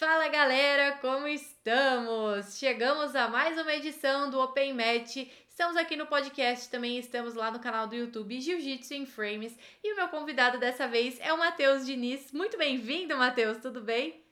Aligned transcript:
Fala 0.00 0.28
galera, 0.28 0.92
como 0.92 1.28
estamos? 1.28 2.56
Chegamos 2.58 3.14
a 3.14 3.28
mais 3.28 3.58
uma 3.58 3.74
edição 3.74 4.30
do 4.30 4.40
Open 4.40 4.72
Match. 4.72 5.28
Estamos 5.46 5.76
aqui 5.76 5.94
no 5.94 6.06
podcast, 6.06 6.70
também 6.70 6.98
estamos 6.98 7.34
lá 7.34 7.50
no 7.50 7.58
canal 7.58 7.86
do 7.86 7.94
YouTube 7.94 8.40
Jiu-Jitsu 8.40 8.94
em 8.94 9.04
Frames. 9.04 9.54
E 9.84 9.92
o 9.92 9.96
meu 9.96 10.08
convidado 10.08 10.58
dessa 10.58 10.88
vez 10.88 11.18
é 11.20 11.30
o 11.34 11.38
Matheus 11.38 11.84
Diniz. 11.84 12.32
Muito 12.32 12.56
bem-vindo, 12.56 13.14
Matheus, 13.14 13.58
tudo 13.58 13.82
bem? 13.82 14.24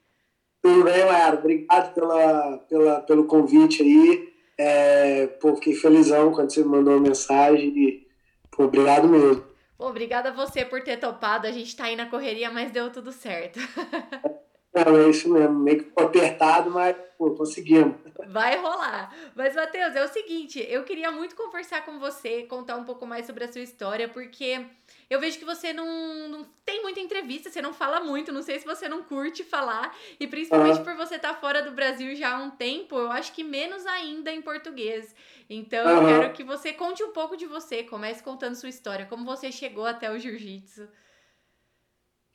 Tudo 0.62 0.84
bem, 0.84 1.04
Mayara. 1.04 1.36
Obrigado 1.36 1.92
pela, 1.92 2.56
pela, 2.66 3.00
pelo 3.02 3.26
convite 3.26 3.82
aí. 3.82 4.32
É, 4.56 5.26
pô, 5.26 5.54
fiquei 5.54 5.74
felizão 5.74 6.32
quando 6.32 6.50
você 6.50 6.62
me 6.62 6.68
mandou 6.70 6.94
uma 6.94 7.08
mensagem 7.08 7.68
e 7.76 8.08
pô, 8.50 8.64
obrigado 8.64 9.06
mesmo. 9.06 9.44
Obrigada 9.78 10.30
a 10.30 10.32
você 10.32 10.64
por 10.64 10.82
ter 10.82 10.96
topado. 10.96 11.46
A 11.46 11.52
gente 11.52 11.76
tá 11.76 11.84
aí 11.84 11.94
na 11.94 12.06
correria, 12.06 12.50
mas 12.50 12.70
deu 12.70 12.90
tudo 12.90 13.12
certo. 13.12 13.60
Não, 14.74 14.96
é 14.96 15.08
isso 15.08 15.32
mesmo. 15.32 15.58
Meio 15.58 15.84
que 15.84 15.92
apertado, 16.00 16.70
mas 16.70 16.94
pô, 17.16 17.30
conseguimos. 17.32 17.96
Vai 18.28 18.56
rolar. 18.58 19.14
Mas, 19.34 19.54
Matheus, 19.54 19.96
é 19.96 20.04
o 20.04 20.08
seguinte, 20.08 20.64
eu 20.68 20.84
queria 20.84 21.10
muito 21.10 21.34
conversar 21.34 21.84
com 21.84 21.98
você, 21.98 22.42
contar 22.42 22.76
um 22.76 22.84
pouco 22.84 23.06
mais 23.06 23.26
sobre 23.26 23.44
a 23.44 23.52
sua 23.52 23.62
história, 23.62 24.08
porque 24.08 24.66
eu 25.08 25.18
vejo 25.18 25.38
que 25.38 25.44
você 25.44 25.72
não, 25.72 26.28
não 26.28 26.46
tem 26.64 26.82
muita 26.82 27.00
entrevista, 27.00 27.48
você 27.48 27.62
não 27.62 27.72
fala 27.72 28.00
muito, 28.00 28.30
não 28.30 28.42
sei 28.42 28.58
se 28.58 28.66
você 28.66 28.88
não 28.88 29.02
curte 29.02 29.42
falar, 29.42 29.96
e 30.20 30.26
principalmente 30.26 30.78
uhum. 30.78 30.84
por 30.84 30.94
você 30.96 31.16
estar 31.16 31.34
tá 31.34 31.40
fora 31.40 31.62
do 31.62 31.72
Brasil 31.72 32.14
já 32.14 32.36
há 32.36 32.42
um 32.42 32.50
tempo, 32.50 32.96
eu 32.96 33.10
acho 33.10 33.32
que 33.32 33.42
menos 33.42 33.86
ainda 33.86 34.30
em 34.30 34.42
português. 34.42 35.14
Então, 35.48 35.86
uhum. 35.86 36.08
eu 36.08 36.20
quero 36.20 36.32
que 36.34 36.44
você 36.44 36.72
conte 36.74 37.02
um 37.02 37.12
pouco 37.12 37.36
de 37.36 37.46
você, 37.46 37.82
comece 37.82 38.22
contando 38.22 38.54
sua 38.54 38.68
história, 38.68 39.06
como 39.06 39.24
você 39.24 39.50
chegou 39.50 39.86
até 39.86 40.10
o 40.10 40.18
jiu-jitsu. 40.18 40.86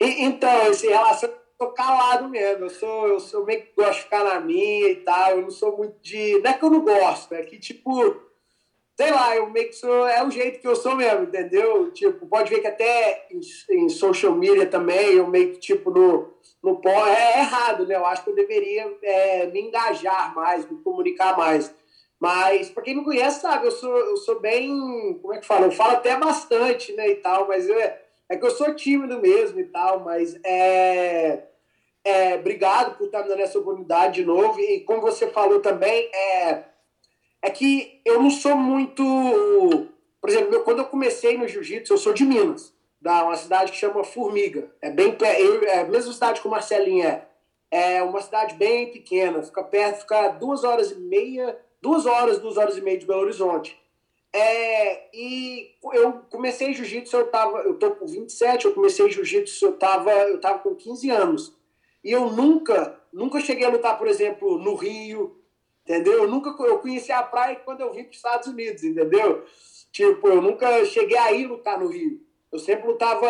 Então, 0.00 0.66
esse 0.66 0.88
relação 0.88 1.43
sou 1.58 1.72
calado 1.72 2.28
mesmo. 2.28 2.64
Eu 2.64 2.70
sou, 2.70 3.08
eu 3.08 3.20
sou 3.20 3.44
meio 3.44 3.62
que 3.62 3.72
gosto 3.76 3.98
de 3.98 4.04
ficar 4.04 4.24
na 4.24 4.40
minha 4.40 4.90
e 4.90 4.96
tal. 4.96 5.30
Eu 5.30 5.42
não 5.42 5.50
sou 5.50 5.76
muito 5.76 5.96
de. 6.00 6.40
Não 6.40 6.50
é 6.50 6.54
que 6.54 6.64
eu 6.64 6.70
não 6.70 6.80
gosto, 6.84 7.34
é 7.34 7.42
que, 7.42 7.58
tipo, 7.58 8.16
sei 8.96 9.10
lá, 9.10 9.36
eu 9.36 9.48
meio 9.50 9.68
que 9.68 9.74
sou. 9.74 10.06
É 10.06 10.24
o 10.24 10.30
jeito 10.30 10.60
que 10.60 10.68
eu 10.68 10.76
sou 10.76 10.96
mesmo, 10.96 11.24
entendeu? 11.24 11.90
Tipo, 11.92 12.26
pode 12.26 12.50
ver 12.50 12.60
que 12.60 12.66
até 12.66 13.26
em, 13.30 13.40
em 13.76 13.88
social 13.88 14.34
media 14.34 14.66
também, 14.66 15.14
eu 15.14 15.26
meio 15.26 15.52
que, 15.52 15.60
tipo, 15.60 15.90
no. 15.90 16.34
no 16.62 16.80
é, 16.88 17.36
é 17.36 17.38
errado, 17.40 17.86
né? 17.86 17.94
Eu 17.94 18.06
acho 18.06 18.24
que 18.24 18.30
eu 18.30 18.34
deveria 18.34 18.92
é, 19.02 19.46
me 19.46 19.60
engajar 19.60 20.34
mais, 20.34 20.68
me 20.68 20.78
comunicar 20.82 21.36
mais. 21.36 21.72
Mas, 22.18 22.70
para 22.70 22.82
quem 22.82 22.94
não 22.94 23.04
conhece, 23.04 23.40
sabe, 23.40 23.66
eu 23.66 23.70
sou, 23.70 23.96
eu 23.96 24.16
sou 24.16 24.40
bem. 24.40 25.18
Como 25.20 25.34
é 25.34 25.38
que 25.38 25.46
fala? 25.46 25.66
Eu 25.66 25.72
falo 25.72 25.92
até 25.92 26.16
bastante, 26.16 26.92
né, 26.94 27.08
e 27.10 27.16
tal, 27.16 27.46
mas 27.46 27.68
eu 27.68 27.78
é 27.78 28.03
que 28.36 28.46
eu 28.46 28.50
sou 28.50 28.74
tímido 28.74 29.20
mesmo 29.20 29.60
e 29.60 29.64
tal, 29.64 30.00
mas 30.00 30.38
é, 30.44 31.44
é, 32.04 32.34
obrigado 32.34 32.96
por 32.96 33.06
estar 33.06 33.22
me 33.22 33.28
dando 33.28 33.40
essa 33.40 33.58
oportunidade 33.58 34.14
de 34.14 34.24
novo. 34.24 34.60
E 34.60 34.80
como 34.80 35.00
você 35.00 35.28
falou 35.28 35.60
também, 35.60 36.10
é, 36.14 36.64
é 37.42 37.50
que 37.50 38.00
eu 38.04 38.22
não 38.22 38.30
sou 38.30 38.56
muito. 38.56 39.02
Por 40.20 40.30
exemplo, 40.30 40.60
quando 40.60 40.80
eu 40.80 40.86
comecei 40.86 41.36
no 41.36 41.48
jiu-jitsu, 41.48 41.92
eu 41.92 41.98
sou 41.98 42.12
de 42.12 42.24
Minas, 42.24 42.72
da 43.00 43.24
uma 43.24 43.36
cidade 43.36 43.72
que 43.72 43.78
chama 43.78 44.04
Formiga. 44.04 44.70
É 44.80 44.90
bem 44.90 45.16
é 45.20 45.80
a 45.80 45.84
mesma 45.84 46.12
cidade 46.12 46.40
que 46.40 46.48
o 46.48 46.50
Marcelinho 46.50 47.06
é. 47.06 47.26
É 47.70 48.02
uma 48.02 48.20
cidade 48.20 48.54
bem 48.54 48.92
pequena, 48.92 49.42
fica 49.42 49.62
perto, 49.64 50.00
fica 50.02 50.28
duas 50.28 50.62
horas 50.62 50.92
e 50.92 50.94
meia, 51.00 51.58
duas 51.82 52.06
horas, 52.06 52.38
duas 52.38 52.56
horas 52.56 52.76
e 52.76 52.80
meia 52.80 52.96
de 52.96 53.04
Belo 53.04 53.22
Horizonte. 53.22 53.76
É, 54.34 55.16
e 55.16 55.76
eu 55.92 56.14
comecei 56.28 56.74
jiu-jitsu, 56.74 57.16
eu 57.16 57.30
tava, 57.30 57.58
eu 57.58 57.74
tô 57.78 57.92
com 57.92 58.04
27, 58.04 58.64
eu 58.64 58.74
comecei 58.74 59.08
jiu-jitsu, 59.08 59.64
eu 59.64 59.72
tava, 59.78 60.10
eu 60.10 60.40
tava 60.40 60.58
com 60.58 60.74
15 60.74 61.08
anos. 61.08 61.56
E 62.02 62.10
eu 62.10 62.28
nunca, 62.32 63.00
nunca 63.12 63.38
cheguei 63.38 63.64
a 63.64 63.70
lutar, 63.70 63.96
por 63.96 64.08
exemplo, 64.08 64.58
no 64.58 64.74
Rio, 64.74 65.40
entendeu? 65.84 66.24
Eu 66.24 66.28
nunca 66.28 66.50
eu 66.64 66.80
conheci 66.80 67.12
a 67.12 67.22
praia 67.22 67.54
quando 67.64 67.82
eu 67.82 67.92
vim 67.92 68.02
para 68.02 68.10
os 68.10 68.16
Estados 68.16 68.48
Unidos, 68.48 68.82
entendeu? 68.82 69.44
Tipo, 69.92 70.26
eu 70.26 70.42
nunca 70.42 70.84
cheguei 70.84 71.16
a 71.16 71.30
ir 71.30 71.46
lutar 71.46 71.78
no 71.78 71.86
Rio. 71.86 72.20
Eu 72.50 72.58
sempre 72.58 72.88
lutava, 72.88 73.28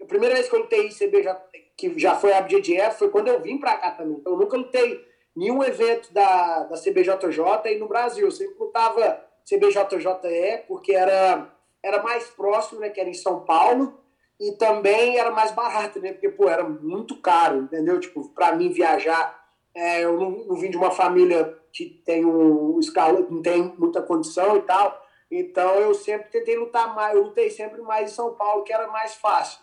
a 0.00 0.04
primeira 0.06 0.34
vez 0.34 0.48
que 0.48 0.54
eu 0.54 0.60
lutei 0.60 0.86
ICB 0.86 1.22
já, 1.22 1.34
que 1.76 1.98
já 1.98 2.14
foi 2.14 2.32
a 2.32 2.40
BJJF 2.40 2.98
foi 2.98 3.10
quando 3.10 3.28
eu 3.28 3.42
vim 3.42 3.58
para 3.58 3.76
cá 3.76 3.90
também. 3.90 4.16
Então 4.16 4.32
eu 4.32 4.38
nunca 4.38 4.56
lutei 4.56 5.04
nenhum 5.36 5.62
evento 5.62 6.10
da, 6.14 6.64
da 6.64 6.76
CBJJ 6.76 7.42
aí 7.66 7.78
no 7.78 7.88
Brasil. 7.88 8.24
Eu 8.24 8.30
sempre 8.30 8.56
lutava 8.58 9.28
CBJJE, 9.50 10.64
porque 10.68 10.92
era, 10.92 11.50
era 11.82 12.02
mais 12.02 12.28
próximo, 12.28 12.80
né, 12.80 12.88
que 12.88 13.00
era 13.00 13.10
em 13.10 13.14
São 13.14 13.40
Paulo, 13.40 13.98
e 14.38 14.52
também 14.52 15.18
era 15.18 15.30
mais 15.30 15.50
barato, 15.50 15.98
né, 16.00 16.12
porque, 16.12 16.28
pô, 16.28 16.48
era 16.48 16.62
muito 16.62 17.20
caro, 17.20 17.58
entendeu? 17.58 17.98
Tipo, 17.98 18.28
para 18.28 18.54
mim 18.54 18.70
viajar, 18.70 19.44
é, 19.74 20.04
eu 20.04 20.18
não, 20.18 20.30
não, 20.30 20.56
vim 20.56 20.70
de 20.70 20.76
uma 20.76 20.90
família 20.90 21.58
que 21.72 21.86
tem 22.04 22.24
um 22.24 22.78
escala, 22.78 23.26
não 23.28 23.42
tem 23.42 23.74
muita 23.76 24.00
condição 24.00 24.56
e 24.56 24.62
tal, 24.62 25.04
então 25.30 25.74
eu 25.76 25.94
sempre 25.94 26.30
tentei 26.30 26.56
lutar 26.56 26.94
mais, 26.94 27.14
eu 27.14 27.24
lutei 27.24 27.50
sempre 27.50 27.82
mais 27.82 28.10
em 28.10 28.14
São 28.14 28.34
Paulo, 28.34 28.62
que 28.64 28.72
era 28.72 28.88
mais 28.88 29.14
fácil. 29.14 29.60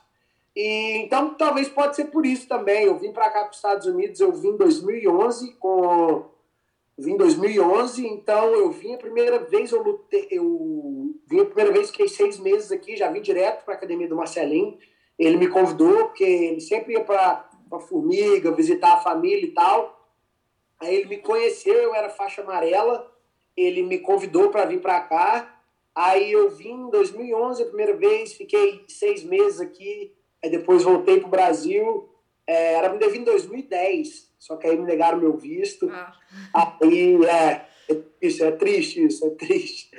E, 0.56 0.98
então, 1.04 1.36
talvez 1.36 1.70
pode 1.70 1.96
ser 1.96 2.06
por 2.06 2.26
isso 2.26 2.48
também. 2.48 2.86
Eu 2.86 2.98
vim 2.98 3.12
para 3.12 3.30
cá 3.30 3.42
para 3.42 3.52
os 3.52 3.58
Estados 3.58 3.86
Unidos, 3.86 4.20
eu 4.20 4.32
vim 4.32 4.50
em 4.50 4.58
2011 4.58 5.54
com 5.60 6.26
vim 6.98 7.14
em 7.14 7.18
2011, 7.18 8.08
então 8.08 8.54
eu 8.56 8.72
vim 8.72 8.96
a 8.96 8.98
primeira 8.98 9.40
vez, 9.40 9.72
eu 9.72 9.84
lutei, 9.84 10.28
eu 10.32 11.14
vim 11.28 11.42
a 11.42 11.46
primeira 11.46 11.72
vez, 11.72 11.92
fiquei 11.92 12.08
seis 12.08 12.40
meses 12.40 12.72
aqui, 12.72 12.98
já 12.98 13.12
vim 13.12 13.22
direto 13.22 13.64
para 13.64 13.76
a 13.76 13.78
academia 13.78 14.08
do 14.08 14.16
Marcelinho. 14.16 14.78
Ele 15.18 15.38
me 15.38 15.48
convidou, 15.48 16.06
porque 16.06 16.24
ele 16.24 16.62
sempre 16.62 16.94
ia 16.94 17.04
para 17.04 17.48
a 17.72 17.80
Formiga, 17.80 18.52
visitar 18.52 18.94
a 18.94 19.00
família 19.00 19.46
e 19.46 19.52
tal. 19.52 20.10
Aí 20.80 20.96
ele 20.96 21.10
me 21.10 21.18
conheceu, 21.18 21.74
eu 21.74 21.94
era 21.94 22.10
faixa 22.10 22.42
amarela, 22.42 23.12
ele 23.56 23.82
me 23.84 24.00
convidou 24.00 24.50
para 24.50 24.66
vir 24.66 24.82
para 24.82 25.00
cá. 25.02 25.62
Aí 25.94 26.32
eu 26.32 26.52
vim 26.52 26.74
em 26.74 26.90
2011 26.90 27.64
a 27.64 27.66
primeira 27.66 27.96
vez, 27.96 28.34
fiquei 28.34 28.84
seis 28.88 29.24
meses 29.24 29.60
aqui, 29.60 30.14
aí 30.44 30.50
depois 30.50 30.84
voltei 30.84 31.20
para 31.20 31.28
o 31.28 31.32
Brasil. 31.32 32.10
É, 32.48 32.76
era 32.76 32.90
para 32.90 32.98
ter 32.98 33.10
vindo 33.10 33.22
em 33.22 33.26
2010 33.26 34.28
só 34.40 34.56
que 34.56 34.68
aí 34.68 34.78
me 34.78 34.86
negaram 34.86 35.20
meu 35.20 35.36
visto. 35.36 35.90
Ah. 35.90 36.14
Aí, 36.82 37.18
é, 37.26 37.66
isso 38.22 38.44
é 38.44 38.52
triste, 38.52 39.06
isso 39.06 39.26
é 39.26 39.30
triste. 39.32 39.90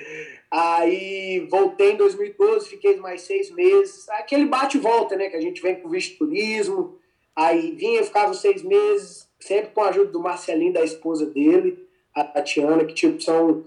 Aí 0.51 1.47
voltei 1.51 1.93
em 1.93 1.97
2012, 1.97 2.69
fiquei 2.69 2.97
mais 2.97 3.23
seis 3.23 3.51
meses. 3.51 4.09
Aquele 4.11 4.47
bate 4.47 4.79
e 4.79 4.81
volta, 4.81 5.17
né? 5.17 5.29
Que 5.29 5.37
a 5.37 5.41
gente 5.41 5.61
vem 5.61 5.77
com 5.77 5.89
visto 5.89 6.19
turismo. 6.19 6.99
Aí 7.35 7.73
vinha, 7.73 8.03
ficava 8.03 8.33
seis 8.35 8.63
meses, 8.63 9.29
sempre 9.39 9.71
com 9.73 9.83
a 9.83 9.91
ajuda 9.91 10.11
do 10.11 10.21
Marcelinho, 10.21 10.73
da 10.73 10.83
esposa 10.83 11.27
dele, 11.27 11.87
a 12.13 12.25
Tatiana, 12.25 12.85
que 12.85 12.95
tipo 12.95 13.21
são 13.21 13.65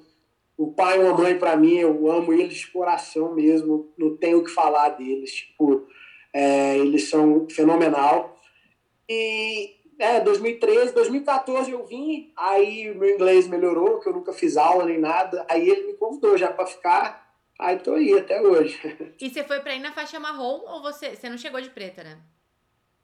o 0.57 0.73
pai 0.73 0.97
e 0.97 1.03
uma 1.03 1.17
mãe 1.17 1.37
para 1.37 1.55
mim. 1.55 1.77
Eu 1.77 2.11
amo 2.11 2.33
eles 2.33 2.55
de 2.55 2.67
coração 2.67 3.33
mesmo, 3.33 3.93
não 3.97 4.17
tenho 4.17 4.39
o 4.39 4.43
que 4.43 4.51
falar 4.51 4.89
deles. 4.89 5.31
Tipo, 5.31 5.85
é, 6.33 6.77
eles 6.77 7.09
são 7.09 7.47
fenomenal. 7.49 8.40
E 9.11 9.75
é, 9.99 10.21
2013, 10.21 10.93
2014 10.93 11.69
eu 11.69 11.85
vim, 11.85 12.31
aí 12.37 12.93
meu 12.95 13.09
inglês 13.09 13.45
melhorou, 13.45 13.99
que 13.99 14.07
eu 14.07 14.13
nunca 14.13 14.31
fiz 14.31 14.55
aula 14.55 14.85
nem 14.85 14.97
nada. 14.97 15.45
Aí 15.49 15.69
ele 15.69 15.87
me 15.87 15.93
convidou 15.93 16.37
já 16.37 16.51
para 16.51 16.65
ficar. 16.65 17.29
Aí 17.59 17.77
tô 17.77 17.95
aí 17.95 18.17
até 18.17 18.41
hoje. 18.41 18.79
E 19.19 19.29
você 19.29 19.43
foi 19.43 19.59
para 19.59 19.75
ir 19.75 19.79
na 19.79 19.91
faixa 19.91 20.19
marrom 20.19 20.61
ou 20.65 20.81
você, 20.81 21.15
você 21.15 21.29
não 21.29 21.37
chegou 21.37 21.59
de 21.59 21.69
preta, 21.69 22.03
né? 22.03 22.17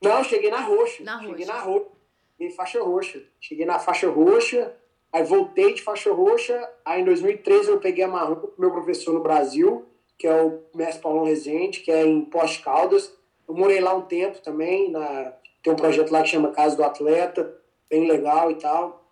Não, 0.01 0.23
cheguei 0.23 0.49
na 0.49 0.61
roxa. 0.61 1.03
Na 1.03 1.19
cheguei 1.19 1.45
roxa. 1.45 1.53
na 1.53 1.59
roxa. 1.59 1.91
Cheguei 2.37 2.55
faixa 2.55 2.81
roxa. 2.81 3.23
Cheguei 3.41 3.65
na 3.65 3.79
faixa 3.79 4.09
roxa, 4.09 4.75
aí 5.11 5.23
voltei 5.23 5.73
de 5.73 5.81
faixa 5.81 6.13
roxa. 6.13 6.73
Aí 6.85 7.01
em 7.01 7.05
2013 7.05 7.69
eu 7.69 7.79
peguei 7.79 8.05
a 8.05 8.07
marrom 8.07 8.35
com 8.35 8.61
meu 8.61 8.71
professor 8.71 9.13
no 9.13 9.21
Brasil, 9.21 9.85
que 10.17 10.25
é 10.25 10.41
o 10.41 10.63
mestre 10.73 11.01
Paulão 11.01 11.25
Rezende, 11.25 11.81
que 11.81 11.91
é 11.91 12.05
em 12.05 12.23
Poste 12.23 12.63
Caldas. 12.63 13.13
Eu 13.47 13.53
morei 13.53 13.81
lá 13.81 13.93
um 13.93 14.01
tempo 14.01 14.41
também, 14.41 14.89
na 14.91 15.33
tem 15.67 15.73
um 15.73 15.75
projeto 15.75 16.11
lá 16.11 16.23
que 16.23 16.29
chama 16.29 16.53
Casa 16.53 16.77
do 16.77 16.83
Atleta, 16.85 17.53
bem 17.89 18.07
legal 18.07 18.49
e 18.49 18.55
tal. 18.55 19.11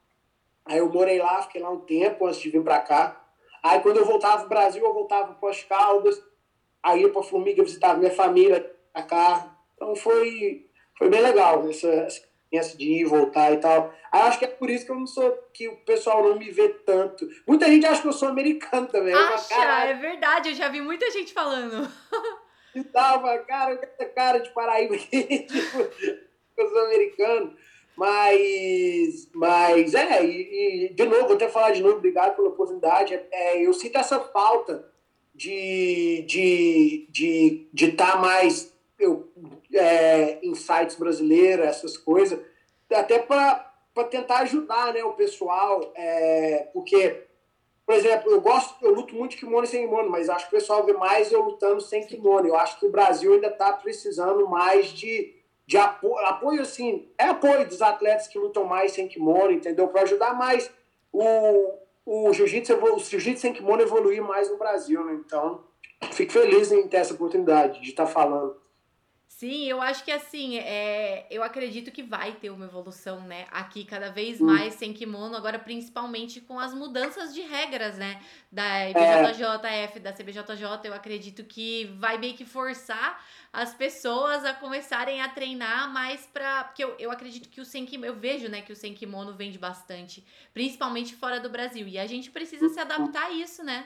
Aí 0.66 0.78
eu 0.78 0.90
morei 0.90 1.20
lá, 1.20 1.42
fiquei 1.42 1.62
lá 1.62 1.70
um 1.70 1.82
tempo 1.82 2.26
antes 2.26 2.40
de 2.40 2.50
vir 2.50 2.64
para 2.64 2.80
cá. 2.80 3.22
Aí 3.62 3.82
quando 3.82 3.98
eu 3.98 4.06
voltava 4.06 4.40
pro 4.40 4.50
Brasil, 4.50 4.82
eu 4.82 4.94
voltava 4.94 5.26
para 5.26 5.36
Pós 5.36 5.64
Caldas, 5.64 6.18
aí 6.82 7.02
ia 7.02 7.12
para 7.12 7.22
Formiga 7.24 7.62
visitar 7.62 7.98
minha 7.98 8.12
família 8.12 8.74
pra 8.94 9.04
cá. 9.04 9.54
Então 9.76 9.98
foi, 9.98 10.66
foi 10.98 11.10
bem 11.10 11.20
legal 11.20 11.70
essa, 11.70 12.08
essa 12.54 12.78
de 12.78 12.86
ir 12.86 13.02
e 13.02 13.06
voltar 13.06 13.52
e 13.52 13.58
tal. 13.58 13.94
Aí 14.10 14.22
acho 14.22 14.40
que 14.40 14.46
é 14.46 14.48
por 14.48 14.70
isso 14.70 14.86
que 14.86 14.92
eu 14.94 15.00
não 15.00 15.08
sou, 15.08 15.30
que 15.54 15.68
o 15.68 15.76
pessoal 15.84 16.24
não 16.24 16.40
me 16.40 16.52
vê 16.52 16.70
tanto. 16.70 17.28
Muita 17.46 17.66
gente 17.66 17.86
acha 17.86 18.02
que 18.02 18.08
eu 18.08 18.14
sou 18.14 18.30
americano 18.30 18.88
também. 18.88 19.14
Acha, 19.14 19.90
é 19.90 19.94
verdade, 19.96 20.52
eu 20.52 20.56
já 20.56 20.70
vi 20.70 20.80
muita 20.80 21.12
gente 21.12 21.34
falando. 21.34 21.86
E 22.74 22.82
tava, 22.82 23.38
cara, 23.40 23.74
essa 23.74 24.06
cara 24.06 24.40
de 24.40 24.50
Paraíba 24.52 24.96
aqui, 24.96 25.24
tipo, 25.48 26.35
eu 26.58 26.70
sou 26.70 26.86
americano. 26.86 27.54
Mas, 27.96 29.30
mas 29.34 29.94
é, 29.94 30.26
e, 30.26 30.86
e, 30.88 30.94
de 30.94 31.06
novo, 31.06 31.28
vou 31.28 31.36
até 31.36 31.48
falar 31.48 31.72
de 31.72 31.82
novo, 31.82 31.98
obrigado 31.98 32.36
pela 32.36 32.50
oportunidade. 32.50 33.14
É, 33.32 33.66
eu 33.66 33.74
sinto 33.74 33.98
essa 33.98 34.20
falta 34.20 34.92
de 35.34 36.20
estar 36.20 36.28
de, 36.28 37.08
de, 37.10 37.68
de 37.74 37.92
tá 37.94 38.18
mais 38.18 38.74
eu, 39.00 39.30
é, 39.74 40.40
em 40.42 40.56
sites 40.56 40.96
brasileiros, 40.96 41.66
essas 41.66 41.98
coisas, 41.98 42.40
até 42.92 43.20
para 43.20 43.72
tentar 44.10 44.40
ajudar 44.40 44.94
né, 44.94 45.04
o 45.04 45.14
pessoal, 45.14 45.92
é, 45.96 46.70
porque, 46.74 47.26
por 47.86 47.96
exemplo, 47.96 48.32
eu 48.32 48.42
gosto, 48.42 48.74
eu 48.84 48.94
luto 48.94 49.16
muito 49.16 49.38
kimono 49.38 49.68
sem 49.68 49.86
kimono, 49.86 50.10
mas 50.10 50.30
acho 50.30 50.50
que 50.50 50.56
o 50.56 50.60
pessoal 50.60 50.86
vê 50.86 50.94
mais 50.94 51.32
eu 51.32 51.42
lutando 51.42 51.82
sem 51.82 52.06
kimono. 52.06 52.48
Eu 52.48 52.56
acho 52.56 52.80
que 52.80 52.86
o 52.86 52.92
Brasil 52.92 53.34
ainda 53.34 53.48
está 53.48 53.74
precisando 53.74 54.48
mais 54.48 54.88
de, 54.88 55.35
de 55.68 55.78
apoio, 55.78 56.26
apoio, 56.26 56.62
assim, 56.62 57.10
é 57.18 57.26
apoio 57.26 57.68
dos 57.68 57.82
atletas 57.82 58.28
que 58.28 58.38
lutam 58.38 58.66
mais 58.66 58.92
sem 58.92 59.08
kimono, 59.08 59.52
entendeu? 59.52 59.88
Para 59.88 60.04
ajudar 60.04 60.34
mais 60.34 60.72
o, 61.12 61.74
o 62.06 62.34
jiu-jitsu 62.34 62.78
jiu 63.20 63.38
sem 63.38 63.54
kimono 63.54 63.82
evoluir 63.82 64.22
mais 64.22 64.50
no 64.50 64.58
Brasil, 64.58 65.04
né? 65.04 65.14
Então, 65.14 65.64
fico 66.12 66.34
feliz 66.34 66.72
em 66.72 66.88
ter 66.88 66.98
essa 66.98 67.14
oportunidade 67.14 67.82
de 67.82 67.90
estar 67.90 68.06
tá 68.06 68.12
falando. 68.12 68.56
Sim, 69.36 69.66
eu 69.66 69.82
acho 69.82 70.02
que 70.06 70.12
assim, 70.14 70.58
é, 70.60 71.26
eu 71.30 71.44
acredito 71.44 71.92
que 71.92 72.02
vai 72.02 72.32
ter 72.32 72.50
uma 72.52 72.64
evolução, 72.64 73.20
né? 73.20 73.46
Aqui 73.52 73.84
cada 73.84 74.10
vez 74.10 74.40
hum. 74.40 74.46
mais 74.46 74.76
sem 74.76 74.94
kimono, 74.94 75.36
agora 75.36 75.60
principalmente 75.60 76.40
com 76.40 76.58
as 76.58 76.74
mudanças 76.74 77.34
de 77.34 77.42
regras, 77.42 77.98
né? 77.98 78.22
Da 78.50 78.90
IBJJF, 78.90 79.98
é. 79.98 80.00
da 80.00 80.14
CBJJ, 80.14 80.86
eu 80.86 80.94
acredito 80.94 81.44
que 81.44 81.84
vai 82.00 82.18
meio 82.18 82.34
que 82.34 82.46
forçar 82.46 83.22
as 83.52 83.74
pessoas 83.74 84.46
a 84.46 84.54
começarem 84.54 85.22
a 85.22 85.28
treinar 85.28 85.92
mais 85.92 86.26
pra. 86.28 86.64
Porque 86.64 86.86
eu, 86.86 86.96
eu 86.98 87.12
acredito 87.12 87.50
que 87.50 87.60
o 87.60 87.66
sem 87.66 87.86
kimono, 87.86 88.14
eu 88.14 88.16
vejo, 88.16 88.48
né, 88.48 88.62
que 88.62 88.72
o 88.72 88.76
sem 88.76 88.94
kimono 88.94 89.34
vende 89.34 89.58
bastante, 89.58 90.26
principalmente 90.54 91.14
fora 91.14 91.42
do 91.42 91.50
Brasil. 91.50 91.86
E 91.90 92.00
a 92.00 92.08
gente 92.08 92.32
precisa 92.32 92.70
se 92.70 92.80
adaptar 92.80 93.26
a 93.26 93.32
isso, 93.32 93.66
né? 93.66 93.86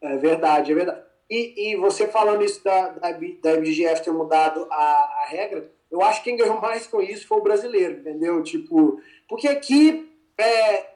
É 0.00 0.16
verdade, 0.16 0.72
é 0.72 0.74
verdade. 0.74 1.13
E, 1.28 1.72
e 1.72 1.76
você 1.76 2.06
falando 2.06 2.44
isso 2.44 2.62
da, 2.62 2.88
da, 2.88 3.10
da 3.10 3.52
MGF 3.56 4.04
ter 4.04 4.12
mudado 4.12 4.66
a, 4.70 4.74
a 4.74 5.26
regra, 5.28 5.70
eu 5.90 6.02
acho 6.02 6.22
que 6.22 6.30
quem 6.30 6.36
ganhou 6.36 6.60
mais 6.60 6.86
com 6.86 7.00
isso 7.00 7.26
foi 7.26 7.38
o 7.38 7.42
brasileiro, 7.42 8.00
entendeu? 8.00 8.42
Tipo, 8.42 9.00
porque 9.28 9.48
aqui 9.48 10.12
é, 10.36 10.94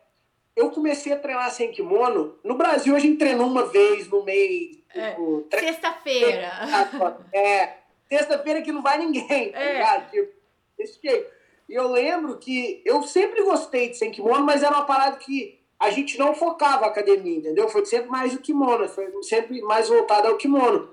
eu 0.56 0.70
comecei 0.70 1.12
a 1.12 1.18
treinar 1.18 1.50
sem 1.50 1.70
kimono. 1.70 2.36
No 2.42 2.56
Brasil 2.56 2.94
a 2.94 2.98
gente 2.98 3.16
treinou 3.16 3.46
uma 3.46 3.66
vez 3.66 4.08
no 4.08 4.24
mês. 4.24 4.78
É, 4.94 5.10
tipo, 5.10 5.46
sexta-feira. 5.50 6.50
É, 7.32 7.74
sexta-feira 8.08 8.62
que 8.62 8.72
não 8.72 8.82
vai 8.82 8.98
ninguém, 8.98 9.52
tá 9.52 9.60
é. 9.60 9.72
ligado? 9.72 10.10
Tipo, 10.10 10.32
desse 10.76 10.98
jeito. 11.00 11.30
E 11.68 11.74
eu 11.74 11.86
lembro 11.88 12.38
que 12.38 12.82
eu 12.84 13.02
sempre 13.02 13.42
gostei 13.42 13.90
de 13.90 13.98
sem 13.98 14.10
kimono, 14.10 14.44
mas 14.44 14.62
era 14.62 14.74
uma 14.74 14.86
parada 14.86 15.16
que 15.18 15.57
a 15.78 15.90
gente 15.90 16.18
não 16.18 16.34
focava 16.34 16.84
a 16.84 16.88
academia, 16.88 17.38
entendeu? 17.38 17.68
Foi 17.68 17.84
sempre 17.86 18.10
mais 18.10 18.34
o 18.34 18.40
kimono, 18.40 18.88
foi 18.88 19.10
sempre 19.22 19.62
mais 19.62 19.88
voltado 19.88 20.28
ao 20.28 20.36
kimono. 20.36 20.90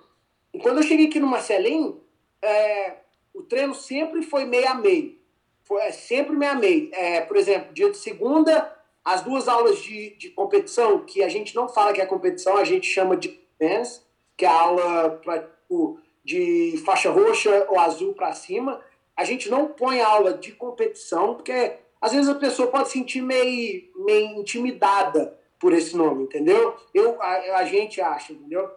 E 0.53 0.59
quando 0.59 0.77
eu 0.77 0.83
cheguei 0.83 1.07
aqui 1.07 1.19
no 1.19 1.27
Marcelinho, 1.27 2.01
é, 2.41 2.97
o 3.33 3.41
treino 3.41 3.73
sempre 3.73 4.21
foi 4.21 4.45
meio 4.45 4.67
a 4.69 4.75
meio. 4.75 5.17
Foi 5.63 5.81
é, 5.81 5.91
sempre 5.91 6.35
meio 6.35 6.51
a 6.51 6.55
meio. 6.55 6.89
É, 6.93 7.21
por 7.21 7.35
exemplo, 7.35 7.73
dia 7.73 7.89
de 7.89 7.97
segunda, 7.97 8.73
as 9.03 9.21
duas 9.21 9.47
aulas 9.47 9.79
de, 9.81 10.15
de 10.17 10.29
competição, 10.29 11.03
que 11.03 11.23
a 11.23 11.29
gente 11.29 11.55
não 11.55 11.67
fala 11.67 11.91
que 11.91 12.01
é 12.01 12.05
competição, 12.05 12.55
a 12.55 12.63
gente 12.63 12.87
chama 12.87 13.17
de 13.17 13.39
dance, 13.59 14.01
que 14.37 14.45
é 14.45 14.47
a 14.47 14.61
aula 14.61 15.09
pra, 15.23 15.39
tipo, 15.39 15.99
de 16.23 16.81
faixa 16.85 17.09
roxa 17.09 17.65
ou 17.69 17.79
azul 17.79 18.13
para 18.13 18.33
cima. 18.33 18.79
A 19.17 19.23
gente 19.23 19.49
não 19.49 19.67
põe 19.69 19.99
aula 19.99 20.33
de 20.33 20.51
competição, 20.51 21.35
porque 21.35 21.77
às 22.05 22.11
vezes 22.11 22.29
a 22.29 22.35
pessoa 22.35 22.67
pode 22.67 22.89
sentir 22.89 23.19
meio, 23.19 23.83
meio 23.95 24.39
intimidada 24.39 25.35
por 25.59 25.73
esse 25.73 25.97
nome, 25.97 26.25
entendeu? 26.25 26.75
Eu, 26.93 27.19
a, 27.19 27.57
a 27.57 27.65
gente 27.65 27.99
acha, 27.99 28.31
entendeu? 28.31 28.69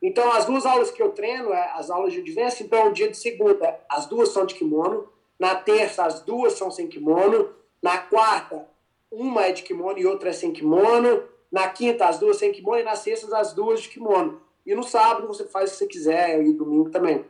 Então, 0.00 0.30
as 0.30 0.44
duas 0.44 0.64
aulas 0.64 0.92
que 0.92 1.02
eu 1.02 1.10
treino, 1.10 1.52
é 1.52 1.72
as 1.74 1.90
aulas 1.90 2.12
de 2.12 2.20
advance, 2.20 2.62
então, 2.62 2.92
dia 2.92 3.10
de 3.10 3.16
segunda, 3.16 3.76
as 3.90 4.06
duas 4.06 4.28
são 4.28 4.46
de 4.46 4.54
kimono, 4.54 5.08
na 5.36 5.56
terça, 5.56 6.04
as 6.04 6.20
duas 6.20 6.52
são 6.52 6.70
sem 6.70 6.86
kimono, 6.86 7.50
na 7.82 7.98
quarta, 7.98 8.68
uma 9.10 9.46
é 9.46 9.52
de 9.52 9.64
kimono 9.64 9.98
e 9.98 10.06
outra 10.06 10.28
é 10.28 10.32
sem 10.32 10.52
kimono, 10.52 11.24
na 11.50 11.66
quinta, 11.68 12.06
as 12.06 12.20
duas 12.20 12.36
sem 12.36 12.52
kimono, 12.52 12.78
e 12.78 12.84
na 12.84 12.94
sexta, 12.94 13.36
as 13.36 13.52
duas 13.52 13.82
de 13.82 13.88
kimono. 13.88 14.40
E 14.64 14.76
no 14.76 14.84
sábado, 14.84 15.26
você 15.26 15.44
faz 15.44 15.70
o 15.70 15.72
que 15.72 15.78
você 15.78 15.86
quiser, 15.88 16.40
e 16.40 16.52
domingo 16.52 16.88
também. 16.88 17.24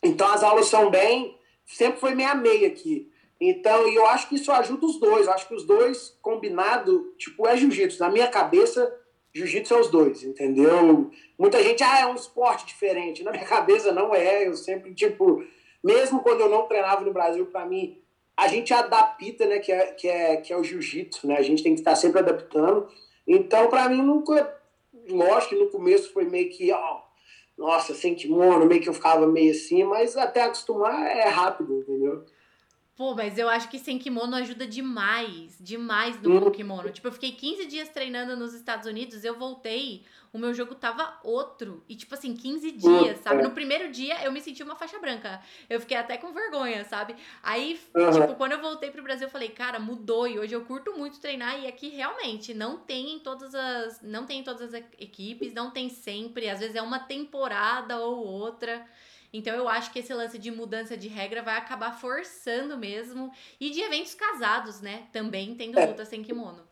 Então, 0.00 0.28
as 0.28 0.44
aulas 0.44 0.66
são 0.66 0.90
bem, 0.90 1.36
sempre 1.64 1.98
foi 1.98 2.14
meia-meia 2.14 2.68
aqui. 2.68 3.10
Então, 3.40 3.88
e 3.88 3.94
eu 3.94 4.06
acho 4.06 4.28
que 4.28 4.36
isso 4.36 4.50
ajuda 4.50 4.86
os 4.86 4.98
dois. 4.98 5.26
Eu 5.26 5.32
acho 5.32 5.46
que 5.46 5.54
os 5.54 5.64
dois 5.64 6.16
combinado, 6.22 7.14
tipo, 7.18 7.46
é 7.46 7.56
jiu-jitsu. 7.56 8.00
Na 8.00 8.10
minha 8.10 8.28
cabeça, 8.28 8.94
jiu-jitsu 9.32 9.74
é 9.74 9.80
os 9.80 9.90
dois, 9.90 10.22
entendeu? 10.22 11.10
Muita 11.38 11.62
gente, 11.62 11.82
ah, 11.82 12.00
é 12.00 12.06
um 12.06 12.14
esporte 12.14 12.66
diferente. 12.66 13.22
Na 13.22 13.30
minha 13.30 13.44
cabeça, 13.46 13.92
não 13.92 14.14
é. 14.14 14.46
Eu 14.46 14.54
sempre, 14.54 14.94
tipo, 14.94 15.44
mesmo 15.84 16.20
quando 16.20 16.40
eu 16.40 16.48
não 16.48 16.66
treinava 16.66 17.04
no 17.04 17.12
Brasil, 17.12 17.46
para 17.46 17.66
mim, 17.66 18.00
a 18.36 18.48
gente 18.48 18.72
adapta, 18.72 19.46
né, 19.46 19.58
que 19.58 19.72
é, 19.72 19.86
que 19.92 20.08
é, 20.08 20.36
que 20.36 20.52
é 20.52 20.56
o 20.56 20.64
jiu-jitsu, 20.64 21.26
né? 21.26 21.36
A 21.36 21.42
gente 21.42 21.62
tem 21.62 21.74
que 21.74 21.80
estar 21.80 21.94
sempre 21.94 22.20
adaptando. 22.20 22.88
Então, 23.26 23.68
para 23.68 23.88
mim, 23.88 24.02
nunca. 24.02 24.54
Lógico 25.08 25.54
que 25.54 25.62
no 25.62 25.70
começo 25.70 26.12
foi 26.12 26.24
meio 26.24 26.50
que, 26.50 26.72
ó, 26.72 27.00
nossa, 27.56 27.94
sem 27.94 28.14
kimono, 28.14 28.66
meio 28.66 28.80
que 28.80 28.88
eu 28.88 28.94
ficava 28.94 29.26
meio 29.26 29.52
assim, 29.52 29.84
mas 29.84 30.16
até 30.16 30.42
acostumar 30.42 31.06
é 31.06 31.28
rápido, 31.28 31.78
entendeu? 31.78 32.24
Pô, 32.96 33.14
mas 33.14 33.36
eu 33.36 33.46
acho 33.50 33.68
que 33.68 33.78
sem 33.78 33.98
kimono 33.98 34.34
ajuda 34.36 34.66
demais, 34.66 35.54
demais 35.60 36.18
no 36.22 36.30
uhum. 36.30 36.50
kimono. 36.50 36.90
Tipo, 36.90 37.08
eu 37.08 37.12
fiquei 37.12 37.30
15 37.30 37.66
dias 37.66 37.90
treinando 37.90 38.34
nos 38.34 38.54
Estados 38.54 38.86
Unidos, 38.86 39.22
eu 39.22 39.38
voltei, 39.38 40.02
o 40.32 40.38
meu 40.38 40.54
jogo 40.54 40.74
tava 40.74 41.18
outro. 41.22 41.84
E 41.86 41.94
tipo 41.94 42.14
assim, 42.14 42.34
15 42.34 42.72
dias, 42.72 43.20
sabe? 43.20 43.42
No 43.42 43.50
primeiro 43.50 43.92
dia 43.92 44.24
eu 44.24 44.32
me 44.32 44.40
senti 44.40 44.62
uma 44.62 44.74
faixa 44.74 44.98
branca. 44.98 45.42
Eu 45.68 45.78
fiquei 45.78 45.98
até 45.98 46.16
com 46.16 46.32
vergonha, 46.32 46.84
sabe? 46.84 47.14
Aí, 47.42 47.78
uhum. 47.94 48.10
tipo, 48.12 48.34
quando 48.34 48.52
eu 48.52 48.62
voltei 48.62 48.90
pro 48.90 49.02
Brasil, 49.02 49.26
eu 49.26 49.30
falei, 49.30 49.50
cara, 49.50 49.78
mudou 49.78 50.26
e 50.26 50.38
hoje 50.38 50.54
eu 50.54 50.64
curto 50.64 50.96
muito 50.96 51.20
treinar 51.20 51.60
e 51.60 51.66
aqui 51.66 51.90
realmente 51.90 52.54
não 52.54 52.78
tem 52.78 53.16
em 53.16 53.18
todas 53.18 53.54
as, 53.54 54.00
não 54.00 54.24
tem 54.24 54.40
em 54.40 54.42
todas 54.42 54.72
as 54.72 54.82
equipes, 54.98 55.52
não 55.52 55.70
tem 55.70 55.90
sempre, 55.90 56.48
às 56.48 56.60
vezes 56.60 56.76
é 56.76 56.80
uma 56.80 56.98
temporada 56.98 57.98
ou 57.98 58.24
outra. 58.24 58.86
Então 59.32 59.54
eu 59.54 59.68
acho 59.68 59.92
que 59.92 59.98
esse 59.98 60.12
lance 60.12 60.38
de 60.38 60.50
mudança 60.50 60.96
de 60.96 61.08
regra 61.08 61.42
vai 61.42 61.56
acabar 61.56 61.92
forçando 61.98 62.76
mesmo. 62.76 63.30
E 63.60 63.70
de 63.70 63.80
eventos 63.80 64.14
casados, 64.14 64.80
né? 64.80 65.08
Também 65.12 65.54
tendo 65.54 65.78
é. 65.78 65.86
luta 65.86 66.04
sem 66.04 66.22
kimono. 66.22 66.66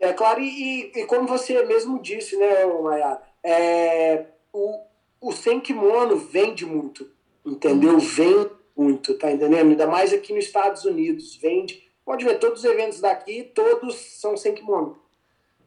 É 0.00 0.14
claro, 0.14 0.40
e, 0.40 0.90
e 0.94 1.06
como 1.06 1.28
você 1.28 1.62
mesmo 1.66 2.00
disse, 2.00 2.34
né, 2.36 2.64
Maia, 2.64 3.20
é, 3.44 4.24
o, 4.50 4.80
o 5.20 5.30
sem 5.30 5.60
kimono 5.60 6.16
vende 6.16 6.64
muito, 6.64 7.06
entendeu? 7.44 7.92
Uhum. 7.92 7.98
Vende 7.98 8.50
muito, 8.74 9.12
tá 9.18 9.30
entendendo? 9.30 9.68
Ainda 9.68 9.86
mais 9.86 10.12
aqui 10.14 10.32
nos 10.32 10.46
Estados 10.46 10.86
Unidos, 10.86 11.36
vende. 11.36 11.86
Pode 12.02 12.24
ver, 12.24 12.38
todos 12.38 12.60
os 12.60 12.64
eventos 12.64 12.98
daqui, 13.00 13.42
todos 13.54 13.94
são 13.94 14.38
sem 14.38 14.54
kimono, 14.54 14.98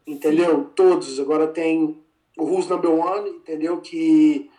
entendeu? 0.05 0.63
Sim. 0.63 0.69
Todos. 0.75 1.19
Agora 1.19 1.47
tem 1.47 2.03
o 2.35 2.43
Who's 2.43 2.67
Number 2.67 2.91
One, 2.91 3.29
entendeu? 3.29 3.79
Que 3.81 4.49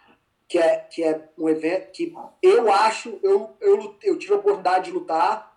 que 0.49 0.59
é, 0.59 0.77
que 0.79 1.03
é 1.03 1.29
um 1.39 1.49
evento 1.49 1.91
que 1.93 2.15
eu 2.43 2.73
acho, 2.73 3.19
eu, 3.23 3.51
eu, 3.61 3.97
eu 4.03 4.19
tive 4.19 4.35
a 4.35 4.37
oportunidade 4.37 4.87
de 4.87 4.91
lutar 4.93 5.55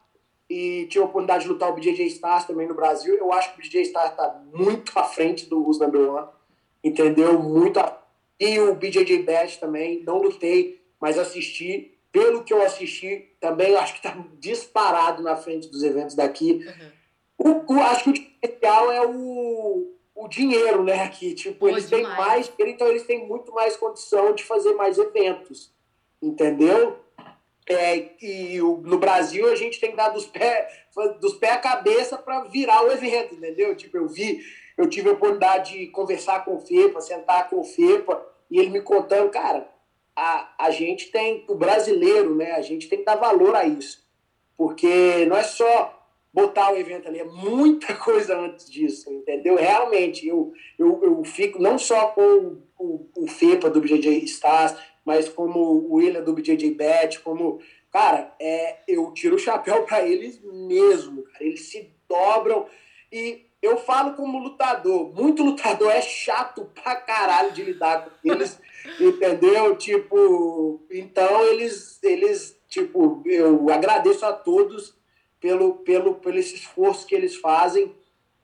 e 0.50 0.88
tive 0.90 1.04
a 1.04 1.08
oportunidade 1.08 1.44
de 1.44 1.50
lutar 1.50 1.70
o 1.70 1.74
BJJ 1.74 2.06
Stars 2.08 2.46
também 2.46 2.68
no 2.68 2.74
Brasil. 2.74 3.16
Eu 3.16 3.32
acho 3.34 3.54
que 3.54 3.60
o 3.60 3.64
BJJ 3.64 3.82
Stars 3.84 4.12
está 4.12 4.42
muito 4.54 4.98
à 4.98 5.04
frente 5.04 5.46
do 5.46 5.62
Who's 5.62 5.80
Number 5.80 6.10
One, 6.10 6.28
entendeu? 6.84 7.38
Muito 7.40 7.80
a... 7.80 8.02
E 8.40 8.60
o 8.60 8.76
BJJ 8.76 9.24
Bash 9.24 9.58
também, 9.58 10.04
não 10.04 10.22
lutei, 10.22 10.82
mas 11.00 11.18
assisti. 11.18 11.94
Pelo 12.12 12.44
que 12.44 12.54
eu 12.54 12.62
assisti, 12.62 13.36
também 13.40 13.76
acho 13.76 13.94
que 13.94 14.08
está 14.08 14.18
disparado 14.40 15.22
na 15.22 15.36
frente 15.36 15.68
dos 15.68 15.84
eventos 15.84 16.16
daqui. 16.16 16.66
Uhum. 17.38 17.64
O, 17.68 17.74
o, 17.76 17.82
acho 17.82 18.06
que 18.06 18.10
o 18.10 18.14
diferencial 18.14 18.92
é 18.92 19.06
o, 19.06 19.97
o 20.18 20.28
dinheiro, 20.28 20.84
né? 20.84 21.08
Que, 21.10 21.34
tipo, 21.36 21.60
Pô, 21.60 21.70
eles 21.70 21.88
demais. 21.88 22.08
têm 22.08 22.18
mais 22.18 22.52
então 22.60 22.88
eles 22.88 23.04
têm 23.04 23.26
muito 23.26 23.54
mais 23.54 23.78
condição 23.78 24.34
de 24.34 24.44
fazer 24.44 24.74
mais 24.74 24.98
eventos, 24.98 25.72
entendeu? 26.22 27.00
É, 27.70 28.10
e 28.22 28.62
o, 28.62 28.78
no 28.78 28.98
Brasil 28.98 29.52
a 29.52 29.56
gente 29.56 29.80
tem 29.80 29.92
que 29.92 29.98
dar 29.98 30.10
dos 30.10 30.26
pés 30.26 30.66
dos 31.20 31.36
pé 31.36 31.52
à 31.52 31.58
cabeça 31.60 32.18
para 32.18 32.46
virar 32.46 32.84
o 32.84 32.92
evento, 32.92 33.36
entendeu? 33.36 33.76
Tipo, 33.76 33.98
eu 33.98 34.08
vi, 34.08 34.42
eu 34.76 34.90
tive 34.90 35.10
a 35.10 35.14
oportunidade 35.14 35.78
de 35.78 35.88
conversar 35.88 36.44
com 36.44 36.56
o 36.56 36.60
FEPA, 36.60 37.00
sentar 37.02 37.50
com 37.50 37.60
o 37.60 37.64
FEPA, 37.64 38.26
e 38.50 38.58
ele 38.58 38.72
me 38.72 38.82
contando, 38.82 39.30
cara, 39.30 39.70
a, 40.16 40.56
a 40.58 40.72
gente 40.72 41.12
tem, 41.12 41.46
o 41.48 41.54
brasileiro, 41.54 42.36
né? 42.36 42.54
A 42.54 42.62
gente 42.62 42.90
tem 42.90 43.00
que 43.00 43.06
dar 43.06 43.16
valor 43.16 43.56
a 43.56 43.66
isso. 43.66 44.04
Porque 44.58 45.26
não 45.28 45.38
é 45.38 45.44
só 45.44 45.97
botar 46.38 46.72
o 46.72 46.78
evento 46.78 47.08
ali. 47.08 47.20
É 47.20 47.24
muita 47.24 47.96
coisa 47.98 48.38
antes 48.38 48.70
disso, 48.70 49.12
entendeu? 49.12 49.56
Realmente, 49.56 50.28
eu, 50.28 50.54
eu, 50.78 51.00
eu 51.04 51.24
fico 51.24 51.60
não 51.60 51.80
só 51.80 52.10
com 52.10 52.62
o, 52.78 53.10
o 53.18 53.28
FEPA 53.28 53.72
do 53.72 53.82
BJJ 53.82 54.24
Stars, 54.26 54.76
mas 55.04 55.28
como 55.28 55.60
o 55.60 55.96
William 55.96 56.22
do 56.22 56.34
BJJ 56.34 56.76
Bet, 56.76 57.20
como. 57.22 57.60
Cara, 57.92 58.36
é, 58.40 58.78
eu 58.88 59.12
tiro 59.14 59.36
o 59.36 59.40
chapéu 59.40 59.82
para 59.88 60.06
eles 60.08 60.40
mesmo, 60.44 61.24
cara. 61.24 61.44
Eles 61.44 61.62
se 61.62 61.90
dobram. 62.08 62.68
E 63.12 63.48
eu 63.60 63.78
falo 63.78 64.14
como 64.14 64.38
lutador. 64.38 65.12
Muito 65.16 65.44
lutador 65.44 65.92
é 65.92 66.02
chato 66.02 66.70
pra 66.76 66.96
caralho 66.98 67.52
de 67.52 67.64
lidar 67.64 68.06
com 68.06 68.32
eles, 68.32 68.60
entendeu? 69.00 69.76
Tipo, 69.76 70.86
então 70.92 71.44
eles, 71.46 71.98
eles, 72.04 72.60
tipo, 72.68 73.24
eu 73.26 73.70
agradeço 73.72 74.24
a 74.26 74.34
todos 74.34 74.97
pelo, 75.48 75.76
pelo, 75.76 76.16
pelo 76.16 76.38
esse 76.38 76.56
esforço 76.56 77.08
que 77.08 77.16
eles 77.16 77.38
fazem 77.38 77.96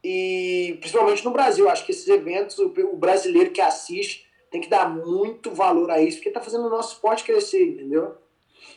e 0.01 0.77
principalmente 0.79 1.25
no 1.25 1.31
Brasil. 1.31 1.67
Acho 1.67 1.85
que 1.85 1.91
esses 1.91 2.07
eventos, 2.07 2.57
o, 2.59 2.73
o 2.93 2.95
brasileiro 2.95 3.51
que 3.51 3.59
assiste 3.59 4.25
tem 4.49 4.61
que 4.61 4.69
dar 4.69 4.89
muito 4.89 5.51
valor 5.51 5.91
a 5.91 6.01
isso, 6.01 6.17
porque 6.17 6.29
está 6.29 6.39
fazendo 6.39 6.67
o 6.67 6.69
nosso 6.69 6.93
esporte 6.93 7.25
crescer, 7.25 7.71
entendeu? 7.71 8.15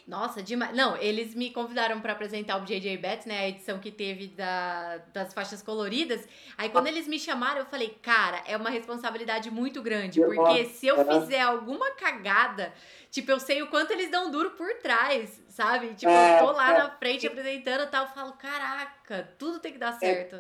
Nossa, 0.07 0.41
demais. 0.41 0.75
Não, 0.75 0.97
eles 0.99 1.35
me 1.35 1.51
convidaram 1.51 2.01
para 2.01 2.13
apresentar 2.13 2.63
o 2.63 2.65
JJ 2.65 2.97
Betts, 2.97 3.27
né? 3.27 3.41
A 3.41 3.49
edição 3.49 3.81
que 3.81 3.91
teve 3.91 4.29
da, 4.29 4.99
das 5.13 5.35
faixas 5.35 5.63
coloridas. 5.63 6.27
Aí 6.57 6.69
quando 6.69 6.87
eles 6.87 7.09
me 7.09 7.19
chamaram, 7.19 7.59
eu 7.61 7.67
falei, 7.67 7.99
cara, 8.01 8.41
é 8.47 8.57
uma 8.57 8.71
responsabilidade 8.71 9.51
muito 9.51 9.83
grande. 9.83 10.21
Porque 10.21 10.67
se 10.67 10.87
eu 10.87 11.05
fizer 11.05 11.41
alguma 11.41 11.91
cagada, 11.93 12.73
tipo, 13.11 13.33
eu 13.33 13.41
sei 13.41 13.63
o 13.63 13.67
quanto 13.67 13.91
eles 13.91 14.09
dão 14.09 14.31
duro 14.31 14.51
por 14.51 14.73
trás, 14.75 15.43
sabe? 15.49 15.89
Tipo, 15.95 16.13
eu 16.13 16.47
tô 16.47 16.53
lá 16.53 16.79
na 16.79 16.91
frente 16.91 17.27
apresentando 17.27 17.83
e 17.83 17.87
tal, 17.89 18.05
eu 18.05 18.13
falo, 18.13 18.33
caraca, 18.35 19.35
tudo 19.37 19.59
tem 19.59 19.73
que 19.73 19.79
dar 19.79 19.93
certo. 19.99 20.37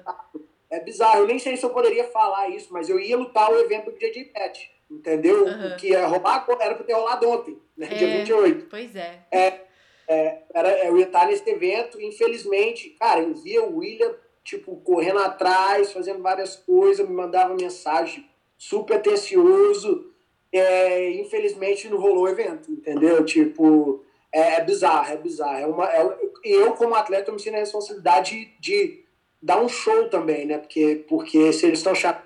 É, 0.70 0.76
é 0.76 0.80
bizarro, 0.80 1.20
eu 1.20 1.26
nem 1.26 1.40
sei 1.40 1.56
se 1.56 1.66
eu 1.66 1.70
poderia 1.70 2.04
falar 2.12 2.48
isso, 2.50 2.72
mas 2.72 2.88
eu 2.88 3.00
ia 3.00 3.16
lutar 3.16 3.50
o 3.50 3.58
evento 3.58 3.90
do 3.90 3.98
JJ 3.98 4.30
Betts 4.32 4.75
entendeu? 4.90 5.44
Uhum. 5.44 5.68
O 5.68 5.76
que 5.76 5.88
ia 5.88 6.06
rolar 6.06 6.46
era 6.60 6.74
para 6.74 6.84
ter 6.84 6.92
rolado 6.92 7.28
ontem, 7.28 7.58
né? 7.76 7.88
É, 7.90 7.94
dia 7.94 8.18
28. 8.18 8.66
Pois 8.68 8.94
é. 8.96 9.20
é, 9.30 9.60
é 10.08 10.42
era, 10.54 10.86
eu 10.86 10.96
ia 10.96 11.06
estar 11.06 11.26
nesse 11.26 11.48
evento, 11.48 12.00
infelizmente, 12.00 12.90
cara, 12.90 13.20
eu 13.20 13.34
via 13.34 13.62
o 13.62 13.78
William, 13.78 14.14
tipo, 14.42 14.76
correndo 14.76 15.18
atrás, 15.18 15.92
fazendo 15.92 16.22
várias 16.22 16.56
coisas, 16.56 17.06
me 17.06 17.14
mandava 17.14 17.54
mensagem 17.54 18.24
super 18.56 18.96
atencioso. 18.96 20.12
É, 20.52 21.10
infelizmente 21.10 21.88
não 21.88 21.98
rolou 21.98 22.24
o 22.24 22.28
evento, 22.28 22.70
entendeu? 22.70 23.22
Tipo, 23.24 24.02
é, 24.32 24.54
é 24.54 24.64
bizarro, 24.64 25.12
é 25.12 25.16
bizarro. 25.16 25.58
É 25.58 25.66
uma, 25.66 25.92
é, 25.92 26.18
eu, 26.44 26.72
como 26.72 26.94
atleta, 26.94 27.30
eu 27.30 27.34
me 27.34 27.40
sinto 27.40 27.56
a 27.56 27.58
responsabilidade 27.58 28.30
de, 28.30 28.60
de 28.60 29.04
dar 29.42 29.60
um 29.60 29.68
show 29.68 30.08
também, 30.08 30.46
né? 30.46 30.58
Porque, 30.58 31.04
porque 31.08 31.52
se 31.52 31.66
eles 31.66 31.80
estão 31.80 31.94
chatos 31.94 32.24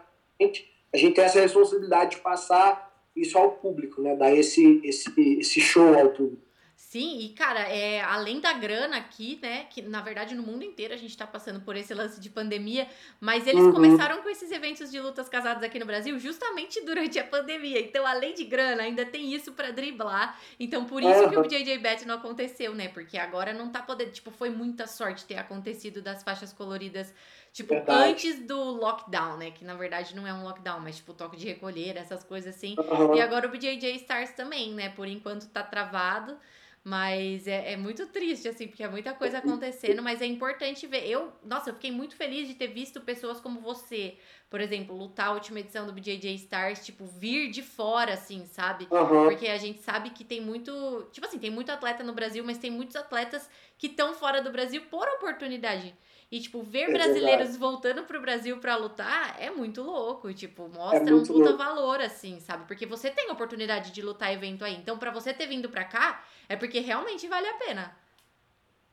a 0.93 0.97
gente 0.97 1.15
tem 1.15 1.25
essa 1.25 1.41
responsabilidade 1.41 2.17
de 2.17 2.23
passar 2.23 2.91
isso 3.15 3.37
ao 3.39 3.53
público, 3.53 4.01
né? 4.01 4.17
Dar 4.17 4.35
esse, 4.35 4.81
esse, 4.85 5.13
esse 5.39 5.61
show 5.61 5.99
ao 5.99 6.11
público. 6.11 6.51
Sim, 6.91 7.21
e 7.21 7.29
cara, 7.29 7.61
é, 7.61 8.01
além 8.01 8.41
da 8.41 8.53
grana 8.53 8.97
aqui, 8.97 9.39
né, 9.41 9.67
que 9.71 9.81
na 9.81 10.01
verdade 10.01 10.35
no 10.35 10.43
mundo 10.43 10.65
inteiro 10.65 10.93
a 10.93 10.97
gente 10.97 11.17
tá 11.17 11.25
passando 11.25 11.61
por 11.61 11.77
esse 11.77 11.95
lance 11.95 12.19
de 12.19 12.29
pandemia, 12.29 12.89
mas 13.21 13.47
eles 13.47 13.63
uhum. 13.63 13.71
começaram 13.71 14.21
com 14.23 14.29
esses 14.29 14.51
eventos 14.51 14.91
de 14.91 14.99
lutas 14.99 15.29
casadas 15.29 15.63
aqui 15.63 15.79
no 15.79 15.87
Brasil 15.87 16.19
justamente 16.19 16.85
durante 16.85 17.17
a 17.17 17.23
pandemia. 17.23 17.79
Então, 17.81 18.05
além 18.05 18.35
de 18.35 18.43
grana, 18.43 18.83
ainda 18.83 19.07
tem 19.07 19.33
isso 19.33 19.53
para 19.53 19.71
driblar. 19.71 20.37
Então, 20.59 20.85
por 20.85 21.01
isso 21.01 21.21
uhum. 21.21 21.31
que 21.31 21.37
o 21.37 21.47
JJ 21.47 21.79
Bet 21.79 22.05
não 22.05 22.17
aconteceu, 22.17 22.75
né? 22.75 22.89
Porque 22.89 23.17
agora 23.17 23.53
não 23.53 23.71
tá 23.71 23.81
podendo, 23.81 24.11
tipo, 24.11 24.33
foi 24.33 24.51
muita 24.51 24.89
sorte 24.89 25.27
ter 25.27 25.37
acontecido 25.37 26.03
das 26.03 26.25
faixas 26.25 26.53
coloridas 26.53 27.15
Tipo, 27.53 27.75
Verdade. 27.75 28.13
antes 28.13 28.47
do 28.47 28.57
lockdown, 28.57 29.37
né? 29.37 29.51
Que 29.51 29.65
na 29.65 29.75
verdade 29.75 30.15
não 30.15 30.27
é 30.27 30.33
um 30.33 30.45
lockdown, 30.45 30.81
mas 30.81 30.97
tipo, 30.97 31.13
toque 31.13 31.37
de 31.37 31.47
recolher, 31.47 31.97
essas 31.97 32.23
coisas 32.23 32.55
assim. 32.55 32.77
Uhum. 32.79 33.17
E 33.17 33.21
agora 33.21 33.47
o 33.47 33.51
BJJ 33.51 33.97
Stars 33.97 34.31
também, 34.33 34.73
né? 34.73 34.91
Por 34.91 35.09
enquanto 35.09 35.49
tá 35.49 35.63
travado. 35.63 36.39
Mas 36.83 37.47
é, 37.47 37.73
é 37.73 37.77
muito 37.77 38.07
triste, 38.07 38.49
assim, 38.49 38.67
porque 38.67 38.83
é 38.83 38.89
muita 38.89 39.13
coisa 39.13 39.37
acontecendo, 39.39 40.03
mas 40.03 40.23
é 40.23 40.27
importante 40.27 40.87
ver. 40.87 41.07
Eu, 41.07 41.31
nossa, 41.45 41.69
eu 41.69 41.75
fiquei 41.75 41.93
muito 41.93 42.17
feliz 42.17 42.49
de 42.49 42.55
ter 42.55 42.69
visto 42.69 43.03
pessoas 43.03 43.39
como 43.39 43.61
você, 43.61 44.17
por 44.49 44.63
exemplo, 44.63 44.97
lutar 44.97 45.27
a 45.27 45.33
última 45.33 45.61
edição 45.61 45.87
do 45.87 45.93
BJJ 45.93 46.35
Stars, 46.37 46.83
tipo, 46.85 47.05
vir 47.05 47.51
de 47.51 47.63
fora, 47.63 48.15
assim, 48.15 48.47
sabe? 48.47 48.89
Uhum. 48.91 49.29
Porque 49.29 49.49
a 49.49 49.59
gente 49.59 49.83
sabe 49.83 50.09
que 50.09 50.25
tem 50.25 50.41
muito. 50.41 51.07
Tipo 51.13 51.27
assim, 51.27 51.39
tem 51.39 51.51
muito 51.51 51.71
atleta 51.71 52.03
no 52.03 52.15
Brasil, 52.15 52.43
mas 52.43 52.57
tem 52.57 52.71
muitos 52.71 52.97
atletas 52.97 53.51
que 53.77 53.89
estão 53.89 54.15
fora 54.15 54.41
do 54.41 54.51
Brasil 54.51 54.81
por 54.91 55.07
oportunidade. 55.07 55.95
E, 56.31 56.41
tipo, 56.41 56.63
ver 56.63 56.83
é 56.83 56.93
brasileiros 56.93 57.39
verdade. 57.39 57.59
voltando 57.59 58.05
pro 58.05 58.21
Brasil 58.21 58.59
pra 58.59 58.77
lutar 58.77 59.37
é 59.41 59.51
muito 59.51 59.83
louco. 59.83 60.33
Tipo, 60.33 60.69
mostra 60.69 61.11
é 61.11 61.15
um 61.15 61.25
puta 61.25 61.33
louco. 61.51 61.59
valor, 61.59 62.01
assim, 62.01 62.39
sabe? 62.39 62.67
Porque 62.67 62.87
você 62.87 63.11
tem 63.11 63.31
oportunidade 63.31 63.91
de 63.91 64.01
lutar 64.01 64.33
evento 64.33 64.65
aí. 64.65 64.77
Então, 64.77 64.97
para 64.97 65.11
você 65.11 65.35
ter 65.35 65.47
vindo 65.47 65.69
pra 65.69 65.85
cá, 65.85 66.25
é 66.49 66.55
porque 66.55 66.79
realmente 66.79 67.27
vale 67.27 67.49
a 67.49 67.55
pena. 67.55 67.97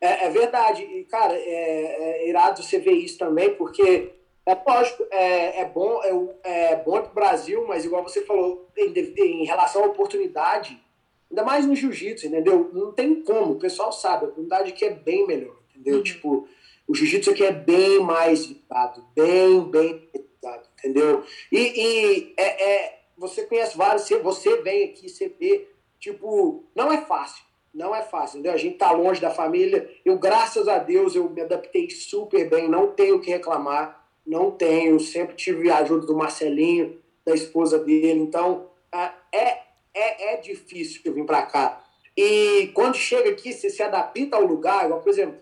É, 0.02 0.26
é 0.26 0.30
verdade. 0.32 0.82
E, 0.82 1.04
cara, 1.06 1.34
é, 1.34 2.24
é, 2.26 2.30
irado 2.30 2.64
você 2.64 2.80
ver 2.80 2.94
isso 2.94 3.20
também, 3.20 3.54
porque 3.54 4.14
é 4.44 4.58
lógico, 4.66 5.06
é, 5.12 5.62
é 5.62 5.66
bom, 5.66 6.02
é, 6.44 6.72
é 6.72 6.76
bom 6.78 7.02
pro 7.02 7.14
Brasil, 7.14 7.66
mas 7.68 7.86
igual 7.86 8.02
você 8.02 8.26
falou, 8.26 8.68
em, 8.76 8.92
em 8.92 9.46
relação 9.46 9.84
à 9.84 9.88
oportunidade, 9.88 10.82
ainda 11.30 11.44
mais 11.44 11.68
no 11.68 11.76
jiu-jitsu, 11.76 12.28
entendeu? 12.28 12.72
Não 12.74 12.94
tem 12.94 13.22
como, 13.24 13.54
o 13.54 13.60
pessoal 13.60 13.92
sabe, 13.92 14.26
a 14.26 14.28
oportunidade 14.30 14.72
aqui 14.72 14.86
é 14.86 14.90
bem 14.90 15.28
melhor, 15.28 15.56
entendeu? 15.70 15.98
Uhum. 15.98 16.04
Tipo, 16.04 16.48
o 16.88 16.96
jiu-jitsu 16.96 17.32
aqui 17.32 17.44
é 17.44 17.52
bem 17.52 18.00
mais 18.00 18.46
visado, 18.46 19.04
bem, 19.14 19.62
bem 19.70 20.10
visado, 20.14 20.68
entendeu? 20.78 21.24
E, 21.52 21.58
e 21.58 22.34
é, 22.38 22.64
é, 22.64 23.00
você 23.18 23.44
conhece 23.44 23.78
vários, 23.78 24.08
você 24.24 24.62
vem 24.62 24.86
aqui, 24.86 25.10
você 25.10 25.28
vê, 25.28 25.68
tipo, 26.00 26.64
não 26.74 26.92
é 26.92 27.02
fácil, 27.02 27.44
não 27.74 27.94
é 27.94 28.02
fácil, 28.02 28.38
entendeu? 28.38 28.54
A 28.54 28.58
gente 28.58 28.78
tá 28.78 28.92
longe 28.92 29.20
da 29.20 29.30
família, 29.30 29.90
eu, 30.06 30.18
graças 30.18 30.68
a 30.68 30.78
Deus, 30.78 31.14
eu 31.14 31.30
me 31.30 31.42
adaptei 31.42 31.90
super 31.90 32.50
bem, 32.50 32.70
não 32.70 32.88
tenho 32.88 33.18
o 33.18 33.20
que 33.20 33.32
reclamar, 33.32 34.08
não 34.26 34.52
tenho, 34.52 35.00
sempre 35.00 35.36
tive 35.36 35.70
a 35.70 35.80
ajuda 35.80 36.06
do 36.06 36.16
Marcelinho, 36.16 37.02
da 37.26 37.36
esposa 37.36 37.80
dele, 37.80 38.22
então 38.22 38.70
é, 39.34 39.60
é, 39.94 40.34
é 40.34 40.38
difícil 40.38 41.02
eu 41.04 41.14
vir 41.14 41.26
para 41.26 41.44
cá. 41.44 41.84
E 42.16 42.72
quando 42.74 42.96
chega 42.96 43.30
aqui, 43.30 43.52
você 43.52 43.70
se 43.70 43.84
adapta 43.84 44.38
ao 44.38 44.46
lugar, 44.46 44.86
igual, 44.86 45.02
por 45.02 45.10
exemplo, 45.10 45.38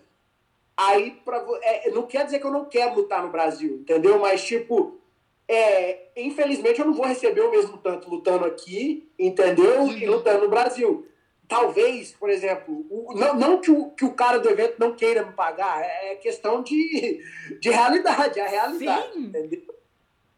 Aí, 0.76 1.12
pra, 1.24 1.44
é, 1.62 1.90
não 1.90 2.02
quer 2.02 2.24
dizer 2.24 2.38
que 2.38 2.46
eu 2.46 2.50
não 2.50 2.66
quero 2.66 2.94
lutar 2.94 3.22
no 3.22 3.30
Brasil, 3.30 3.76
entendeu? 3.76 4.18
Mas, 4.18 4.44
tipo, 4.44 5.00
é, 5.48 6.08
infelizmente 6.16 6.80
eu 6.80 6.86
não 6.86 6.92
vou 6.92 7.06
receber 7.06 7.40
o 7.40 7.50
mesmo 7.50 7.78
tanto 7.78 8.10
lutando 8.10 8.44
aqui, 8.44 9.10
entendeu? 9.18 9.82
Uhum. 9.82 9.92
E 9.92 10.06
lutando 10.06 10.44
no 10.44 10.50
Brasil. 10.50 11.06
Talvez, 11.48 12.12
por 12.12 12.28
exemplo, 12.28 12.84
o, 12.90 13.14
não, 13.14 13.34
não 13.36 13.60
que, 13.60 13.70
o, 13.70 13.90
que 13.90 14.04
o 14.04 14.12
cara 14.12 14.38
do 14.38 14.50
evento 14.50 14.74
não 14.78 14.94
queira 14.94 15.24
me 15.24 15.32
pagar, 15.32 15.80
é 15.80 16.16
questão 16.16 16.62
de, 16.62 17.22
de 17.60 17.70
realidade, 17.70 18.40
é 18.40 18.44
a 18.44 18.48
realidade, 18.48 19.12
Sim. 19.12 19.20
entendeu? 19.26 19.62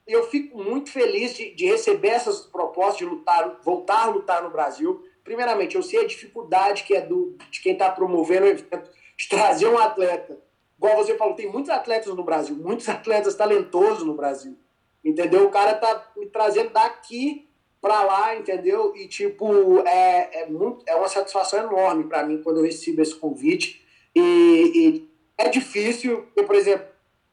Eu 0.07 0.28
fico 0.28 0.62
muito 0.62 0.90
feliz 0.90 1.35
de, 1.35 1.54
de 1.54 1.66
receber 1.66 2.09
essas 2.09 2.40
propostas 2.42 2.99
de 2.99 3.04
lutar, 3.04 3.59
voltar 3.62 4.04
a 4.04 4.11
lutar 4.11 4.42
no 4.42 4.50
Brasil. 4.50 5.02
Primeiramente, 5.25 5.76
eu 5.76 5.83
sei 5.83 6.00
a 6.00 6.07
dificuldade 6.07 6.85
que 6.85 6.95
é 6.95 7.00
do, 7.00 7.37
de 7.50 7.61
quem 7.61 7.73
está 7.73 7.90
promovendo 7.90 8.47
o 8.47 8.49
evento 8.49 8.90
de 9.19 9.29
trazer 9.29 9.67
um 9.67 9.77
atleta. 9.77 10.39
Igual 10.79 10.97
você 10.97 11.17
falou, 11.17 11.35
tem 11.35 11.51
muitos 11.51 11.71
atletas 11.71 12.15
no 12.15 12.23
Brasil, 12.23 12.55
muitos 12.55 12.89
atletas 12.89 13.35
talentosos 13.35 14.05
no 14.05 14.15
Brasil. 14.15 14.57
Entendeu? 15.05 15.47
O 15.47 15.51
cara 15.51 15.75
tá 15.75 16.13
me 16.17 16.27
trazendo 16.27 16.71
daqui 16.71 17.49
para 17.81 18.03
lá, 18.05 18.37
entendeu? 18.37 18.95
E, 18.97 19.09
tipo, 19.09 19.81
é, 19.81 20.43
é, 20.43 20.47
muito, 20.47 20.85
é 20.87 20.95
uma 20.95 21.09
satisfação 21.09 21.65
enorme 21.65 22.05
para 22.05 22.25
mim 22.25 22.43
quando 22.43 22.59
eu 22.59 22.65
recebo 22.65 23.03
esse 23.03 23.15
convite. 23.15 23.85
E, 24.15 24.21
e, 24.21 25.09
é 25.37 25.49
difícil, 25.49 26.27
eu, 26.37 26.45
por 26.45 26.55
exemplo, 26.55 26.87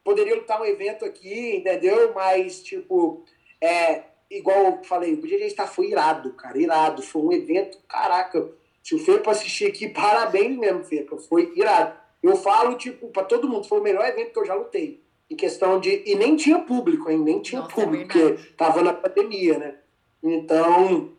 poderia 0.04 0.36
lutar 0.36 0.60
um 0.60 0.64
evento 0.64 1.04
aqui, 1.04 1.56
entendeu? 1.56 2.12
Mas, 2.14 2.62
tipo, 2.62 3.24
é, 3.60 4.02
igual 4.30 4.64
eu 4.64 4.84
falei, 4.84 5.14
o 5.14 5.16
BJJ 5.16 5.46
está 5.46 5.66
foi 5.66 5.88
irado, 5.90 6.32
cara, 6.34 6.58
irado. 6.58 7.02
Foi 7.02 7.22
um 7.22 7.32
evento, 7.32 7.78
caraca, 7.88 8.48
se 8.86 8.94
o 8.94 9.00
Fepa 9.00 9.32
assistir 9.32 9.66
aqui, 9.66 9.88
parabéns 9.90 10.56
mesmo, 10.56 10.84
Fepa. 10.84 11.18
Foi 11.18 11.52
irado. 11.56 11.98
Eu 12.22 12.36
falo, 12.36 12.76
tipo, 12.76 13.08
para 13.08 13.24
todo 13.24 13.48
mundo, 13.48 13.66
foi 13.66 13.80
o 13.80 13.82
melhor 13.82 14.06
evento 14.06 14.32
que 14.32 14.38
eu 14.38 14.44
já 14.44 14.54
lutei. 14.54 15.02
Em 15.28 15.34
questão 15.34 15.80
de. 15.80 16.04
E 16.06 16.14
nem 16.14 16.36
tinha 16.36 16.60
público, 16.60 17.10
hein? 17.10 17.18
Nem 17.18 17.42
tinha 17.42 17.62
Nossa, 17.62 17.72
é 17.72 17.84
público, 17.84 18.16
é 18.16 18.28
porque 18.28 18.52
tava 18.52 18.82
na 18.82 18.92
pandemia, 18.92 19.58
né? 19.58 19.78
Então, 20.22 21.10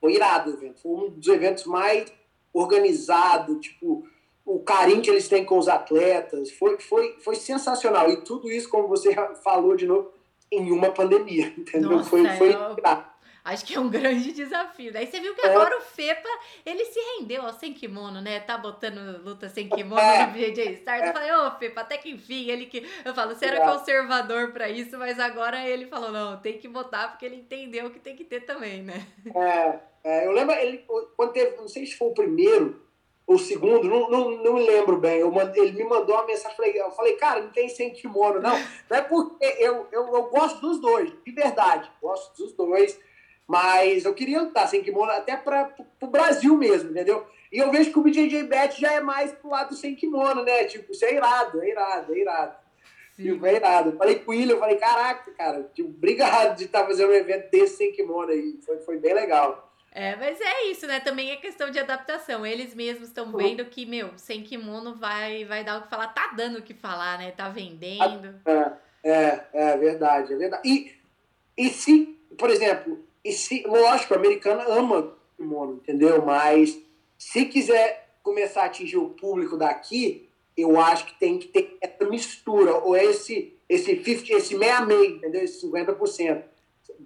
foi 0.00 0.14
irado 0.14 0.50
o 0.50 0.54
evento. 0.54 0.80
Foi 0.80 0.92
um 0.92 1.10
dos 1.10 1.28
eventos 1.28 1.66
mais 1.66 2.10
organizados, 2.54 3.60
tipo, 3.60 4.08
o 4.46 4.60
carinho 4.60 5.02
que 5.02 5.10
eles 5.10 5.28
têm 5.28 5.44
com 5.44 5.58
os 5.58 5.68
atletas. 5.68 6.52
Foi, 6.52 6.80
foi, 6.80 7.16
foi 7.20 7.34
sensacional. 7.34 8.08
E 8.08 8.22
tudo 8.22 8.50
isso, 8.50 8.70
como 8.70 8.88
você 8.88 9.14
falou 9.42 9.76
de 9.76 9.86
novo, 9.86 10.10
em 10.50 10.72
uma 10.72 10.90
pandemia, 10.90 11.52
entendeu? 11.58 11.90
Nossa, 11.90 12.08
foi, 12.08 12.26
foi 12.38 12.54
eu... 12.54 12.78
irado. 12.78 13.13
Acho 13.44 13.66
que 13.66 13.74
é 13.74 13.80
um 13.80 13.90
grande 13.90 14.32
desafio. 14.32 14.90
Daí 14.92 15.06
você 15.06 15.20
viu 15.20 15.34
que 15.34 15.46
agora 15.46 15.74
é. 15.74 15.78
o 15.78 15.80
Fepa, 15.82 16.28
ele 16.64 16.84
se 16.86 16.98
rendeu 17.18 17.42
ao 17.42 17.52
sem 17.52 17.74
kimono, 17.74 18.22
né? 18.22 18.40
Tá 18.40 18.56
botando 18.56 19.22
luta 19.22 19.48
sem 19.50 19.68
kimono 19.68 20.00
é. 20.00 20.26
no 20.26 20.32
BJ 20.32 20.72
Stars. 20.72 21.02
É. 21.02 21.08
Eu 21.08 21.12
falei, 21.12 21.30
ô 21.32 21.46
oh, 21.46 21.50
Fepa, 21.58 21.82
até 21.82 21.98
que 21.98 22.10
enfim, 22.10 22.48
ele 22.48 22.64
que. 22.64 22.88
Eu 23.04 23.14
falo, 23.14 23.34
você 23.34 23.44
era 23.44 23.58
é. 23.58 23.72
conservador 23.72 24.52
pra 24.52 24.70
isso, 24.70 24.96
mas 24.98 25.20
agora 25.20 25.68
ele 25.68 25.86
falou, 25.86 26.10
não, 26.10 26.40
tem 26.40 26.58
que 26.58 26.66
botar, 26.66 27.08
porque 27.08 27.26
ele 27.26 27.36
entendeu 27.36 27.90
que 27.90 28.00
tem 28.00 28.16
que 28.16 28.24
ter 28.24 28.40
também, 28.40 28.82
né? 28.82 29.06
É, 29.36 29.78
é 30.02 30.26
eu 30.26 30.32
lembro, 30.32 30.54
ele, 30.54 30.84
quando 31.14 31.32
teve, 31.32 31.56
não 31.56 31.68
sei 31.68 31.84
se 31.84 31.96
foi 31.96 32.08
o 32.08 32.14
primeiro 32.14 32.82
ou 33.26 33.36
o 33.36 33.38
segundo, 33.38 33.88
não, 33.88 34.10
não, 34.10 34.30
não 34.30 34.54
me 34.54 34.66
lembro 34.66 34.98
bem. 34.98 35.18
Eu 35.18 35.32
ele 35.54 35.72
me 35.72 35.84
mandou 35.84 36.14
uma 36.14 36.26
mensagem, 36.26 36.76
eu 36.76 36.90
falei, 36.92 37.16
cara, 37.16 37.42
não 37.42 37.50
tem 37.50 37.68
sem 37.68 37.90
kimono, 37.90 38.40
não. 38.40 38.54
Não 38.88 38.96
é 38.96 39.02
porque 39.02 39.44
eu, 39.58 39.86
eu, 39.90 40.14
eu 40.14 40.22
gosto 40.24 40.60
dos 40.60 40.80
dois, 40.80 41.10
de 41.24 41.32
verdade, 41.32 41.90
gosto 42.00 42.36
dos 42.36 42.52
dois 42.52 42.98
Mas 43.46 44.04
eu 44.04 44.14
queria 44.14 44.40
lutar 44.40 44.68
sem 44.68 44.82
kimono 44.82 45.12
até 45.12 45.36
para 45.36 45.74
o 46.00 46.06
Brasil 46.06 46.56
mesmo, 46.56 46.90
entendeu? 46.90 47.26
E 47.52 47.58
eu 47.58 47.70
vejo 47.70 47.92
que 47.92 47.98
o 47.98 48.02
BJJ 48.02 48.44
Bet 48.44 48.80
já 48.80 48.92
é 48.92 49.00
mais 49.00 49.32
pro 49.32 49.50
lado 49.50 49.74
sem 49.74 49.94
kimono, 49.94 50.42
né? 50.42 50.64
Tipo, 50.64 50.92
isso 50.92 51.04
é 51.04 51.14
irado, 51.14 51.62
é 51.62 51.70
irado, 51.70 52.14
é 52.14 52.18
irado. 52.18 52.56
Tipo, 53.14 53.46
é 53.46 53.54
irado. 53.54 53.90
Eu 53.90 53.96
falei 53.96 54.18
com 54.18 54.32
o 54.32 54.34
William, 54.34 54.54
eu 54.54 54.58
falei, 54.58 54.76
caraca, 54.76 55.30
cara, 55.32 55.70
tipo, 55.74 55.88
obrigado 55.88 56.56
de 56.56 56.64
estar 56.64 56.80
tá 56.80 56.86
fazendo 56.86 57.10
um 57.10 57.14
evento 57.14 57.50
desse 57.50 57.76
sem 57.76 57.92
kimono 57.92 58.30
aí. 58.30 58.58
Foi, 58.64 58.78
foi 58.78 58.98
bem 58.98 59.14
legal. 59.14 59.72
É, 59.92 60.16
mas 60.16 60.40
é 60.40 60.64
isso, 60.64 60.88
né? 60.88 60.98
Também 60.98 61.30
é 61.30 61.36
questão 61.36 61.70
de 61.70 61.78
adaptação. 61.78 62.44
Eles 62.44 62.74
mesmos 62.74 63.06
estão 63.06 63.30
vendo 63.30 63.64
que, 63.66 63.86
meu, 63.86 64.10
sem 64.16 64.42
kimono 64.42 64.96
vai, 64.96 65.44
vai 65.44 65.62
dar 65.62 65.78
o 65.78 65.82
que 65.82 65.90
falar. 65.90 66.08
Tá 66.08 66.32
dando 66.36 66.58
o 66.58 66.62
que 66.62 66.74
falar, 66.74 67.16
né? 67.18 67.30
Tá 67.30 67.48
vendendo. 67.48 68.34
É, 68.44 68.72
é, 69.04 69.44
é 69.52 69.76
verdade, 69.76 70.32
é 70.32 70.36
verdade. 70.36 70.68
E, 70.68 70.92
e 71.56 71.70
se, 71.70 72.18
por 72.36 72.50
exemplo, 72.50 73.06
e 73.24 73.32
se, 73.32 73.62
lógico, 73.66 74.14
o 74.14 74.16
americano 74.16 74.60
ama 74.70 75.16
kimono, 75.36 75.74
entendeu? 75.76 76.24
Mas 76.24 76.78
se 77.16 77.46
quiser 77.46 78.16
começar 78.22 78.62
a 78.62 78.66
atingir 78.66 78.98
o 78.98 79.10
público 79.10 79.56
daqui, 79.56 80.28
eu 80.56 80.78
acho 80.80 81.06
que 81.06 81.18
tem 81.18 81.38
que 81.38 81.48
ter 81.48 81.76
essa 81.80 82.04
mistura, 82.08 82.74
ou 82.74 82.96
esse, 82.96 83.56
esse 83.68 83.96
50, 83.96 84.32
esse 84.34 84.54
meia-meia, 84.54 85.08
entendeu? 85.08 85.42
Esse 85.42 85.66
50%. 85.66 86.42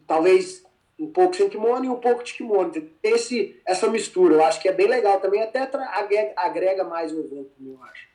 Talvez 0.07 0.65
um 0.99 1.11
pouco 1.11 1.37
sem 1.37 1.49
kimono 1.49 1.85
e 1.85 1.89
um 1.89 2.01
pouco 2.01 2.25
de 2.25 2.35
kimono. 2.35 2.73
Esse, 3.03 3.61
essa 3.65 3.89
mistura, 3.89 4.35
eu 4.35 4.45
acho 4.45 4.61
que 4.61 4.69
é 4.69 4.73
bem 4.73 4.89
legal 4.89 5.21
também, 5.21 5.41
até 5.43 5.71
agrega 6.37 6.83
mais 6.83 7.13
o 7.13 7.21
evento, 7.21 7.53
eu 7.65 7.79
acho. 7.85 8.09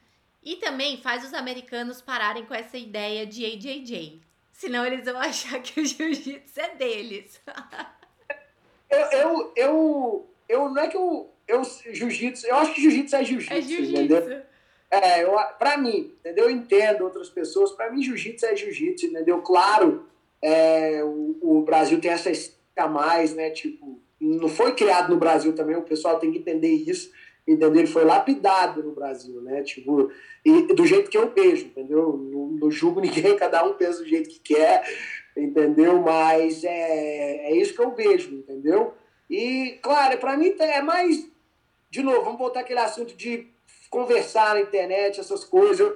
E 0.43 0.57
também 0.57 0.98
faz 0.98 1.24
os 1.24 1.33
americanos 1.33 2.01
pararem 2.01 2.45
com 2.45 2.53
essa 2.53 2.77
ideia 2.77 3.25
de 3.25 3.45
AJJ. 3.45 4.22
Senão 4.53 4.86
eles 4.86 5.03
vão 5.03 5.17
achar 5.19 5.62
que 5.62 5.81
o 5.81 5.86
jiu-jitsu 5.86 6.60
é 6.60 6.75
deles. 6.75 7.41
eu, 8.89 9.00
eu, 9.00 9.53
eu, 9.55 10.29
eu, 10.48 10.69
não 10.69 10.81
é 10.81 10.88
que 10.88 10.95
eu, 10.95 11.29
eu 11.48 11.63
jiu-jitsu, 11.63 12.48
eu 12.48 12.55
acho 12.55 12.74
que 12.74 12.81
jiu-jitsu 12.81 13.15
é 13.15 13.24
jiu-jitsu, 13.24 13.53
é 13.53 13.62
jiu-jitsu. 13.62 13.91
entendeu? 13.91 14.41
É, 14.89 15.24
eu, 15.24 15.36
pra 15.57 15.75
mim, 15.75 16.13
entendeu? 16.19 16.45
Eu 16.45 16.51
entendo 16.51 17.03
outras 17.03 17.29
pessoas, 17.29 17.72
pra 17.72 17.91
mim 17.91 18.01
jiu-jitsu 18.01 18.45
é 18.45 18.55
jiu-jitsu, 18.55 19.07
entendeu? 19.07 19.41
Claro, 19.41 20.07
é, 20.41 21.03
o, 21.03 21.38
o 21.41 21.62
Brasil 21.63 22.00
tem 22.00 22.12
essa 22.12 22.31
a 22.77 22.88
mais, 22.88 23.33
né? 23.36 23.50
Tipo, 23.50 24.00
não 24.19 24.48
foi 24.48 24.74
criado 24.74 25.10
no 25.10 25.19
Brasil 25.19 25.53
também, 25.53 25.75
o 25.75 25.81
pessoal 25.81 26.19
tem 26.19 26.31
que 26.31 26.38
entender 26.38 26.69
isso, 26.69 27.12
entendeu? 27.47 27.75
Ele 27.75 27.88
foi 27.88 28.03
lapidado 28.03 28.83
no 28.83 28.91
Brasil, 28.91 29.41
né? 29.41 29.62
Tipo, 29.63 30.12
e 30.45 30.73
do 30.73 30.85
jeito 30.85 31.09
que 31.09 31.17
eu 31.17 31.29
vejo, 31.29 31.65
entendeu? 31.65 32.17
Não, 32.17 32.47
não 32.47 32.71
julgo 32.71 33.01
ninguém, 33.01 33.35
cada 33.38 33.63
um 33.63 33.73
pensa 33.73 34.00
do 34.00 34.07
jeito 34.07 34.29
que 34.29 34.39
quer, 34.39 34.83
entendeu? 35.35 36.01
Mas 36.01 36.63
é, 36.63 37.51
é 37.51 37.55
isso 37.55 37.73
que 37.73 37.81
eu 37.81 37.91
vejo, 37.91 38.33
entendeu? 38.33 38.93
E, 39.29 39.79
claro, 39.81 40.17
para 40.17 40.38
mim 40.38 40.55
é 40.59 40.81
mais. 40.81 41.31
De 41.89 42.01
novo, 42.01 42.23
vamos 42.23 42.39
voltar 42.39 42.62
aquele 42.62 42.79
assunto 42.79 43.15
de 43.15 43.47
conversar 43.89 44.55
na 44.55 44.62
internet, 44.62 45.19
essas 45.19 45.43
coisas 45.43 45.93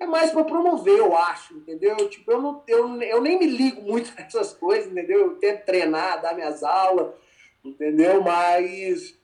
é 0.00 0.06
mais 0.06 0.30
para 0.30 0.44
promover, 0.44 0.98
eu 0.98 1.14
acho, 1.14 1.54
entendeu? 1.58 1.94
Tipo, 2.08 2.32
eu, 2.32 2.40
não, 2.40 2.62
eu, 2.66 3.02
eu 3.02 3.20
nem 3.20 3.38
me 3.38 3.46
ligo 3.46 3.82
muito 3.82 4.12
nessas 4.16 4.54
coisas, 4.54 4.90
entendeu? 4.90 5.20
Eu 5.20 5.34
tento 5.36 5.66
treinar, 5.66 6.22
dar 6.22 6.34
minhas 6.34 6.62
aulas, 6.62 7.12
entendeu? 7.62 8.22
Mas 8.22 9.19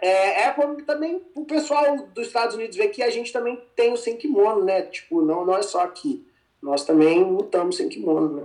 é, 0.00 0.42
é 0.42 0.54
também 0.86 1.20
o 1.34 1.44
pessoal 1.44 1.96
dos 2.14 2.26
Estados 2.26 2.54
Unidos 2.54 2.76
ver 2.76 2.88
que 2.88 3.02
a 3.02 3.10
gente 3.10 3.32
também 3.32 3.60
tem 3.74 3.92
o 3.92 3.96
sem 3.96 4.16
kimono, 4.16 4.64
né? 4.64 4.82
Tipo, 4.82 5.22
não, 5.22 5.44
não 5.44 5.56
é 5.56 5.62
só 5.62 5.80
aqui. 5.80 6.26
Nós 6.62 6.84
também 6.84 7.22
lutamos 7.22 7.76
sem 7.76 7.88
kimono, 7.88 8.36
né? 8.36 8.42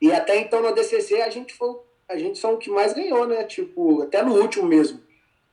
E 0.00 0.12
até 0.12 0.38
então 0.38 0.62
na 0.62 0.70
DCC 0.70 1.22
a 1.22 1.30
gente 1.30 1.52
foi, 1.54 1.76
a 2.08 2.16
gente 2.16 2.38
são 2.38 2.54
o 2.54 2.58
que 2.58 2.70
mais 2.70 2.92
ganhou, 2.92 3.26
né? 3.26 3.44
Tipo, 3.44 4.02
até 4.02 4.22
no 4.22 4.34
último 4.34 4.66
mesmo 4.66 5.00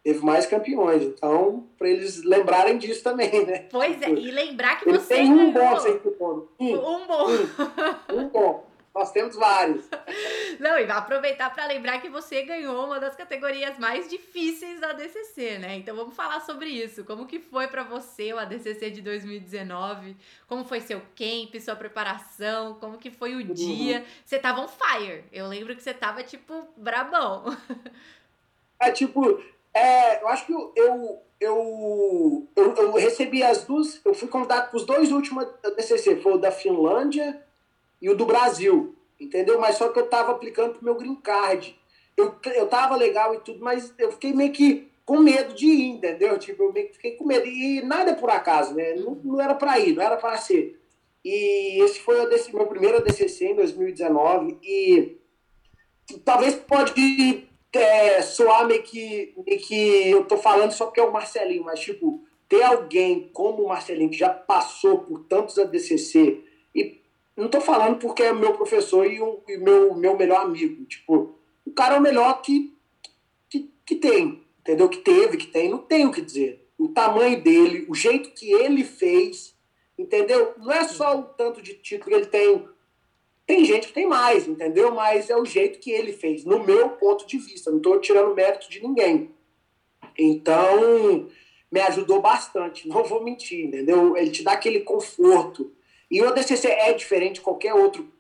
teve 0.07 0.23
mais 0.23 0.45
campeões. 0.45 1.03
Então, 1.03 1.65
para 1.77 1.89
eles 1.89 2.23
lembrarem 2.23 2.77
disso 2.77 3.03
também, 3.03 3.45
né? 3.45 3.65
Pois 3.69 4.01
é, 4.01 4.09
e 4.09 4.31
lembrar 4.31 4.79
que 4.79 4.89
você 4.89 5.15
tem 5.15 5.33
um 5.33 5.51
bom 5.51 5.79
sem 5.81 5.99
cupom. 5.99 6.47
Um, 6.57 6.75
um 6.75 7.07
bom. 7.07 7.27
Um, 7.29 8.19
um 8.21 8.29
bom. 8.29 8.66
Nós 8.97 9.11
temos 9.11 9.35
vários. 9.35 9.87
Não, 10.59 10.79
e 10.79 10.85
vai 10.85 10.97
aproveitar 10.97 11.53
para 11.53 11.67
lembrar 11.67 12.01
que 12.01 12.09
você 12.09 12.41
ganhou 12.41 12.83
uma 12.83 12.99
das 12.99 13.15
categorias 13.15 13.77
mais 13.77 14.09
difíceis 14.09 14.81
da 14.81 14.91
DCC, 14.91 15.59
né? 15.59 15.75
Então 15.75 15.95
vamos 15.95 16.15
falar 16.15 16.39
sobre 16.39 16.67
isso. 16.69 17.05
Como 17.05 17.27
que 17.27 17.39
foi 17.39 17.67
para 17.67 17.83
você 17.83 18.33
o 18.33 18.39
ADCC 18.39 18.89
de 18.89 19.03
2019? 19.03 20.17
Como 20.47 20.65
foi 20.65 20.81
seu 20.81 20.99
camp, 21.15 21.53
sua 21.61 21.75
preparação? 21.75 22.73
Como 22.79 22.97
que 22.97 23.11
foi 23.11 23.35
o 23.35 23.37
uhum. 23.37 23.53
dia? 23.53 24.03
Você 24.25 24.39
tava 24.39 24.61
on 24.61 24.67
fire. 24.67 25.23
Eu 25.31 25.47
lembro 25.47 25.75
que 25.75 25.83
você 25.83 25.93
tava 25.93 26.23
tipo 26.23 26.67
brabão. 26.75 27.45
É 28.79 28.91
tipo, 28.91 29.41
é, 29.73 30.21
eu 30.21 30.27
acho 30.27 30.45
que 30.45 30.53
eu, 30.53 30.71
eu, 30.75 31.21
eu, 31.39 32.47
eu, 32.55 32.75
eu 32.75 32.93
recebi 32.93 33.41
as 33.41 33.63
duas. 33.63 33.99
Eu 34.05 34.13
fui 34.13 34.27
convidado 34.27 34.69
para 34.69 34.77
os 34.77 34.85
dois 34.85 35.11
últimos 35.11 35.47
da 35.63 35.71
TCC, 35.71 36.17
foi 36.17 36.33
o 36.33 36.37
da 36.37 36.51
Finlândia 36.51 37.43
e 38.01 38.09
o 38.09 38.15
do 38.15 38.25
Brasil, 38.25 38.95
entendeu? 39.19 39.59
Mas 39.59 39.75
só 39.75 39.89
que 39.89 39.99
eu 39.99 40.05
estava 40.05 40.31
aplicando 40.31 40.73
para 40.73 40.81
o 40.81 40.85
meu 40.85 40.95
green 40.95 41.15
card. 41.15 41.77
Eu, 42.15 42.35
eu 42.55 42.67
tava 42.67 42.95
legal 42.95 43.33
e 43.35 43.39
tudo, 43.39 43.63
mas 43.63 43.93
eu 43.97 44.11
fiquei 44.11 44.33
meio 44.33 44.51
que 44.51 44.87
com 45.05 45.19
medo 45.19 45.53
de 45.53 45.67
ir, 45.67 45.89
entendeu? 45.89 46.37
Tipo, 46.37 46.63
eu 46.63 46.73
meio 46.73 46.87
que 46.87 46.95
fiquei 46.95 47.11
com 47.11 47.25
medo. 47.25 47.45
E 47.47 47.81
nada 47.81 48.11
é 48.11 48.15
por 48.15 48.29
acaso, 48.29 48.75
né? 48.75 48.95
Não, 48.95 49.15
não 49.23 49.41
era 49.41 49.55
para 49.55 49.79
ir, 49.79 49.95
não 49.95 50.03
era 50.03 50.17
para 50.17 50.37
ser. 50.37 50.79
E 51.23 51.81
esse 51.83 51.99
foi 51.99 52.19
o 52.25 52.57
meu 52.57 52.67
primeiro 52.67 52.97
ADCC 52.97 53.45
em 53.45 53.55
2019. 53.55 54.57
E 54.63 55.17
talvez 56.23 56.55
pode 56.55 57.47
é, 57.73 58.21
soar 58.21 58.65
meio 58.65 58.83
que, 58.83 59.33
meio 59.45 59.59
que 59.59 60.09
eu 60.09 60.25
tô 60.25 60.37
falando 60.37 60.71
só 60.71 60.85
porque 60.85 60.99
é 60.99 61.03
o 61.03 61.11
Marcelinho, 61.11 61.63
mas 61.63 61.79
tipo, 61.79 62.23
ter 62.47 62.63
alguém 62.63 63.29
como 63.33 63.63
o 63.63 63.67
Marcelinho 63.69 64.09
que 64.09 64.17
já 64.17 64.29
passou 64.29 64.99
por 64.99 65.25
tantos 65.25 65.57
ADCC 65.57 66.43
não 67.37 67.47
tô 67.47 67.61
falando 67.61 67.99
porque 67.99 68.23
é 68.23 68.33
meu 68.33 68.53
professor 68.53 69.05
e, 69.05 69.21
o 69.21 69.41
meu, 69.47 69.93
meu 69.93 70.17
melhor 70.17 70.41
amigo, 70.41 70.83
tipo, 70.85 71.35
o 71.65 71.71
cara 71.71 71.95
é 71.95 71.99
o 71.99 72.01
melhor 72.01 72.41
que, 72.41 72.75
que, 73.49 73.71
que 73.85 73.95
tem, 73.95 74.43
entendeu? 74.59 74.89
Que 74.89 74.97
teve, 74.97 75.37
que 75.37 75.47
tem, 75.47 75.69
não 75.69 75.77
tem 75.77 76.05
o 76.05 76.11
que 76.11 76.21
dizer. 76.21 76.67
O 76.77 76.89
tamanho 76.89 77.41
dele, 77.41 77.85
o 77.87 77.95
jeito 77.95 78.31
que 78.31 78.51
ele 78.51 78.83
fez, 78.83 79.55
entendeu? 79.97 80.53
Não 80.57 80.71
é 80.71 80.87
só 80.87 81.19
o 81.19 81.23
tanto 81.23 81.61
de 81.61 81.75
título 81.75 82.09
que 82.09 82.15
ele 82.15 82.25
tem, 82.25 82.67
tem 83.47 83.63
gente 83.63 83.87
que 83.87 83.93
tem 83.93 84.05
mais, 84.05 84.45
entendeu? 84.45 84.93
Mas 84.93 85.29
é 85.29 85.37
o 85.37 85.45
jeito 85.45 85.79
que 85.79 85.89
ele 85.89 86.11
fez, 86.11 86.43
no 86.43 86.63
meu 86.63 86.89
ponto 86.89 87.25
de 87.25 87.37
vista. 87.37 87.71
Não 87.71 87.77
estou 87.77 87.97
tirando 88.01 88.35
mérito 88.35 88.69
de 88.69 88.81
ninguém. 88.81 89.31
Então, 90.17 91.29
me 91.71 91.79
ajudou 91.81 92.21
bastante, 92.21 92.87
não 92.87 93.03
vou 93.03 93.23
mentir, 93.23 93.65
entendeu? 93.65 94.17
Ele 94.17 94.31
te 94.31 94.43
dá 94.43 94.51
aquele 94.51 94.81
conforto. 94.81 95.71
E 96.09 96.21
o 96.21 96.27
ADCC 96.27 96.67
é 96.67 96.93
diferente 96.93 97.35
de 97.35 97.41
qualquer 97.41 97.73
outro 97.73 98.11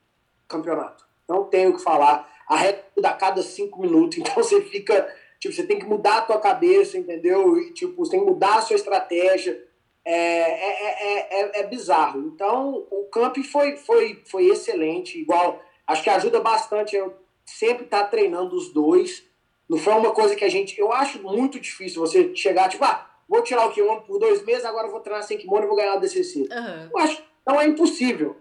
campeonato. 0.47 1.05
Não 1.27 1.45
tenho 1.45 1.71
o 1.71 1.75
que 1.75 1.83
falar. 1.83 2.29
A 2.47 2.55
regra 2.55 2.85
muda 2.95 3.09
a 3.09 3.13
cada 3.13 3.41
cinco 3.41 3.81
minutos, 3.81 4.17
então 4.19 4.33
você 4.35 4.61
fica. 4.61 5.13
Tipo, 5.39 5.53
você 5.53 5.63
tem 5.63 5.77
que 5.77 5.85
mudar 5.85 6.17
a 6.17 6.21
tua 6.21 6.39
cabeça, 6.39 6.97
entendeu? 6.97 7.57
E, 7.59 7.71
tipo, 7.71 7.95
você 8.03 8.11
tem 8.11 8.19
que 8.19 8.25
mudar 8.25 8.57
a 8.57 8.61
sua 8.61 8.75
estratégia. 8.75 9.65
É, 10.03 10.13
é, 10.13 11.41
é, 11.41 11.59
é, 11.59 11.67
bizarro. 11.67 12.21
Então, 12.21 12.87
o 12.89 13.03
camp 13.11 13.37
foi, 13.39 13.75
foi, 13.75 14.23
foi 14.25 14.45
excelente, 14.45 15.19
igual, 15.19 15.61
acho 15.85 16.01
que 16.01 16.09
ajuda 16.09 16.39
bastante 16.39 16.95
eu 16.95 17.13
sempre 17.45 17.83
estar 17.83 18.03
tá 18.03 18.07
treinando 18.07 18.55
os 18.55 18.71
dois. 18.71 19.25
Não 19.69 19.77
foi 19.77 19.93
uma 19.93 20.11
coisa 20.11 20.33
que 20.33 20.45
a 20.45 20.49
gente. 20.49 20.79
Eu 20.79 20.93
acho 20.93 21.21
muito 21.21 21.59
difícil 21.59 21.99
você 21.99 22.33
chegar, 22.33 22.69
tipo, 22.69 22.85
ah, 22.85 23.05
vou 23.27 23.43
tirar 23.43 23.65
o 23.65 23.71
kimono 23.71 24.01
por 24.01 24.17
dois 24.17 24.43
meses, 24.45 24.63
agora 24.63 24.87
vou 24.87 25.01
treinar 25.01 25.23
sem 25.23 25.37
kimono 25.37 25.65
e 25.65 25.67
vou 25.67 25.75
ganhar 25.75 25.95
o 25.95 25.99
DCC. 25.99 26.39
Uhum. 26.39 26.89
Eu 26.89 26.97
acho 26.99 27.21
não 27.47 27.61
é 27.61 27.65
impossível, 27.65 28.35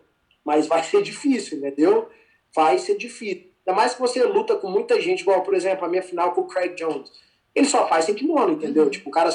mas 0.45 0.67
vai 0.67 0.83
ser 0.83 1.03
difícil, 1.03 1.59
entendeu? 1.59 2.09
Vai 2.55 2.79
ser 2.79 2.97
difícil. 2.97 3.47
Ainda 3.67 3.77
mais 3.77 3.95
que 3.95 4.01
você 4.01 4.23
luta 4.25 4.57
com 4.57 4.69
muita 4.69 5.01
gente, 5.01 5.21
igual, 5.21 5.43
por 5.43 5.55
exemplo, 5.55 5.85
a 5.85 5.89
minha 5.89 6.03
final 6.03 6.33
com 6.33 6.43
o 6.43 6.47
Craig 6.47 6.75
Jones. 6.75 7.11
Ele 7.55 7.67
só 7.67 7.87
faz 7.89 8.05
sem 8.05 8.15
kimono, 8.15 8.53
entendeu? 8.53 8.85
Uhum. 8.85 8.91
Tipo, 8.91 9.09
o 9.09 9.13
cara 9.13 9.31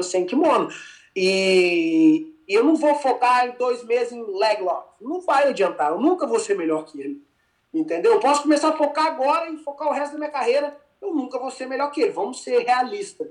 sem 0.00 0.24
kimono. 0.26 0.68
E, 1.16 2.34
e 2.48 2.54
eu 2.54 2.64
não 2.64 2.76
vou 2.76 2.94
focar 2.96 3.46
em 3.46 3.52
dois 3.52 3.82
meses 3.84 4.12
em 4.12 4.22
leg 4.38 4.62
lock. 4.62 4.88
Não 5.00 5.20
vai 5.20 5.48
adiantar. 5.48 5.90
Eu 5.90 6.00
nunca 6.00 6.26
vou 6.26 6.38
ser 6.38 6.56
melhor 6.56 6.84
que 6.84 7.00
ele. 7.00 7.22
Entendeu? 7.72 8.12
Eu 8.12 8.20
posso 8.20 8.42
começar 8.42 8.68
a 8.68 8.76
focar 8.76 9.06
agora 9.06 9.50
e 9.50 9.58
focar 9.58 9.88
o 9.88 9.92
resto 9.92 10.12
da 10.12 10.18
minha 10.18 10.30
carreira. 10.30 10.76
Eu 11.02 11.12
nunca 11.14 11.38
vou 11.38 11.50
ser 11.50 11.66
melhor 11.66 11.90
que 11.90 12.00
ele. 12.00 12.12
Vamos 12.12 12.42
ser 12.42 12.60
realistas. 12.60 13.28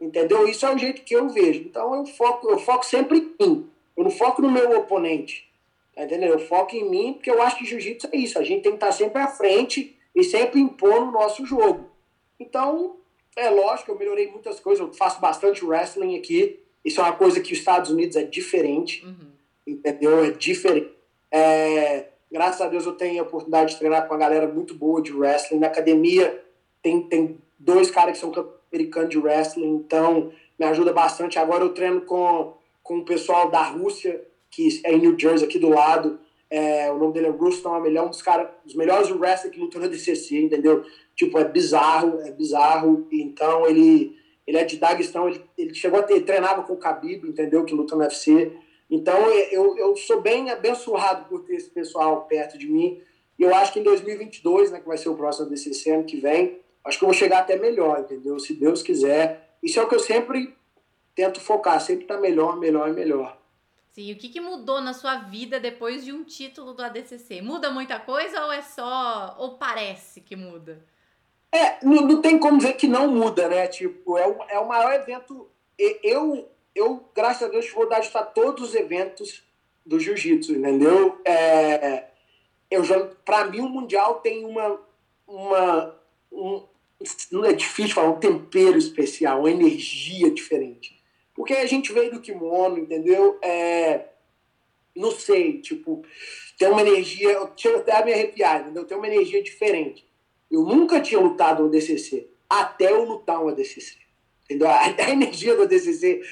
Entendeu? 0.00 0.46
Isso 0.48 0.66
é 0.66 0.74
o 0.74 0.78
jeito 0.78 1.02
que 1.02 1.14
eu 1.14 1.28
vejo. 1.28 1.60
Então 1.60 1.94
eu 1.94 2.04
foco, 2.04 2.50
eu 2.50 2.58
foco 2.58 2.84
sempre 2.84 3.34
em 3.38 3.48
mim. 3.48 3.70
Eu 3.96 4.04
não 4.04 4.10
foco 4.10 4.42
no 4.42 4.50
meu 4.50 4.78
oponente. 4.78 5.48
Entendeu? 5.96 6.32
Eu 6.32 6.38
foco 6.40 6.74
em 6.74 6.88
mim 6.88 7.12
porque 7.12 7.30
eu 7.30 7.40
acho 7.40 7.56
que 7.56 7.64
jiu-jitsu 7.64 8.08
é 8.12 8.16
isso. 8.16 8.38
A 8.38 8.42
gente 8.42 8.62
tem 8.62 8.72
que 8.72 8.76
estar 8.76 8.92
sempre 8.92 9.22
à 9.22 9.28
frente 9.28 9.96
e 10.14 10.24
sempre 10.24 10.60
impor 10.60 11.02
o 11.02 11.10
nosso 11.10 11.46
jogo. 11.46 11.90
Então, 12.38 12.96
é 13.36 13.48
lógico, 13.48 13.92
eu 13.92 13.98
melhorei 13.98 14.30
muitas 14.30 14.60
coisas. 14.60 14.84
Eu 14.84 14.92
faço 14.92 15.20
bastante 15.20 15.64
wrestling 15.64 16.16
aqui. 16.16 16.60
Isso 16.84 17.00
é 17.00 17.04
uma 17.04 17.12
coisa 17.12 17.40
que 17.40 17.52
os 17.52 17.58
Estados 17.58 17.90
Unidos 17.90 18.16
é 18.16 18.24
diferente, 18.24 19.04
uhum. 19.04 19.30
entendeu? 19.66 20.24
É 20.24 20.30
diferente. 20.30 20.90
É, 21.30 22.08
graças 22.30 22.60
a 22.60 22.68
Deus 22.68 22.84
eu 22.84 22.92
tenho 22.92 23.22
a 23.22 23.26
oportunidade 23.26 23.72
de 23.72 23.78
treinar 23.78 24.06
com 24.06 24.14
uma 24.14 24.20
galera 24.20 24.46
muito 24.46 24.74
boa 24.74 25.00
de 25.00 25.12
wrestling. 25.12 25.58
Na 25.58 25.68
academia 25.68 26.44
tem, 26.82 27.02
tem 27.02 27.38
dois 27.58 27.90
caras 27.90 28.12
que 28.12 28.18
são 28.18 28.32
americanos 28.70 29.10
de 29.10 29.18
wrestling, 29.18 29.76
então 29.76 30.32
me 30.58 30.66
ajuda 30.66 30.92
bastante. 30.92 31.38
Agora 31.38 31.64
eu 31.64 31.72
treino 31.72 32.02
com, 32.02 32.54
com 32.84 32.98
o 32.98 33.04
pessoal 33.04 33.50
da 33.50 33.62
Rússia, 33.62 34.22
que 34.50 34.80
é 34.84 34.92
em 34.92 35.00
New 35.00 35.18
Jersey, 35.18 35.48
aqui 35.48 35.58
do 35.58 35.70
lado. 35.70 36.20
É, 36.50 36.92
o 36.92 36.98
nome 36.98 37.14
dele 37.14 37.26
é 37.26 37.30
Ruston, 37.30 37.84
ele 37.84 37.98
é 37.98 38.02
um 38.02 38.10
dos, 38.10 38.22
cara, 38.22 38.54
dos 38.64 38.76
melhores 38.76 39.10
wrestlers 39.10 39.52
que 39.52 39.58
lutam 39.58 39.80
na 39.80 39.88
DCC, 39.88 40.38
entendeu? 40.38 40.84
Tipo, 41.16 41.38
é 41.38 41.44
bizarro, 41.44 42.20
é 42.20 42.30
bizarro. 42.30 43.08
Então 43.10 43.66
ele, 43.66 44.16
ele 44.46 44.58
é 44.58 44.64
de 44.64 44.76
Daguestão, 44.76 45.28
ele, 45.28 45.42
ele 45.56 45.74
chegou 45.74 45.98
a 45.98 46.02
ter, 46.02 46.20
treinava 46.20 46.62
com 46.62 46.74
o 46.74 46.78
Khabib, 46.78 47.26
entendeu? 47.26 47.64
Que 47.64 47.74
luta 47.74 47.96
no 47.96 48.02
UFC. 48.02 48.52
Então 48.90 49.18
eu, 49.50 49.76
eu 49.78 49.96
sou 49.96 50.20
bem 50.20 50.50
abençoado 50.50 51.24
por 51.28 51.40
ter 51.40 51.54
esse 51.54 51.70
pessoal 51.70 52.26
perto 52.26 52.58
de 52.58 52.70
mim. 52.70 53.00
E 53.38 53.42
eu 53.42 53.52
acho 53.54 53.72
que 53.72 53.80
em 53.80 53.82
2022, 53.82 54.70
né, 54.70 54.78
que 54.78 54.86
vai 54.86 54.98
ser 54.98 55.08
o 55.08 55.16
próximo 55.16 55.48
DCC 55.48 55.90
ano 55.90 56.04
que 56.04 56.18
vem, 56.18 56.60
acho 56.84 56.98
que 56.98 57.04
eu 57.04 57.08
vou 57.08 57.16
chegar 57.16 57.38
até 57.38 57.56
melhor, 57.56 58.00
entendeu? 58.00 58.38
Se 58.38 58.54
Deus 58.54 58.82
quiser. 58.82 59.56
Isso 59.62 59.80
é 59.80 59.82
o 59.82 59.88
que 59.88 59.94
eu 59.94 60.00
sempre 60.00 60.54
tento 61.14 61.40
focar, 61.40 61.80
sempre 61.80 62.06
tá 62.06 62.18
melhor, 62.18 62.56
melhor 62.56 62.88
e 62.88 62.92
melhor. 62.92 63.38
Sim, 63.92 64.12
o 64.12 64.16
que, 64.16 64.28
que 64.28 64.40
mudou 64.40 64.80
na 64.80 64.92
sua 64.92 65.18
vida 65.18 65.60
depois 65.60 66.04
de 66.04 66.12
um 66.12 66.24
título 66.24 66.74
do 66.74 66.82
ADCC? 66.82 67.40
Muda 67.40 67.70
muita 67.70 68.00
coisa 68.00 68.44
ou 68.44 68.52
é 68.52 68.60
só. 68.60 69.36
ou 69.38 69.52
parece 69.56 70.20
que 70.20 70.34
muda? 70.34 70.84
É, 71.52 71.78
não, 71.84 72.02
não 72.02 72.20
tem 72.20 72.36
como 72.36 72.60
ver 72.60 72.72
que 72.72 72.88
não 72.88 73.06
muda, 73.06 73.48
né? 73.48 73.68
Tipo, 73.68 74.18
é 74.18 74.26
o, 74.26 74.42
é 74.48 74.58
o 74.58 74.66
maior 74.66 74.92
evento. 74.94 75.48
Eu, 75.78 76.48
eu, 76.74 77.08
graças 77.14 77.44
a 77.44 77.50
Deus, 77.52 77.70
vou 77.70 77.88
dar 77.88 78.04
para 78.10 78.24
todos 78.24 78.70
os 78.70 78.74
eventos 78.74 79.44
do 79.86 80.00
jiu-jitsu, 80.00 80.54
entendeu? 80.54 81.20
É, 81.24 82.06
eu 82.68 82.82
já, 82.82 82.98
para 83.24 83.44
mim, 83.44 83.60
o 83.60 83.68
Mundial 83.68 84.16
tem 84.16 84.44
uma. 84.44 84.80
uma 85.24 85.94
um, 86.32 86.64
não 87.30 87.44
é 87.44 87.52
difícil 87.52 87.94
falar, 87.94 88.10
um 88.10 88.18
tempero 88.18 88.76
especial, 88.76 89.40
uma 89.40 89.50
energia 89.50 90.32
diferente. 90.32 90.93
Porque 91.34 91.54
a 91.54 91.66
gente 91.66 91.92
veio 91.92 92.12
do 92.12 92.20
kimono, 92.20 92.78
entendeu? 92.78 93.38
É, 93.42 94.06
não 94.94 95.10
sei, 95.10 95.60
tipo, 95.60 96.04
tem 96.56 96.68
uma 96.68 96.82
energia, 96.82 97.32
eu 97.32 97.50
chego 97.56 97.78
até 97.78 97.92
a 97.92 98.04
me 98.04 98.12
arrepiar, 98.12 98.60
entendeu? 98.60 98.84
Tem 98.84 98.96
uma 98.96 99.08
energia 99.08 99.42
diferente. 99.42 100.06
Eu 100.50 100.62
nunca 100.62 101.00
tinha 101.00 101.20
lutado 101.20 101.64
no 101.64 101.70
DCC, 101.70 102.30
até 102.48 102.92
eu 102.92 103.04
lutar 103.04 103.38
no 103.38 103.48
ADCC. 103.48 103.96
Entendeu? 104.44 104.68
A, 104.70 104.84
a 104.84 105.10
energia 105.10 105.56
do 105.56 105.62
ADCC, 105.62 106.22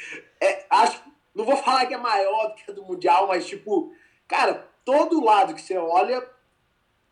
é, 0.41 0.65
acho, 0.71 1.03
não 1.35 1.45
vou 1.45 1.57
falar 1.57 1.87
que 1.87 1.95
é 1.95 1.99
maior 1.99 2.49
do 2.49 2.55
que 2.55 2.71
a 2.71 2.75
do 2.75 2.85
Mundial, 2.85 3.27
mas, 3.27 3.47
tipo, 3.47 3.93
cara, 4.29 4.69
todo 4.85 5.25
lado 5.25 5.55
que 5.55 5.63
você 5.63 5.77
olha 5.77 6.25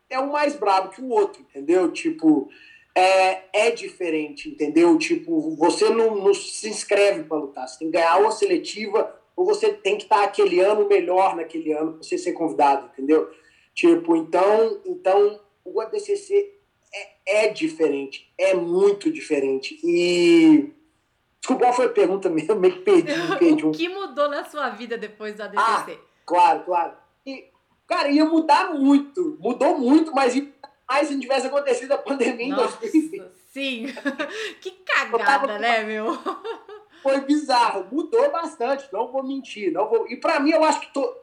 é 0.09 0.20
um 0.20 0.31
mais 0.31 0.55
brabo 0.55 0.90
que 0.90 1.00
o 1.00 1.09
outro, 1.09 1.42
entendeu? 1.42 1.90
Tipo, 1.90 2.48
é, 3.00 3.48
é 3.52 3.70
diferente, 3.70 4.48
entendeu? 4.48 4.96
Tipo, 4.98 5.56
você 5.56 5.88
não, 5.88 6.14
não 6.16 6.34
se 6.34 6.68
inscreve 6.68 7.24
para 7.24 7.38
lutar, 7.38 7.66
você 7.66 7.78
tem 7.78 7.90
que 7.90 7.96
ganhar 7.96 8.18
uma 8.18 8.30
seletiva 8.30 9.16
ou 9.34 9.46
você 9.46 9.72
tem 9.72 9.96
que 9.96 10.02
estar 10.02 10.22
aquele 10.22 10.60
ano 10.60 10.86
melhor 10.86 11.34
naquele 11.34 11.72
ano 11.72 11.94
para 11.94 12.02
você 12.02 12.18
ser 12.18 12.32
convidado, 12.32 12.90
entendeu? 12.92 13.30
Tipo, 13.74 14.16
então, 14.16 14.80
então 14.84 15.40
o 15.64 15.80
ADCC 15.80 16.52
é, 17.26 17.46
é 17.46 17.48
diferente, 17.48 18.30
é 18.36 18.54
muito 18.54 19.10
diferente. 19.10 19.80
E. 19.82 20.70
Desculpa, 21.40 21.64
qual 21.64 21.72
foi 21.72 21.86
a 21.86 21.90
pergunta 21.90 22.28
mesmo? 22.28 22.54
Meio 22.56 22.74
que 22.74 22.80
perdi, 22.80 23.12
perdi 23.38 23.64
um... 23.64 23.70
o 23.70 23.72
que 23.72 23.88
mudou 23.88 24.28
na 24.28 24.44
sua 24.44 24.68
vida 24.70 24.98
depois 24.98 25.34
do 25.34 25.42
ADCC? 25.42 25.58
Ah, 25.58 25.96
claro, 26.26 26.64
claro. 26.64 26.92
E, 27.24 27.46
cara, 27.86 28.10
ia 28.10 28.26
mudar 28.26 28.74
muito, 28.74 29.38
mudou 29.40 29.78
muito, 29.78 30.12
mas 30.12 30.34
mais 30.90 31.07
se 31.07 31.14
não 31.14 31.20
tivesse 31.20 31.46
acontecido 31.46 31.92
a 31.92 31.98
pandemia 31.98 32.46
em 32.46 32.55
2020. 32.55 33.31
Sim, 33.53 33.87
que 34.61 34.72
cagada, 34.85 35.24
tava... 35.24 35.59
né, 35.59 35.85
meu? 35.85 36.18
Foi 37.00 37.20
bizarro, 37.20 37.87
mudou 37.92 38.29
bastante, 38.33 38.88
não 38.92 39.07
vou 39.07 39.22
mentir. 39.22 39.72
Não 39.72 39.88
vou... 39.88 40.09
E 40.09 40.16
para 40.16 40.40
mim, 40.40 40.50
eu 40.50 40.64
acho 40.64 40.81
que 40.81 40.92
tô... 40.92 41.16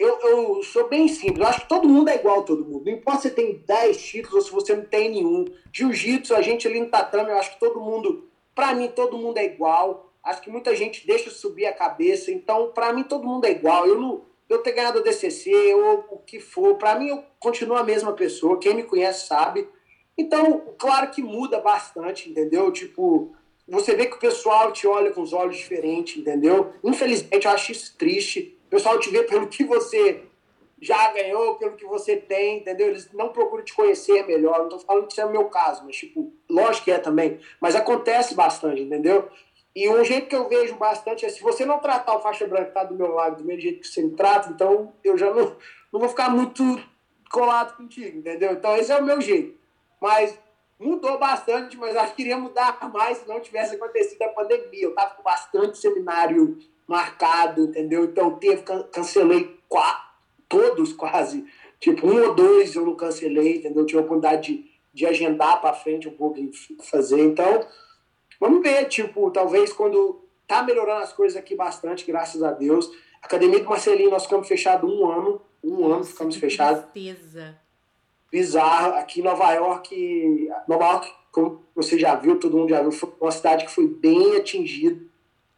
eu, 0.00 0.18
eu 0.20 0.62
sou 0.64 0.88
bem 0.88 1.06
simples, 1.06 1.38
eu 1.38 1.46
acho 1.46 1.60
que 1.60 1.68
todo 1.68 1.88
mundo 1.88 2.08
é 2.08 2.16
igual 2.16 2.40
a 2.40 2.42
todo 2.42 2.64
mundo. 2.64 2.86
Não 2.86 2.92
importa 2.92 3.22
se 3.22 3.28
você 3.28 3.34
tem 3.34 3.62
10 3.64 4.02
títulos 4.02 4.34
ou 4.34 4.42
se 4.42 4.50
você 4.50 4.74
não 4.74 4.84
tem 4.84 5.10
nenhum. 5.10 5.44
Jiu-jitsu, 5.72 6.34
a 6.34 6.42
gente 6.42 6.66
ali 6.66 6.80
no 6.80 6.90
tatame, 6.90 7.30
eu 7.30 7.38
acho 7.38 7.54
que 7.54 7.60
todo 7.60 7.80
mundo, 7.80 8.28
para 8.52 8.74
mim, 8.74 8.88
todo 8.88 9.16
mundo 9.16 9.38
é 9.38 9.44
igual. 9.44 10.12
Acho 10.24 10.42
que 10.42 10.50
muita 10.50 10.74
gente 10.74 11.06
deixa 11.06 11.30
subir 11.30 11.66
a 11.66 11.72
cabeça, 11.72 12.32
então, 12.32 12.72
para 12.74 12.92
mim, 12.92 13.04
todo 13.04 13.26
mundo 13.26 13.44
é 13.44 13.52
igual. 13.52 13.86
Eu 13.86 14.00
não 14.00 14.33
eu 14.48 14.58
ter 14.58 14.72
ganhado 14.72 14.98
o 14.98 15.02
DCC 15.02 15.74
ou 15.74 16.06
o 16.10 16.18
que 16.18 16.38
for, 16.40 16.76
para 16.76 16.98
mim 16.98 17.08
eu 17.08 17.24
continuo 17.38 17.76
a 17.76 17.84
mesma 17.84 18.12
pessoa, 18.12 18.58
quem 18.58 18.74
me 18.74 18.82
conhece 18.82 19.26
sabe. 19.26 19.68
Então, 20.16 20.74
claro 20.78 21.10
que 21.10 21.22
muda 21.22 21.60
bastante, 21.60 22.30
entendeu? 22.30 22.70
Tipo, 22.70 23.34
você 23.66 23.94
vê 23.96 24.06
que 24.06 24.16
o 24.16 24.20
pessoal 24.20 24.70
te 24.72 24.86
olha 24.86 25.12
com 25.12 25.22
os 25.22 25.32
olhos 25.32 25.56
diferentes, 25.56 26.16
entendeu? 26.16 26.72
Infelizmente, 26.82 27.46
eu 27.46 27.52
acho 27.52 27.72
isso 27.72 27.96
triste. 27.96 28.56
O 28.66 28.70
pessoal 28.70 28.98
te 28.98 29.10
vê 29.10 29.22
pelo 29.24 29.48
que 29.48 29.64
você 29.64 30.22
já 30.80 31.12
ganhou, 31.12 31.54
pelo 31.54 31.76
que 31.76 31.86
você 31.86 32.16
tem, 32.16 32.58
entendeu? 32.58 32.88
Eles 32.88 33.10
não 33.12 33.30
procuram 33.30 33.64
te 33.64 33.74
conhecer 33.74 34.26
melhor. 34.26 34.58
Não 34.60 34.68
tô 34.68 34.78
falando 34.78 35.06
que 35.06 35.12
isso 35.12 35.20
é 35.20 35.24
o 35.24 35.30
meu 35.30 35.46
caso, 35.46 35.82
mas, 35.84 35.96
tipo, 35.96 36.32
lógico 36.48 36.84
que 36.84 36.92
é 36.92 36.98
também. 36.98 37.38
Mas 37.60 37.74
acontece 37.74 38.34
bastante, 38.34 38.82
entendeu? 38.82 39.28
E 39.74 39.88
um 39.88 40.04
jeito 40.04 40.28
que 40.28 40.36
eu 40.36 40.48
vejo 40.48 40.76
bastante 40.76 41.26
é 41.26 41.28
se 41.28 41.42
você 41.42 41.64
não 41.64 41.80
tratar 41.80 42.14
o 42.14 42.20
faixa 42.20 42.46
branca 42.46 42.66
que 42.66 42.70
está 42.70 42.84
do 42.84 42.94
meu 42.94 43.12
lado 43.12 43.38
do 43.38 43.44
mesmo 43.44 43.62
jeito 43.62 43.80
que 43.80 43.88
você 43.88 44.02
me 44.02 44.12
trata, 44.12 44.50
então 44.50 44.92
eu 45.02 45.18
já 45.18 45.32
não, 45.34 45.56
não 45.92 45.98
vou 45.98 46.08
ficar 46.08 46.30
muito 46.30 46.62
colado 47.30 47.76
contigo, 47.76 48.18
entendeu? 48.18 48.52
Então 48.52 48.76
esse 48.76 48.92
é 48.92 48.96
o 48.96 49.04
meu 49.04 49.20
jeito. 49.20 49.58
Mas 50.00 50.38
mudou 50.78 51.18
bastante, 51.18 51.76
mas 51.76 51.96
acho 51.96 52.14
que 52.14 52.22
iria 52.22 52.38
mudar 52.38 52.78
mais 52.92 53.18
se 53.18 53.28
não 53.28 53.40
tivesse 53.40 53.74
acontecido 53.74 54.22
a 54.22 54.28
pandemia. 54.28 54.84
Eu 54.84 54.90
estava 54.90 55.14
com 55.14 55.22
bastante 55.22 55.78
seminário 55.78 56.56
marcado, 56.86 57.64
entendeu? 57.64 58.04
Então 58.04 58.36
teve, 58.36 58.62
cancelei 58.92 59.58
quatro, 59.68 60.04
todos 60.48 60.92
quase. 60.92 61.44
Tipo, 61.80 62.06
um 62.06 62.28
ou 62.28 62.34
dois 62.34 62.74
eu 62.74 62.86
não 62.86 62.94
cancelei, 62.94 63.56
entendeu? 63.56 63.82
Eu 63.82 63.86
tive 63.86 63.98
a 63.98 64.02
oportunidade 64.02 64.52
de, 64.52 64.70
de 64.92 65.06
agendar 65.06 65.60
para 65.60 65.74
frente 65.74 66.08
um 66.08 66.16
pouco 66.16 66.38
e 66.38 66.50
fazer. 66.82 67.20
Então, 67.20 67.66
Vamos 68.44 68.62
ver, 68.62 68.84
tipo, 68.88 69.30
talvez 69.30 69.72
quando 69.72 70.20
tá 70.46 70.62
melhorando 70.62 71.02
as 71.02 71.14
coisas 71.14 71.34
aqui 71.34 71.56
bastante, 71.56 72.04
graças 72.04 72.42
a 72.42 72.52
Deus. 72.52 72.90
Academia 73.22 73.58
do 73.58 73.70
Marcelinho, 73.70 74.10
nós 74.10 74.24
ficamos 74.24 74.46
fechados 74.46 74.92
um 74.92 75.10
ano. 75.10 75.40
Um 75.62 75.78
Nossa, 75.78 75.94
ano 75.94 76.04
ficamos 76.04 76.36
fechados. 76.36 76.84
Tristeza. 76.92 77.58
Bizarro. 78.30 78.98
Aqui 78.98 79.20
em 79.20 79.22
Nova 79.22 79.50
York, 79.54 80.50
Nova 80.68 80.84
York, 80.84 81.10
como 81.32 81.62
você 81.74 81.98
já 81.98 82.16
viu, 82.16 82.38
todo 82.38 82.54
mundo 82.54 82.68
já 82.68 82.82
viu, 82.82 82.92
foi 82.92 83.10
uma 83.18 83.30
cidade 83.30 83.64
que 83.64 83.70
foi 83.70 83.86
bem 83.86 84.36
atingida. 84.36 85.02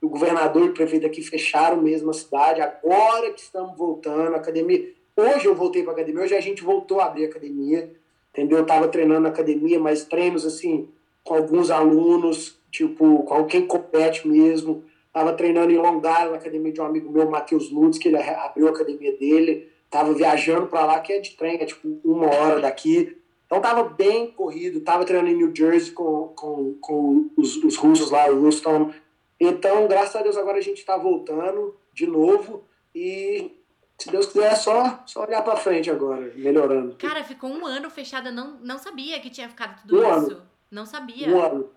O 0.01 0.09
governador 0.09 0.67
e 0.67 0.69
o 0.69 0.73
prefeito 0.73 1.09
aqui 1.09 1.23
fecharam 1.23 1.83
mesmo 1.83 2.11
a 2.11 2.15
cidade. 2.15 2.61
Agora 2.61 3.33
que 3.33 3.41
estamos 3.41 3.77
voltando, 3.77 4.35
a 4.35 4.37
academia. 4.37 4.95
Hoje 5.17 5.47
eu 5.47 5.57
voltei 5.57 5.83
para 5.83 5.93
academia, 5.93 6.23
hoje 6.23 6.37
a 6.37 6.41
gente 6.41 6.63
voltou 6.63 7.01
a 7.01 7.07
abrir 7.07 7.25
a 7.25 7.29
academia. 7.31 7.93
Entendeu? 8.31 8.59
Eu 8.59 8.63
estava 8.63 8.87
treinando 8.87 9.23
na 9.23 9.31
academia, 9.31 9.81
mas 9.81 10.05
treinos 10.05 10.47
assim, 10.47 10.89
com 11.25 11.35
alguns 11.35 11.69
alunos, 11.69 12.56
tipo, 12.71 13.23
com 13.25 13.45
quem 13.45 13.67
compete 13.67 14.27
mesmo. 14.27 14.85
Estava 15.07 15.33
treinando 15.33 15.73
em 15.73 15.79
Long 15.79 15.99
Island, 15.99 16.31
na 16.31 16.37
academia 16.37 16.73
de 16.73 16.81
um 16.81 16.85
amigo 16.85 17.11
meu, 17.11 17.31
Matheus 17.31 17.71
Lutz, 17.71 17.99
que 17.99 18.09
ele 18.09 18.17
abriu 18.17 18.69
a 18.69 18.71
academia 18.71 19.17
dele. 19.17 19.71
Estava 19.85 20.13
viajando 20.13 20.67
para 20.67 20.85
lá, 20.85 21.01
que 21.01 21.13
é 21.13 21.21
de 21.21 21.37
trem, 21.37 21.61
é 21.61 21.65
tipo 21.65 22.01
uma 22.05 22.27
hora 22.27 22.61
daqui. 22.61 23.17
Então 23.47 23.59
estava 23.59 23.85
bem 23.85 24.33
corrido, 24.33 24.79
estava 24.79 25.05
treinando 25.05 25.31
em 25.31 25.37
New 25.37 25.55
Jersey 25.55 25.93
com, 25.93 26.33
com, 26.37 26.75
com 26.81 27.31
os, 27.37 27.57
os 27.57 27.77
russos 27.77 28.11
lá, 28.11 28.29
o 28.29 28.41
Ruston. 28.41 28.93
Então, 29.39 29.87
graças 29.87 30.17
a 30.17 30.23
Deus, 30.23 30.37
agora 30.37 30.59
a 30.59 30.63
gente 30.63 30.79
está 30.79 30.97
voltando 30.97 31.77
de 31.95 32.07
novo 32.07 32.65
e 32.95 33.53
se 33.99 34.11
Deus 34.11 34.27
quiser, 34.27 34.53
é 34.53 34.55
só, 34.55 35.03
só 35.07 35.25
olhar 35.25 35.43
para 35.43 35.57
frente 35.57 35.91
agora, 35.91 36.33
melhorando. 36.37 36.97
Cara, 36.97 37.25
ficou 37.25 37.49
um 37.49 37.65
ano 37.65 37.89
fechada, 37.89 38.31
não, 38.31 38.59
não 38.61 38.79
sabia 38.79 39.19
que 39.21 39.31
tinha 39.31 39.49
ficado 39.49 39.81
tudo 39.83 39.99
um 39.99 40.19
isso. 40.19 40.33
Ano. 40.33 40.43
Não 40.71 40.85
sabia. 40.85 41.29
Um 41.29 41.41
ano. 41.41 41.71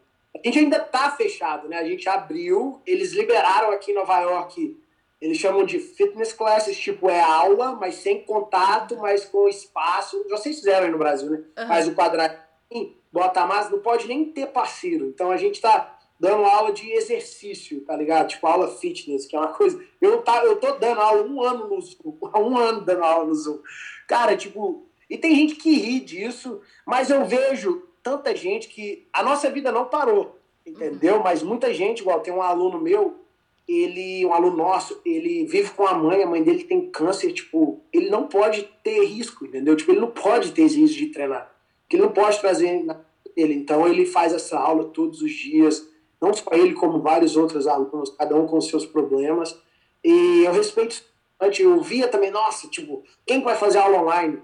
A 0.44 0.48
gente 0.48 0.60
ainda 0.60 0.78
está 0.78 1.12
fechado, 1.12 1.68
né? 1.68 1.78
A 1.78 1.84
gente 1.84 2.08
abriu, 2.08 2.82
eles 2.86 3.14
liberaram 3.14 3.72
aqui 3.72 3.92
em 3.92 3.96
Nova 3.96 4.20
York, 4.20 4.78
eles 5.22 5.38
chamam 5.38 5.66
de 5.66 5.80
fitness 5.80 6.32
classes, 6.32 6.78
tipo, 6.78 7.10
é 7.10 7.20
aula, 7.20 7.76
mas 7.76 7.96
sem 7.96 8.24
contato, 8.24 8.98
mas 8.98 9.26
com 9.26 9.50
espaço. 9.50 10.26
Vocês 10.30 10.58
fizeram 10.58 10.86
aí 10.86 10.92
no 10.92 10.98
Brasil, 10.98 11.30
né? 11.30 11.44
Uhum. 11.58 11.68
Mas 11.68 11.88
o 11.88 11.94
quadradinho, 11.94 12.96
bota 13.12 13.46
mais, 13.46 13.70
não 13.70 13.80
pode 13.80 14.08
nem 14.08 14.32
ter 14.32 14.48
parceiro. 14.48 15.08
Então 15.08 15.30
a 15.30 15.36
gente 15.36 15.56
está 15.56 15.98
dando 16.18 16.46
aula 16.46 16.72
de 16.72 16.90
exercício, 16.92 17.82
tá 17.82 17.96
ligado? 17.96 18.30
Tipo, 18.30 18.48
aula 18.48 18.68
fitness, 18.68 19.26
que 19.26 19.36
é 19.36 19.40
uma 19.40 19.54
coisa. 19.54 19.84
Eu, 20.02 20.22
tá, 20.22 20.44
eu 20.44 20.58
tô 20.58 20.74
dando 20.74 21.02
aula 21.02 21.24
um 21.24 21.42
ano 21.42 21.68
no 21.68 21.82
Zoom, 21.82 22.18
um 22.36 22.58
ano 22.58 22.82
dando 22.82 23.04
aula 23.04 23.26
no 23.26 23.36
Zoom. 23.36 23.60
Cara, 24.08 24.38
tipo, 24.38 24.88
e 25.10 25.18
tem 25.18 25.36
gente 25.36 25.56
que 25.56 25.72
ri 25.72 26.00
disso, 26.00 26.62
mas 26.86 27.10
eu 27.10 27.26
vejo 27.26 27.89
tanta 28.10 28.36
gente 28.36 28.68
que 28.68 29.08
a 29.14 29.22
nossa 29.22 29.52
vida 29.52 29.72
não 29.72 29.86
parou, 29.86 30.36
entendeu? 30.66 31.18
Uhum. 31.18 31.24
Mas 31.24 31.44
muita 31.44 31.72
gente, 31.72 32.00
igual 32.00 32.22
tem 32.22 32.34
um 32.34 32.42
aluno 32.42 32.82
meu, 32.82 33.20
ele, 33.68 34.26
um 34.26 34.34
aluno 34.34 34.58
nosso, 34.58 35.00
ele 35.06 35.46
vive 35.46 35.70
com 35.72 35.86
a 35.86 35.94
mãe, 35.94 36.24
a 36.24 36.28
mãe 36.28 36.42
dele 36.42 36.64
tem 36.64 36.90
câncer, 36.90 37.32
tipo, 37.32 37.82
ele 37.94 38.10
não 38.10 38.28
pode 38.28 38.64
ter 38.84 39.06
risco, 39.06 39.46
entendeu? 39.46 39.76
Tipo, 39.76 39.92
ele 39.92 40.00
não 40.00 40.10
pode 40.10 40.54
ter 40.54 40.64
risco 40.64 40.98
de 40.98 41.06
treinar. 41.08 41.54
Que 41.88 41.96
ele 41.96 42.04
não 42.04 42.12
pode 42.12 42.40
trazer 42.42 42.84
dele. 43.36 43.54
Então 43.54 43.88
ele 43.88 44.08
faz 44.08 44.34
essa 44.34 44.58
aula 44.58 44.86
todos 44.86 45.22
os 45.22 45.32
dias, 45.32 45.88
não 46.20 46.34
só 46.34 46.50
ele, 46.54 46.74
como 46.74 47.00
vários 47.00 47.38
outros 47.38 47.68
alunos, 47.68 48.10
cada 48.18 48.36
um 48.36 48.48
com 48.48 48.60
seus 48.60 48.88
problemas. 48.88 49.56
E 50.04 50.44
eu 50.46 50.52
respeito 50.52 51.04
antes 51.40 51.60
eu 51.60 51.80
via 51.80 52.08
também, 52.08 52.32
nossa, 52.32 52.68
tipo, 52.68 53.04
quem 53.26 53.44
vai 53.44 53.56
fazer 53.56 53.78
aula 53.78 54.02
online? 54.02 54.42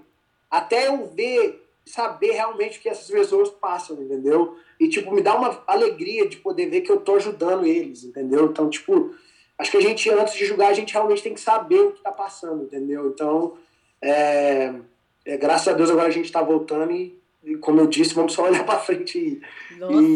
Até 0.48 0.86
eu 0.86 1.08
ver, 1.08 1.65
saber 1.86 2.32
realmente 2.32 2.78
o 2.78 2.82
que 2.82 2.88
essas 2.88 3.08
pessoas 3.08 3.48
passam, 3.48 4.02
entendeu? 4.02 4.56
E, 4.78 4.88
tipo, 4.88 5.14
me 5.14 5.22
dá 5.22 5.34
uma 5.36 5.62
alegria 5.66 6.28
de 6.28 6.36
poder 6.36 6.66
ver 6.66 6.80
que 6.80 6.90
eu 6.90 7.00
tô 7.00 7.14
ajudando 7.14 7.64
eles, 7.64 8.04
entendeu? 8.04 8.46
Então, 8.46 8.68
tipo, 8.68 9.14
acho 9.56 9.70
que 9.70 9.76
a 9.76 9.80
gente, 9.80 10.10
antes 10.10 10.34
de 10.34 10.44
julgar, 10.44 10.68
a 10.68 10.74
gente 10.74 10.92
realmente 10.92 11.22
tem 11.22 11.32
que 11.32 11.40
saber 11.40 11.80
o 11.80 11.92
que 11.92 12.02
tá 12.02 12.10
passando, 12.10 12.64
entendeu? 12.64 13.08
Então, 13.08 13.56
é, 14.02 14.74
é 15.24 15.36
graças 15.36 15.68
a 15.68 15.72
Deus 15.72 15.88
agora 15.88 16.08
a 16.08 16.10
gente 16.10 16.30
tá 16.30 16.42
voltando 16.42 16.92
e, 16.92 17.18
e 17.44 17.56
como 17.56 17.80
eu 17.80 17.86
disse, 17.86 18.14
vamos 18.14 18.32
só 18.32 18.44
olhar 18.50 18.66
pra 18.66 18.78
frente 18.78 19.18
e, 19.18 19.40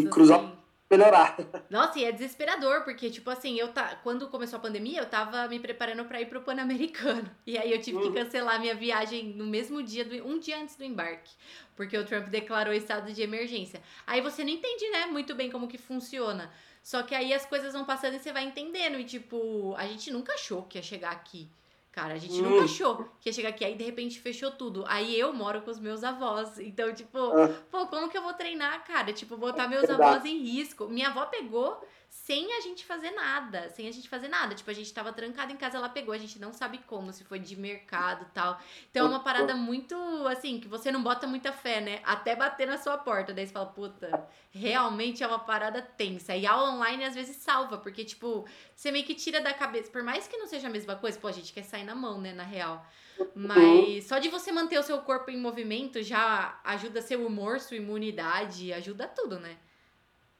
e 0.01 0.07
cruzar. 0.09 0.39
Sim 0.39 0.60
melhorar. 0.91 1.37
Nossa, 1.69 1.99
e 1.99 2.03
é 2.03 2.11
desesperador, 2.11 2.83
porque, 2.83 3.09
tipo 3.09 3.29
assim, 3.29 3.57
eu 3.57 3.69
tá, 3.69 3.95
quando 4.03 4.27
começou 4.27 4.57
a 4.57 4.61
pandemia, 4.61 4.99
eu 4.99 5.05
tava 5.05 5.47
me 5.47 5.59
preparando 5.59 6.05
para 6.05 6.21
ir 6.21 6.27
pro 6.27 6.41
Pan-Americano. 6.41 7.29
E 7.45 7.57
aí 7.57 7.71
eu 7.71 7.81
tive 7.81 7.97
uhum. 7.97 8.13
que 8.13 8.19
cancelar 8.19 8.59
minha 8.59 8.75
viagem 8.75 9.33
no 9.33 9.45
mesmo 9.45 9.81
dia, 9.83 10.05
do, 10.05 10.15
um 10.25 10.39
dia 10.39 10.57
antes 10.57 10.75
do 10.75 10.83
embarque. 10.83 11.31
Porque 11.75 11.97
o 11.97 12.05
Trump 12.05 12.27
declarou 12.27 12.73
estado 12.73 13.11
de 13.11 13.21
emergência. 13.21 13.81
Aí 14.05 14.21
você 14.21 14.43
não 14.43 14.51
entende, 14.51 14.89
né, 14.89 15.07
muito 15.07 15.33
bem 15.35 15.49
como 15.49 15.67
que 15.67 15.77
funciona. 15.77 16.51
Só 16.83 17.03
que 17.03 17.13
aí 17.13 17.33
as 17.33 17.45
coisas 17.45 17.73
vão 17.73 17.83
passando 17.83 18.15
e 18.15 18.19
você 18.19 18.31
vai 18.31 18.43
entendendo. 18.43 18.99
E, 18.99 19.03
tipo, 19.03 19.75
a 19.77 19.85
gente 19.85 20.11
nunca 20.11 20.33
achou 20.33 20.63
que 20.63 20.77
ia 20.77 20.83
chegar 20.83 21.11
aqui. 21.11 21.49
Cara, 21.91 22.13
a 22.13 22.17
gente 22.17 22.41
nunca 22.41 22.61
hum. 22.61 22.63
achou 22.63 23.09
que 23.19 23.27
ia 23.27 23.33
chegar 23.33 23.49
aqui, 23.49 23.65
aí 23.65 23.75
de 23.75 23.83
repente 23.83 24.19
fechou 24.21 24.49
tudo. 24.49 24.85
Aí 24.87 25.19
eu 25.19 25.33
moro 25.33 25.61
com 25.61 25.69
os 25.69 25.79
meus 25.79 26.05
avós. 26.05 26.57
Então, 26.57 26.93
tipo, 26.93 27.17
ah. 27.17 27.49
pô, 27.69 27.85
como 27.87 28.09
que 28.09 28.17
eu 28.17 28.21
vou 28.21 28.33
treinar, 28.33 28.83
cara? 28.85 29.11
Tipo, 29.11 29.35
botar 29.35 29.67
meus 29.67 29.89
avós 29.89 30.23
em 30.23 30.37
risco. 30.37 30.87
Minha 30.87 31.09
avó 31.09 31.25
pegou 31.25 31.85
sem 32.11 32.51
a 32.57 32.59
gente 32.59 32.85
fazer 32.85 33.11
nada, 33.11 33.69
sem 33.69 33.87
a 33.87 33.91
gente 33.91 34.09
fazer 34.09 34.27
nada. 34.27 34.53
Tipo, 34.53 34.69
a 34.69 34.73
gente 34.73 34.93
tava 34.93 35.13
trancado 35.13 35.53
em 35.53 35.55
casa, 35.55 35.77
ela 35.77 35.87
pegou, 35.87 36.13
a 36.13 36.17
gente 36.17 36.37
não 36.39 36.51
sabe 36.51 36.77
como, 36.79 37.13
se 37.13 37.23
foi 37.23 37.39
de 37.39 37.55
mercado 37.55 38.29
tal. 38.33 38.59
Então 38.89 39.05
é 39.05 39.09
uma 39.09 39.21
parada 39.21 39.55
muito, 39.55 39.95
assim, 40.27 40.59
que 40.59 40.67
você 40.67 40.91
não 40.91 41.01
bota 41.01 41.25
muita 41.25 41.53
fé, 41.53 41.79
né? 41.79 42.01
Até 42.03 42.35
bater 42.35 42.67
na 42.67 42.77
sua 42.77 42.97
porta. 42.97 43.33
Daí 43.33 43.47
você 43.47 43.53
fala, 43.53 43.67
puta, 43.67 44.27
realmente 44.51 45.23
é 45.23 45.27
uma 45.27 45.39
parada 45.39 45.81
tensa. 45.81 46.35
E 46.35 46.45
aula 46.45 46.71
online 46.71 47.05
às 47.05 47.15
vezes 47.15 47.37
salva, 47.37 47.77
porque, 47.77 48.03
tipo, 48.03 48.45
você 48.75 48.91
meio 48.91 49.05
que 49.05 49.15
tira 49.15 49.39
da 49.39 49.53
cabeça, 49.53 49.89
por 49.89 50.03
mais 50.03 50.27
que 50.27 50.35
não 50.35 50.47
seja 50.47 50.67
a 50.67 50.71
mesma 50.71 50.97
coisa, 50.97 51.17
pô, 51.17 51.29
a 51.29 51.31
gente 51.31 51.53
quer 51.53 51.63
sair 51.63 51.85
na 51.85 51.95
mão, 51.95 52.19
né, 52.19 52.33
na 52.33 52.43
real. 52.43 52.85
Mas 53.33 54.03
só 54.03 54.19
de 54.19 54.27
você 54.27 54.51
manter 54.51 54.77
o 54.77 54.83
seu 54.83 54.97
corpo 54.99 55.31
em 55.31 55.37
movimento 55.37 56.03
já 56.03 56.59
ajuda 56.65 57.01
seu 57.01 57.25
humor, 57.25 57.61
sua 57.61 57.77
imunidade, 57.77 58.73
ajuda 58.73 59.07
tudo, 59.07 59.39
né? 59.39 59.57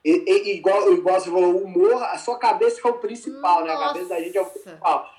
E, 0.04 0.24
e, 0.28 0.58
igual, 0.58 0.92
igual 0.94 1.20
você 1.20 1.30
falou, 1.30 1.54
o 1.54 1.64
humor, 1.64 2.04
a 2.04 2.18
sua 2.18 2.38
cabeça 2.38 2.82
é 2.84 2.90
o 2.90 2.98
principal, 2.98 3.62
Nossa. 3.62 3.66
né? 3.66 3.74
A 3.74 3.88
cabeça 3.88 4.10
da 4.10 4.20
gente 4.20 4.38
é 4.38 4.42
o 4.42 4.46
principal. 4.46 5.10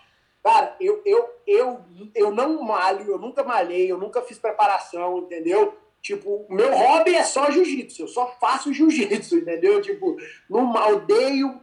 Cara, 0.43 0.77
eu, 0.81 1.01
eu, 1.05 1.31
eu, 1.47 1.81
eu 2.15 2.31
não 2.33 2.61
malho, 2.63 3.09
eu 3.09 3.19
nunca 3.19 3.45
malhei, 3.45 3.91
eu 3.91 3.97
nunca 3.97 4.23
fiz 4.23 4.39
preparação, 4.39 5.19
entendeu? 5.19 5.77
Tipo, 6.01 6.45
meu 6.51 6.75
hobby 6.75 7.15
é 7.15 7.23
só 7.23 7.49
jiu-jitsu, 7.49 8.03
eu 8.03 8.09
só 8.09 8.27
faço 8.41 8.73
jiu-jitsu, 8.73 9.37
entendeu? 9.37 9.81
Tipo, 9.81 10.17
não 10.51 10.73
odeio, 10.73 11.61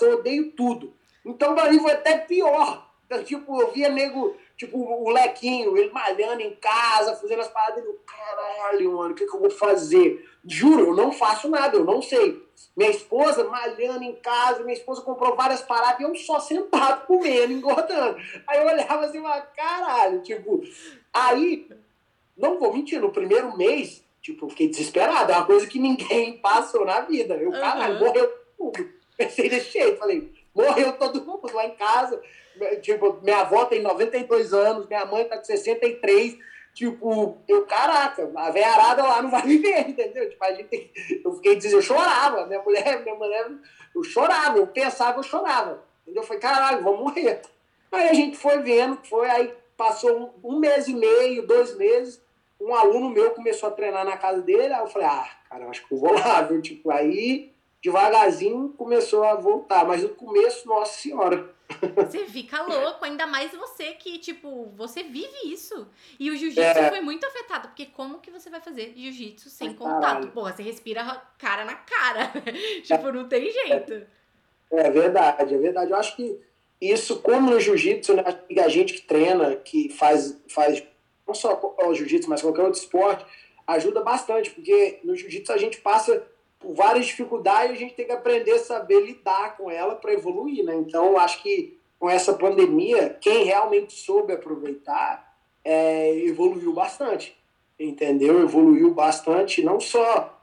eu 0.00 0.12
odeio 0.14 0.52
tudo. 0.52 0.94
Então, 1.26 1.54
pra 1.54 1.70
mim 1.70 1.78
foi 1.78 1.92
até 1.92 2.16
pior. 2.16 2.90
Então, 3.04 3.22
tipo, 3.22 3.60
eu 3.60 3.70
via 3.70 3.90
nego 3.90 4.34
Tipo, 4.62 4.78
o 4.78 5.10
Lequinho, 5.10 5.76
ele 5.76 5.90
malhando 5.90 6.40
em 6.40 6.54
casa, 6.54 7.16
fazendo 7.16 7.40
as 7.40 7.48
paradas. 7.48 7.84
Eu, 7.84 7.98
caralho, 8.06 8.96
mano, 8.96 9.10
o 9.10 9.14
que, 9.14 9.26
que 9.26 9.34
eu 9.34 9.40
vou 9.40 9.50
fazer? 9.50 10.24
Juro, 10.44 10.88
eu 10.88 10.94
não 10.94 11.10
faço 11.10 11.48
nada, 11.48 11.76
eu 11.76 11.84
não 11.84 12.00
sei. 12.00 12.40
Minha 12.76 12.90
esposa 12.90 13.44
malhando 13.44 14.04
em 14.04 14.14
casa, 14.16 14.62
minha 14.62 14.76
esposa 14.76 15.02
comprou 15.02 15.36
várias 15.36 15.62
paradas 15.62 16.00
e 16.00 16.02
eu 16.04 16.14
só 16.14 16.40
sentado 16.40 17.04
comendo, 17.06 17.52
engordando. 17.52 18.16
Aí 18.46 18.58
eu 18.58 18.66
olhava 18.66 19.04
assim 19.06 19.18
e 19.18 19.42
caralho, 19.56 20.22
tipo. 20.22 20.62
Aí, 21.12 21.68
não 22.36 22.58
vou 22.58 22.72
mentir, 22.72 23.00
no 23.00 23.10
primeiro 23.10 23.56
mês, 23.56 24.04
tipo, 24.20 24.46
eu 24.46 24.50
fiquei 24.50 24.68
desesperado. 24.68 25.32
É 25.32 25.36
uma 25.36 25.46
coisa 25.46 25.66
que 25.66 25.78
ninguém 25.78 26.38
passou 26.42 26.84
na 26.84 27.00
vida. 27.00 27.34
Eu, 27.34 27.50
caralho, 27.52 27.94
uhum. 27.94 28.06
morreu 28.06 28.32
mundo. 28.58 28.88
Pensei 29.16 29.48
desse 29.48 29.72
jeito, 29.72 29.98
falei, 29.98 30.32
morreu 30.54 30.92
todo 30.94 31.24
mundo 31.24 31.50
lá 31.52 31.66
em 31.66 31.74
casa 31.74 32.20
Tipo, 32.80 33.18
minha 33.22 33.40
avó 33.40 33.64
tem 33.64 33.80
92 33.80 34.52
anos, 34.52 34.86
minha 34.86 35.04
mãe 35.06 35.24
tá 35.24 35.38
com 35.38 35.44
63. 35.44 36.36
Tipo, 36.74 37.36
eu, 37.46 37.66
caraca, 37.66 38.30
a 38.34 38.50
veiarada 38.50 39.02
lá 39.02 39.20
não 39.20 39.30
vai 39.30 39.42
viver, 39.42 39.80
entendeu? 39.90 40.28
Tipo, 40.28 40.44
a 40.44 40.52
gente, 40.54 41.20
eu 41.24 41.34
fiquei 41.34 41.56
dizendo, 41.56 41.76
eu 41.76 41.82
chorava, 41.82 42.46
minha 42.46 42.62
mulher, 42.62 43.02
minha 43.02 43.14
mulher, 43.14 43.50
eu 43.94 44.02
chorava, 44.02 44.58
eu 44.58 44.66
pensava, 44.66 45.18
eu 45.18 45.22
chorava. 45.22 45.82
Entendeu? 46.02 46.22
Eu 46.22 46.26
falei, 46.26 46.40
caralho, 46.40 46.82
vou 46.82 46.96
morrer. 46.96 47.42
Aí 47.90 48.08
a 48.08 48.14
gente 48.14 48.38
foi 48.38 48.58
vendo, 48.62 48.98
foi, 49.04 49.28
aí 49.28 49.54
passou 49.76 50.34
um, 50.42 50.54
um 50.54 50.58
mês 50.58 50.88
e 50.88 50.94
meio, 50.94 51.46
dois 51.46 51.76
meses, 51.76 52.22
um 52.58 52.74
aluno 52.74 53.10
meu 53.10 53.32
começou 53.32 53.68
a 53.68 53.72
treinar 53.72 54.04
na 54.04 54.16
casa 54.16 54.40
dele, 54.40 54.72
aí 54.72 54.80
eu 54.80 54.86
falei, 54.86 55.08
ah, 55.08 55.28
cara, 55.50 55.68
acho 55.68 55.86
que 55.86 55.92
eu 55.92 55.98
vou 55.98 56.12
lá, 56.14 56.40
viu? 56.42 56.62
Tipo, 56.62 56.90
aí 56.90 57.52
devagarzinho 57.82 58.70
começou 58.78 59.24
a 59.24 59.34
voltar, 59.34 59.84
mas 59.84 60.02
no 60.02 60.10
começo, 60.10 60.68
nossa 60.68 60.94
senhora, 61.00 61.51
você 61.96 62.26
fica 62.26 62.62
louco, 62.62 63.04
ainda 63.04 63.26
mais 63.26 63.52
você 63.52 63.92
que, 63.92 64.18
tipo, 64.18 64.66
você 64.76 65.02
vive 65.02 65.52
isso. 65.52 65.88
E 66.18 66.30
o 66.30 66.36
jiu-jitsu 66.36 66.78
é. 66.78 66.88
foi 66.88 67.00
muito 67.00 67.24
afetado, 67.26 67.68
porque 67.68 67.86
como 67.86 68.20
que 68.20 68.30
você 68.30 68.50
vai 68.50 68.60
fazer 68.60 68.92
jiu-jitsu 68.96 69.50
sem 69.50 69.68
Ai, 69.68 69.74
contato? 69.74 70.00
Caralho. 70.00 70.28
Porra, 70.28 70.52
você 70.52 70.62
respira 70.62 71.22
cara 71.38 71.64
na 71.64 71.74
cara. 71.74 72.32
tipo, 72.82 73.12
não 73.12 73.28
tem 73.28 73.50
jeito. 73.50 74.06
É, 74.70 74.86
é, 74.86 74.90
verdade, 74.90 75.54
é 75.54 75.58
verdade. 75.58 75.90
Eu 75.90 75.96
acho 75.96 76.16
que 76.16 76.40
isso, 76.80 77.20
como 77.20 77.50
no 77.50 77.60
jiu-jitsu, 77.60 78.14
né, 78.14 78.24
a 78.64 78.68
gente 78.68 78.94
que 78.94 79.02
treina, 79.02 79.56
que 79.56 79.88
faz, 79.88 80.38
faz 80.48 80.82
não 81.26 81.34
só 81.34 81.76
o 81.78 81.94
jiu-jitsu, 81.94 82.28
mas 82.28 82.42
qualquer 82.42 82.62
outro 82.62 82.80
esporte, 82.80 83.24
ajuda 83.66 84.02
bastante, 84.02 84.50
porque 84.50 85.00
no 85.04 85.16
jiu-jitsu 85.16 85.52
a 85.52 85.56
gente 85.56 85.80
passa 85.80 86.26
por 86.62 86.74
várias 86.74 87.06
dificuldades, 87.06 87.72
a 87.72 87.78
gente 87.78 87.94
tem 87.94 88.06
que 88.06 88.12
aprender 88.12 88.52
a 88.52 88.58
saber 88.58 89.00
lidar 89.00 89.56
com 89.56 89.70
ela 89.70 89.96
para 89.96 90.12
evoluir, 90.12 90.64
né? 90.64 90.74
Então, 90.76 91.18
acho 91.18 91.42
que 91.42 91.76
com 91.98 92.08
essa 92.08 92.32
pandemia, 92.32 93.16
quem 93.20 93.44
realmente 93.44 93.92
soube 93.92 94.32
aproveitar 94.32 95.36
é, 95.64 96.16
evoluiu 96.24 96.72
bastante, 96.72 97.36
entendeu? 97.78 98.40
Evoluiu 98.40 98.92
bastante, 98.94 99.62
não 99.62 99.78
só 99.78 100.38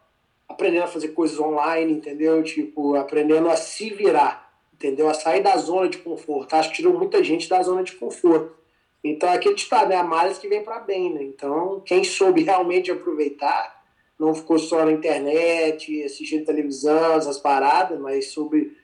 aprendendo 0.48 0.84
a 0.84 0.88
fazer 0.88 1.10
coisas 1.10 1.40
online, 1.40 1.94
entendeu? 1.94 2.44
Tipo, 2.44 2.96
aprendendo 2.96 3.50
a 3.50 3.56
se 3.56 3.90
virar, 3.90 4.54
entendeu? 4.74 5.10
A 5.10 5.14
sair 5.14 5.42
da 5.42 5.58
zona 5.58 5.90
de 5.90 5.98
conforto. 6.00 6.54
Acho 6.54 6.70
que 6.70 6.78
tirou 6.78 6.98
muita 6.98 7.24
gente 7.24 7.48
da 7.48 7.62
zona 7.62 7.84
de 7.84 7.94
conforto. 7.94 8.56
Então, 9.04 9.30
aqui 9.30 9.50
está, 9.50 9.86
né? 9.86 9.96
A 9.96 10.04
males 10.04 10.38
que 10.38 10.48
vem 10.48 10.64
para 10.64 10.80
bem, 10.80 11.14
né? 11.14 11.24
Então, 11.24 11.82
quem 11.86 12.04
soube 12.04 12.44
realmente 12.44 12.92
aproveitar 12.92 13.79
não 14.20 14.36
ficou 14.36 14.60
só 14.60 14.84
na 14.84 14.92
internet, 14.92 16.04
assistindo 16.04 16.46
televisão, 16.46 17.16
essas 17.16 17.38
paradas, 17.38 17.98
mas 18.00 18.32
sobre 18.32 18.78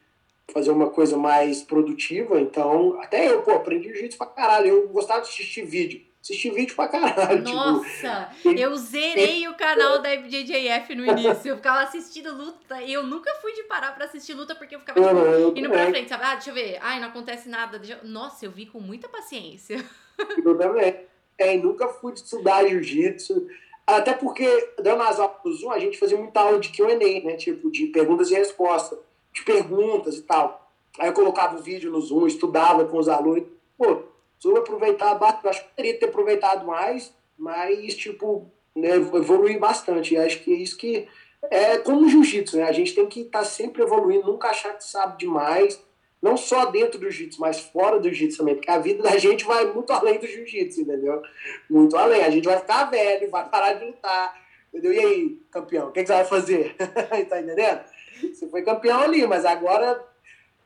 fazer 0.53 0.71
uma 0.71 0.89
coisa 0.89 1.17
mais 1.17 1.61
produtiva. 1.61 2.39
Então, 2.39 2.97
até 3.01 3.27
eu, 3.27 3.41
pô, 3.41 3.51
aprendi 3.51 3.89
jiu-jitsu 3.89 4.17
pra 4.17 4.27
caralho. 4.27 4.67
Eu 4.67 4.87
gostava 4.87 5.21
de 5.21 5.27
assistir 5.27 5.65
vídeo. 5.65 6.01
Assistir 6.21 6.51
vídeo 6.51 6.75
pra 6.75 6.87
caralho. 6.87 7.43
Tipo, 7.45 7.55
Nossa, 7.55 8.29
tipo, 8.41 8.57
eu 8.57 8.75
zerei 8.77 9.47
o 9.47 9.53
canal 9.55 10.01
da 10.01 10.15
BJJF 10.15 10.95
no 10.95 11.05
início. 11.05 11.49
Eu 11.49 11.57
ficava 11.57 11.81
assistindo 11.81 12.33
luta. 12.35 12.81
E 12.81 12.93
eu 12.93 13.03
nunca 13.03 13.31
fui 13.41 13.51
de 13.53 13.63
parar 13.63 13.93
pra 13.93 14.05
assistir 14.05 14.33
luta 14.33 14.55
porque 14.55 14.75
eu 14.75 14.79
ficava 14.79 14.99
tipo, 14.99 15.19
eu 15.19 15.53
indo 15.55 15.69
pra 15.69 15.87
frente, 15.87 16.09
sabe? 16.09 16.23
Ah, 16.23 16.33
deixa 16.35 16.49
eu 16.49 16.53
ver. 16.55 16.79
Ai, 16.81 16.99
não 16.99 17.09
acontece 17.09 17.49
nada. 17.49 17.79
Nossa, 18.03 18.45
eu 18.45 18.51
vi 18.51 18.65
com 18.65 18.79
muita 18.79 19.07
paciência. 19.09 19.83
Eu 20.43 20.57
também. 20.57 20.95
É, 21.37 21.57
nunca 21.57 21.89
fui 21.89 22.13
de 22.13 22.21
estudar 22.21 22.65
jiu-jitsu. 22.65 23.47
Até 23.87 24.13
porque, 24.13 24.47
dando 24.81 25.03
as 25.03 25.19
aulas 25.19 25.37
do 25.43 25.53
Zoom, 25.53 25.71
a 25.71 25.79
gente 25.79 25.97
fazia 25.97 26.17
muita 26.17 26.39
aula 26.39 26.59
de 26.59 26.69
QA, 26.69 26.95
né? 27.23 27.35
Tipo, 27.35 27.69
de 27.69 27.87
perguntas 27.87 28.31
e 28.31 28.35
respostas, 28.35 28.97
de 29.31 29.43
perguntas 29.43 30.17
e 30.17 30.23
tal. 30.23 30.71
Aí 30.97 31.07
eu 31.07 31.13
colocava 31.13 31.57
o 31.57 31.61
vídeo 31.61 31.91
no 31.91 32.01
Zoom, 32.01 32.25
estudava 32.25 32.85
com 32.85 32.97
os 32.97 33.07
alunos. 33.07 33.43
Pô, 33.77 34.03
soube 34.39 34.59
aproveitar, 34.59 35.19
acho 35.21 35.63
que 35.63 35.69
poderia 35.69 35.99
ter 35.99 36.05
aproveitado 36.05 36.65
mais, 36.65 37.13
mas, 37.37 37.95
tipo, 37.95 38.49
né, 38.75 38.95
evoluir 38.95 39.59
bastante. 39.59 40.13
E 40.13 40.17
acho 40.17 40.43
que 40.43 40.53
é 40.53 40.57
isso 40.57 40.77
que 40.77 41.07
é 41.51 41.77
como 41.77 42.09
jiu-jitsu, 42.09 42.57
né? 42.57 42.63
A 42.63 42.71
gente 42.71 42.95
tem 42.95 43.05
que 43.05 43.21
estar 43.21 43.39
tá 43.39 43.45
sempre 43.45 43.83
evoluindo, 43.83 44.31
nunca 44.31 44.49
achar 44.49 44.73
que 44.73 44.83
sabe 44.83 45.17
demais 45.17 45.79
não 46.25 46.35
só 46.35 46.65
dentro 46.65 46.97
do 46.97 47.11
jiu-jitsu, 47.11 47.39
mas 47.39 47.59
fora 47.59 47.99
do 47.99 48.09
jiu-jitsu 48.09 48.39
também, 48.39 48.55
porque 48.55 48.71
a 48.71 48.79
vida 48.79 49.03
da 49.03 49.15
gente 49.15 49.45
vai 49.45 49.71
muito 49.71 49.93
além 49.93 50.17
do 50.17 50.25
jiu-jitsu, 50.25 50.81
entendeu? 50.81 51.21
Muito 51.69 51.95
além. 51.95 52.23
A 52.23 52.31
gente 52.31 52.45
vai 52.45 52.57
ficar 52.57 52.85
velho, 52.85 53.29
vai 53.29 53.47
parar 53.47 53.73
de 53.73 53.85
lutar, 53.85 54.35
entendeu? 54.73 54.91
E 54.91 54.99
aí, 54.99 55.39
campeão, 55.51 55.89
o 55.89 55.91
que, 55.91 56.01
que 56.01 56.07
você 56.07 56.13
vai 56.13 56.25
fazer? 56.25 56.75
tá 57.29 57.39
entendendo? 57.39 57.81
Você 58.33 58.49
foi 58.49 58.63
campeão 58.63 59.01
ali, 59.01 59.27
mas 59.27 59.45
agora. 59.45 60.03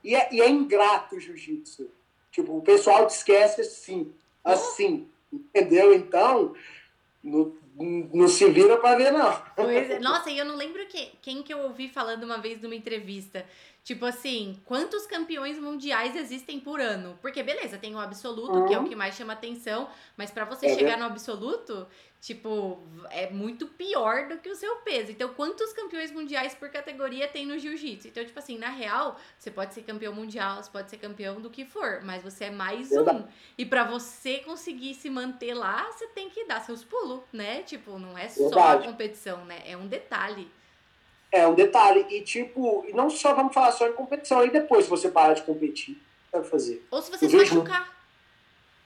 E 0.01 0.15
é, 0.15 0.29
e 0.31 0.41
é 0.41 0.47
ingrato 0.49 1.17
o 1.17 1.19
jiu-jitsu. 1.19 1.91
Tipo, 2.31 2.57
o 2.57 2.61
pessoal 2.61 3.05
te 3.05 3.15
esquece 3.15 3.59
assim, 3.59 4.13
assim, 4.45 5.09
entendeu? 5.29 5.93
Então, 5.93 6.55
no, 7.21 7.53
não 8.13 8.27
se 8.27 8.49
vira 8.49 8.77
pra 8.77 8.95
ver, 8.95 9.11
não. 9.11 9.41
Pois 9.55 9.89
é. 9.89 9.99
Nossa, 9.99 10.29
e 10.29 10.37
eu 10.37 10.45
não 10.45 10.55
lembro 10.55 10.85
que, 10.87 11.11
quem 11.21 11.41
que 11.41 11.53
eu 11.53 11.59
ouvi 11.59 11.87
falando 11.87 12.23
uma 12.23 12.37
vez 12.37 12.61
numa 12.61 12.75
entrevista. 12.75 13.45
Tipo 13.83 14.05
assim, 14.05 14.61
quantos 14.65 15.07
campeões 15.07 15.57
mundiais 15.57 16.15
existem 16.15 16.59
por 16.59 16.79
ano? 16.79 17.17
Porque, 17.21 17.41
beleza, 17.41 17.77
tem 17.77 17.95
o 17.95 17.99
absoluto, 17.99 18.51
uhum. 18.51 18.67
que 18.67 18.73
é 18.73 18.77
o 18.77 18.81
uhum. 18.81 18.87
que 18.87 18.95
mais 18.95 19.15
chama 19.15 19.33
atenção, 19.33 19.89
mas 20.15 20.29
para 20.29 20.45
você 20.45 20.67
é 20.67 20.75
chegar 20.75 20.97
no 20.97 21.05
absoluto, 21.05 21.87
tipo, 22.21 22.83
é 23.09 23.31
muito 23.31 23.65
pior 23.65 24.27
do 24.27 24.37
que 24.37 24.49
o 24.49 24.55
seu 24.55 24.75
peso. 24.77 25.11
Então, 25.11 25.29
quantos 25.33 25.73
campeões 25.73 26.11
mundiais 26.11 26.53
por 26.53 26.69
categoria 26.69 27.27
tem 27.27 27.45
no 27.45 27.57
jiu-jitsu? 27.57 28.09
Então, 28.09 28.23
tipo 28.23 28.37
assim, 28.37 28.57
na 28.57 28.69
real, 28.69 29.17
você 29.37 29.49
pode 29.49 29.73
ser 29.73 29.81
campeão 29.81 30.13
mundial, 30.13 30.61
você 30.61 30.69
pode 30.69 30.89
ser 30.89 30.97
campeão 30.97 31.41
do 31.41 31.49
que 31.49 31.65
for, 31.65 32.01
mas 32.03 32.21
você 32.21 32.45
é 32.45 32.51
mais 32.51 32.91
um. 32.91 33.23
E 33.57 33.65
para 33.65 33.85
você 33.85 34.39
conseguir 34.39 34.93
se 34.93 35.09
manter 35.09 35.53
lá, 35.53 35.89
você 35.91 36.07
tem 36.07 36.29
que 36.29 36.45
dar 36.45 36.59
seus 36.59 36.83
pulos, 36.83 37.21
né? 37.33 37.63
Tipo, 37.63 37.97
não 37.97 38.17
é 38.17 38.27
só 38.27 38.73
a 38.73 38.77
competição, 38.83 39.45
né? 39.45 39.63
É 39.65 39.75
um 39.75 39.87
detalhe. 39.87 40.51
É 41.31 41.47
um 41.47 41.53
detalhe. 41.53 42.05
E, 42.09 42.21
tipo, 42.21 42.85
não 42.93 43.09
só 43.09 43.33
vamos 43.33 43.53
falar 43.53 43.71
só 43.71 43.87
em 43.87 43.93
competição, 43.93 44.39
aí 44.39 44.49
depois, 44.49 44.85
se 44.85 44.89
você 44.89 45.09
parar 45.09 45.33
de 45.33 45.43
competir, 45.43 46.01
vai 46.31 46.43
fazer. 46.43 46.85
Ou 46.89 47.01
se 47.01 47.11
você 47.11 47.25
eu 47.25 47.29
se 47.29 47.37
vejo, 47.37 47.55
machucar. 47.55 47.99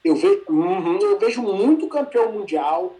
Eu, 0.04 0.14
ve, 0.14 0.42
uhum, 0.48 0.98
eu 1.00 1.18
vejo 1.18 1.40
muito 1.40 1.88
campeão 1.88 2.30
mundial, 2.32 2.94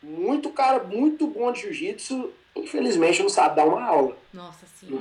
muito 0.00 0.50
cara 0.50 0.84
muito 0.84 1.26
bom 1.26 1.50
de 1.50 1.62
jiu-jitsu, 1.62 2.32
infelizmente 2.54 3.22
não 3.22 3.28
sabe 3.28 3.56
dar 3.56 3.66
uma 3.66 3.82
aula. 3.82 4.16
Nossa, 4.32 4.64
sim. 4.78 5.00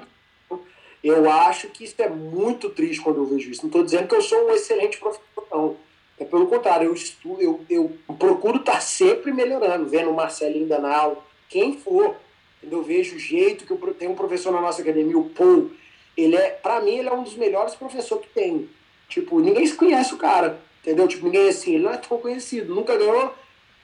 Eu 1.03 1.29
acho 1.29 1.69
que 1.69 1.83
isso 1.83 1.95
é 1.99 2.09
muito 2.09 2.69
triste 2.71 3.01
quando 3.01 3.17
eu 3.17 3.25
vejo 3.25 3.51
isso. 3.51 3.61
Não 3.61 3.67
estou 3.67 3.83
dizendo 3.83 4.07
que 4.07 4.15
eu 4.15 4.21
sou 4.21 4.47
um 4.47 4.51
excelente 4.51 4.97
professor, 4.97 5.47
não. 5.51 5.77
É 6.19 6.25
pelo 6.25 6.47
contrário, 6.47 6.87
eu 6.87 6.93
estudo, 6.93 7.39
eu, 7.39 7.63
eu 7.69 7.95
procuro 8.17 8.57
estar 8.57 8.81
sempre 8.81 9.31
melhorando, 9.31 9.87
vendo 9.87 10.09
o 10.09 10.15
Marcelinho 10.15 10.67
dando 10.67 10.87
aula, 10.87 11.23
quem 11.47 11.77
for 11.77 12.15
eu 12.63 12.84
vejo 12.84 13.15
o 13.15 13.20
jeito 13.20 13.65
que 13.65 13.72
eu 13.72 13.93
tenho 13.93 14.12
um 14.12 14.15
professor 14.15 14.52
na 14.52 14.62
nossa 14.62 14.82
academia, 14.82 15.17
o 15.17 15.30
Paul. 15.30 15.72
Ele 16.15 16.36
é, 16.36 16.50
para 16.50 16.82
mim, 16.82 16.98
ele 16.98 17.10
é 17.10 17.13
um 17.13 17.24
dos 17.24 17.36
melhores 17.36 17.76
professores 17.76 18.26
que 18.26 18.34
tem. 18.34 18.70
Tipo, 19.08 19.39
ninguém 19.39 19.65
se 19.65 19.76
conhece 19.76 20.13
o 20.13 20.17
cara, 20.17 20.60
entendeu? 20.82 21.08
Tipo, 21.08 21.26
ninguém 21.26 21.48
assim, 21.48 21.76
ele 21.76 21.84
não 21.84 21.93
é 21.93 21.98
tão 21.98 22.17
conhecido, 22.17 22.74
nunca 22.74 22.98
ganhou 22.98 23.34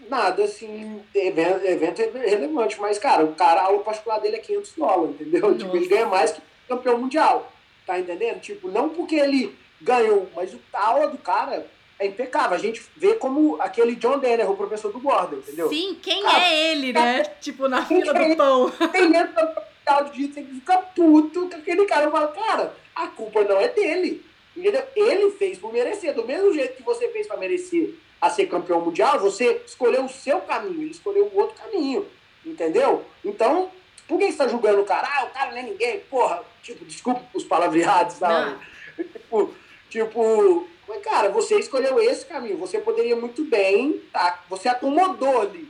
nada 0.10 0.44
assim, 0.44 1.02
evento, 1.14 1.66
evento 1.66 2.18
relevante. 2.18 2.80
Mas, 2.82 2.98
cara, 2.98 3.24
o 3.24 3.36
cara, 3.36 3.62
a 3.62 3.66
aula 3.66 3.84
particular 3.84 4.20
dele 4.20 4.38
é 4.38 4.40
500 4.40 4.74
dólares, 4.74 5.16
entendeu? 5.22 5.58
Tipo, 5.58 5.78
ele 5.78 5.88
ganha 5.88 6.08
mais 6.08 6.32
que 6.32 6.42
campeão 6.68 6.98
mundial, 6.98 7.52
tá 7.86 8.00
entendendo? 8.00 8.40
Tipo, 8.42 8.70
não 8.70 8.90
porque 8.90 9.16
ele 9.16 9.56
ganhou, 9.82 10.28
mas 10.36 10.56
a 10.74 10.88
aula 10.88 11.08
do 11.08 11.18
cara 11.18 11.68
é 12.04 12.08
impecável. 12.08 12.56
A 12.56 12.60
gente 12.60 12.84
vê 12.96 13.14
como 13.16 13.60
aquele 13.62 13.96
John 13.96 14.20
Denner, 14.20 14.50
o 14.50 14.58
professor 14.58 14.92
do 14.92 15.00
Gordon, 15.00 15.38
entendeu? 15.38 15.70
Sim, 15.70 15.98
quem 16.02 16.24
Cara, 16.24 16.44
é 16.44 16.72
ele, 16.72 16.94
né? 16.94 17.20
É, 17.20 17.24
tipo, 17.24 17.68
na 17.68 17.86
fila 17.86 18.14
do 18.14 18.36
pão. 18.36 18.70
Tem 18.92 19.12
dentro 19.12 19.34
do 19.34 20.14
jiu 20.14 20.32
você 20.32 20.44
fica 20.44 20.78
puto 20.78 21.50
com 21.50 21.56
aquele 21.56 21.86
cara. 21.86 22.10
Fala, 22.10 22.28
cara, 22.30 22.74
a 22.96 23.08
culpa 23.08 23.44
não 23.44 23.60
é 23.60 23.68
dele. 23.70 24.24
Entendeu? 24.56 24.84
Ele 24.96 25.32
fez 25.32 25.58
por 25.58 25.74
merecer. 25.74 26.14
Do 26.14 26.26
mesmo 26.26 26.54
jeito 26.54 26.78
que 26.78 26.84
você 26.84 27.08
fez 27.10 27.28
para 27.28 27.38
merecer 27.38 27.96
a 28.22 28.30
ser 28.30 28.48
campeão 28.48 28.80
mundial, 28.82 29.20
você 29.20 29.62
escolheu 29.66 30.06
o 30.06 30.10
seu 30.10 30.40
caminho, 30.42 30.84
ele 30.84 30.92
escolheu 30.92 31.26
o 31.26 31.38
outro 31.38 31.56
caminho. 31.58 32.06
Entendeu? 32.46 33.04
Então, 33.24 33.70
por 34.08 34.18
que 34.18 34.26
você 34.26 34.32
está 34.32 34.48
julgando 34.48 34.82
o 34.82 34.86
cara? 34.86 35.08
Ah, 35.12 35.26
o 35.26 35.30
cara 35.30 35.52
não 35.52 35.58
é 35.58 35.64
ninguém. 35.64 36.00
Porra, 36.02 36.44
tipo, 36.62 36.86
desculpa 36.86 37.22
os 37.34 37.44
palavreados, 37.44 38.16
sabe? 38.16 38.58
Tipo, 38.96 39.54
tipo, 39.90 40.68
mas, 40.88 41.02
cara, 41.02 41.30
você 41.30 41.58
escolheu 41.60 42.00
esse 42.00 42.26
caminho. 42.26 42.58
Você 42.58 42.80
poderia 42.80 43.16
muito 43.16 43.44
bem, 43.46 44.02
tá? 44.12 44.44
Você 44.50 44.68
acomodou 44.68 45.42
ali. 45.42 45.68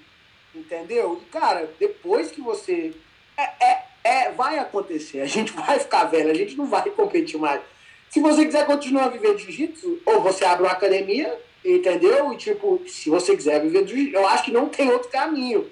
Entendeu? 0.53 1.21
E, 1.21 1.25
cara, 1.29 1.69
depois 1.79 2.31
que 2.31 2.41
você. 2.41 2.93
É, 3.37 3.65
é, 3.65 3.85
é, 4.03 4.31
vai 4.31 4.59
acontecer. 4.59 5.21
A 5.21 5.25
gente 5.25 5.51
vai 5.53 5.79
ficar 5.79 6.05
velho, 6.05 6.31
a 6.31 6.35
gente 6.35 6.55
não 6.55 6.65
vai 6.65 6.89
competir 6.91 7.39
mais. 7.39 7.61
Se 8.09 8.19
você 8.19 8.45
quiser 8.45 8.65
continuar 8.65 9.05
a 9.05 9.09
viver 9.09 9.35
de 9.35 9.43
jiu-jitsu, 9.43 10.01
ou 10.05 10.21
você 10.21 10.45
abre 10.45 10.63
uma 10.63 10.71
academia, 10.71 11.39
entendeu? 11.65 12.31
E, 12.31 12.37
tipo, 12.37 12.81
se 12.87 13.09
você 13.09 13.35
quiser 13.35 13.61
viver 13.61 13.83
de 13.85 13.91
jiu-jitsu, 13.91 14.17
eu 14.17 14.27
acho 14.27 14.43
que 14.43 14.51
não 14.51 14.69
tem 14.69 14.91
outro 14.91 15.09
caminho. 15.09 15.69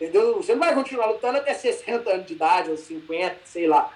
Entendeu? 0.00 0.36
Você 0.36 0.52
não 0.52 0.60
vai 0.60 0.74
continuar 0.74 1.06
lutando 1.06 1.38
até 1.38 1.54
60 1.54 2.10
anos 2.10 2.26
de 2.26 2.32
idade, 2.32 2.70
ou 2.70 2.76
50, 2.76 3.36
sei 3.44 3.66
lá. 3.66 3.92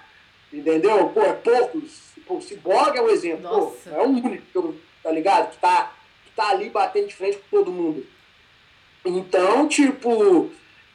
Entendeu? 0.51 1.09
Pô, 1.09 1.21
é 1.21 1.33
poucos. 1.33 2.08
Pô, 2.29 2.35
o 2.35 2.41
Cyborg 2.43 2.95
é 2.95 3.01
um 3.01 3.09
exemplo. 3.09 3.49
Pô, 3.49 3.89
é 3.89 4.03
um 4.03 4.23
único, 4.23 4.75
tá 5.01 5.11
ligado? 5.11 5.49
Que 5.49 5.57
tá, 5.57 5.91
que 6.23 6.31
tá 6.35 6.49
ali 6.49 6.69
batendo 6.69 7.07
de 7.07 7.15
frente 7.15 7.39
com 7.39 7.57
todo 7.57 7.71
mundo. 7.71 8.05
Então, 9.03 9.67
tipo, 9.67 10.51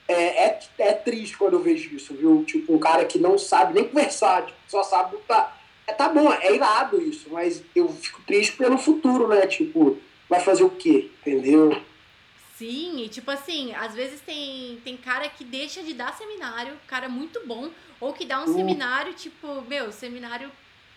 é, 0.07 0.47
é, 0.47 0.61
é, 0.79 0.93
triste 0.93 1.37
quando 1.37 1.55
eu 1.55 1.63
vejo 1.63 1.93
isso, 1.93 2.15
viu? 2.15 2.45
Tipo, 2.45 2.73
um 2.73 2.79
cara 2.79 3.05
que 3.05 3.19
não 3.19 3.37
sabe 3.37 3.75
nem 3.75 3.89
conversar, 3.89 4.47
tipo, 4.47 4.59
só 4.69 4.85
sabe 4.85 5.17
lutar. 5.17 5.61
É, 5.89 5.93
tá 5.93 6.09
bom, 6.09 6.33
é 6.33 6.55
irado 6.55 7.03
isso, 7.03 7.29
mas 7.31 7.65
eu 7.75 7.89
fico 7.89 8.23
triste 8.23 8.53
pelo 8.53 8.79
futuro, 8.79 9.27
né? 9.27 9.45
Tipo, 9.49 9.99
vai 10.29 10.39
fazer 10.39 10.63
o 10.63 10.71
quê? 10.71 11.11
Entendeu? 11.21 11.83
Sim, 12.57 13.03
e 13.03 13.09
tipo 13.09 13.29
assim, 13.33 13.75
às 13.75 13.93
vezes 13.93 14.21
tem, 14.21 14.81
tem 14.85 14.97
cara 14.97 15.29
que 15.29 15.43
deixa 15.43 15.83
de 15.83 15.95
dar 15.95 16.17
seminário, 16.17 16.79
cara 16.87 17.09
muito 17.09 17.45
bom, 17.45 17.71
ou 18.01 18.13
que 18.13 18.25
dá 18.25 18.41
um 18.41 18.45
uh. 18.45 18.55
seminário, 18.55 19.13
tipo, 19.15 19.61
meu, 19.63 19.91
seminário 19.91 20.49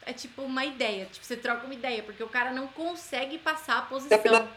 é 0.07 0.13
tipo 0.13 0.41
uma 0.41 0.65
ideia, 0.65 1.05
tipo, 1.11 1.25
você 1.25 1.35
troca 1.35 1.65
uma 1.65 1.73
ideia, 1.73 2.01
porque 2.01 2.23
o 2.23 2.29
cara 2.29 2.51
não 2.51 2.67
consegue 2.67 3.37
passar 3.37 3.79
a 3.79 3.81
posição. 3.81 4.47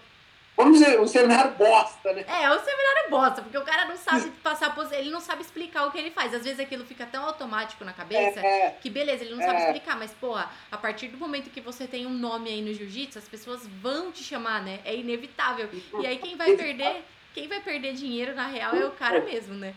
Vamos 0.56 0.78
dizer, 0.78 1.00
um 1.00 1.06
seminário 1.06 1.52
bosta, 1.52 2.12
né? 2.12 2.24
É, 2.28 2.44
é 2.44 2.50
um 2.52 2.58
seminário 2.58 3.10
bosta, 3.10 3.40
porque 3.40 3.56
o 3.56 3.64
cara 3.64 3.86
não 3.86 3.96
sabe 3.96 4.30
passar 4.42 4.66
a 4.66 4.70
posição, 4.70 4.98
ele 4.98 5.10
não 5.10 5.20
sabe 5.20 5.40
explicar 5.40 5.86
o 5.86 5.90
que 5.90 5.98
ele 5.98 6.10
faz. 6.10 6.34
Às 6.34 6.44
vezes 6.44 6.60
aquilo 6.60 6.84
fica 6.84 7.06
tão 7.06 7.24
automático 7.24 7.82
na 7.82 7.94
cabeça 7.94 8.40
é, 8.40 8.66
é, 8.66 8.70
que 8.80 8.90
beleza, 8.90 9.24
ele 9.24 9.34
não 9.34 9.42
é. 9.42 9.46
sabe 9.46 9.62
explicar, 9.62 9.96
mas 9.96 10.12
porra, 10.12 10.50
a 10.70 10.76
partir 10.76 11.08
do 11.08 11.16
momento 11.16 11.50
que 11.50 11.62
você 11.62 11.86
tem 11.86 12.06
um 12.06 12.12
nome 12.12 12.50
aí 12.50 12.60
no 12.60 12.74
jiu-jitsu, 12.74 13.18
as 13.18 13.26
pessoas 13.26 13.66
vão 13.66 14.12
te 14.12 14.22
chamar, 14.22 14.62
né? 14.62 14.80
É 14.84 14.94
inevitável. 14.94 15.68
E 15.98 16.06
aí 16.06 16.18
quem 16.18 16.36
vai 16.36 16.54
perder, 16.54 17.04
quem 17.32 17.48
vai 17.48 17.60
perder 17.60 17.94
dinheiro 17.94 18.34
na 18.34 18.46
real 18.46 18.74
é 18.74 18.84
o 18.84 18.90
cara 18.90 19.20
mesmo, 19.20 19.54
né? 19.54 19.74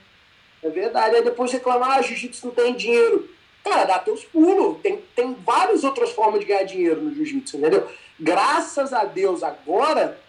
É 0.61 0.69
verdade. 0.69 1.15
Aí 1.15 1.23
depois 1.23 1.51
reclamar, 1.51 1.99
ah, 1.99 2.01
jiu-jitsu 2.01 2.47
não 2.47 2.53
tem 2.53 2.75
dinheiro. 2.75 3.29
Cara, 3.63 3.85
dá 3.85 3.99
teus 3.99 4.25
pulos. 4.25 4.81
Tem, 4.81 5.01
tem 5.15 5.33
várias 5.33 5.83
outras 5.83 6.11
formas 6.11 6.41
de 6.41 6.45
ganhar 6.45 6.63
dinheiro 6.63 7.01
no 7.01 7.13
jiu-jitsu, 7.13 7.57
entendeu? 7.57 7.89
Graças 8.19 8.91
a 8.91 9.05
Deus, 9.05 9.41
agora, 9.41 10.19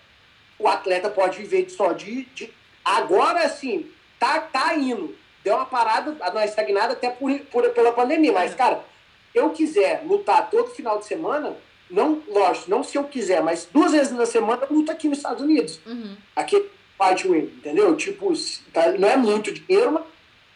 o 0.59 0.68
atleta 0.68 1.11
pode 1.11 1.38
viver 1.38 1.68
só 1.68 1.92
de. 1.92 2.25
de 2.27 2.51
agora, 2.85 3.49
sim, 3.49 3.90
tá, 4.18 4.40
tá 4.40 4.75
indo. 4.75 5.16
Deu 5.42 5.57
uma 5.57 5.66
parada, 5.66 6.16
uma 6.31 6.44
estagnada 6.44 6.94
até 6.94 7.11
por, 7.11 7.38
por, 7.51 7.68
pela 7.70 7.92
pandemia. 7.92 8.33
Mas, 8.33 8.53
é. 8.53 8.55
cara, 8.55 8.85
se 9.33 9.38
eu 9.38 9.51
quiser 9.51 10.03
lutar 10.07 10.49
todo 10.49 10.70
final 10.70 10.99
de 10.99 11.07
semana, 11.07 11.57
não, 11.90 12.23
lógico, 12.29 12.70
não 12.70 12.83
se 12.83 12.97
eu 12.97 13.05
quiser, 13.05 13.42
mas 13.42 13.68
duas 13.70 13.92
vezes 13.92 14.12
na 14.12 14.27
semana 14.27 14.66
eu 14.68 14.77
luto 14.77 14.90
aqui 14.90 15.09
nos 15.09 15.18
Estados 15.18 15.42
Unidos. 15.42 15.81
Uhum. 15.85 16.16
Aqui, 16.35 16.70
fight 16.97 17.29
win, 17.29 17.38
entendeu? 17.38 17.94
Tipo, 17.97 18.33
tá, 18.73 18.92
não 18.92 19.09
é 19.09 19.16
muito 19.16 19.53
dinheiro, 19.53 19.92
mas 19.92 20.05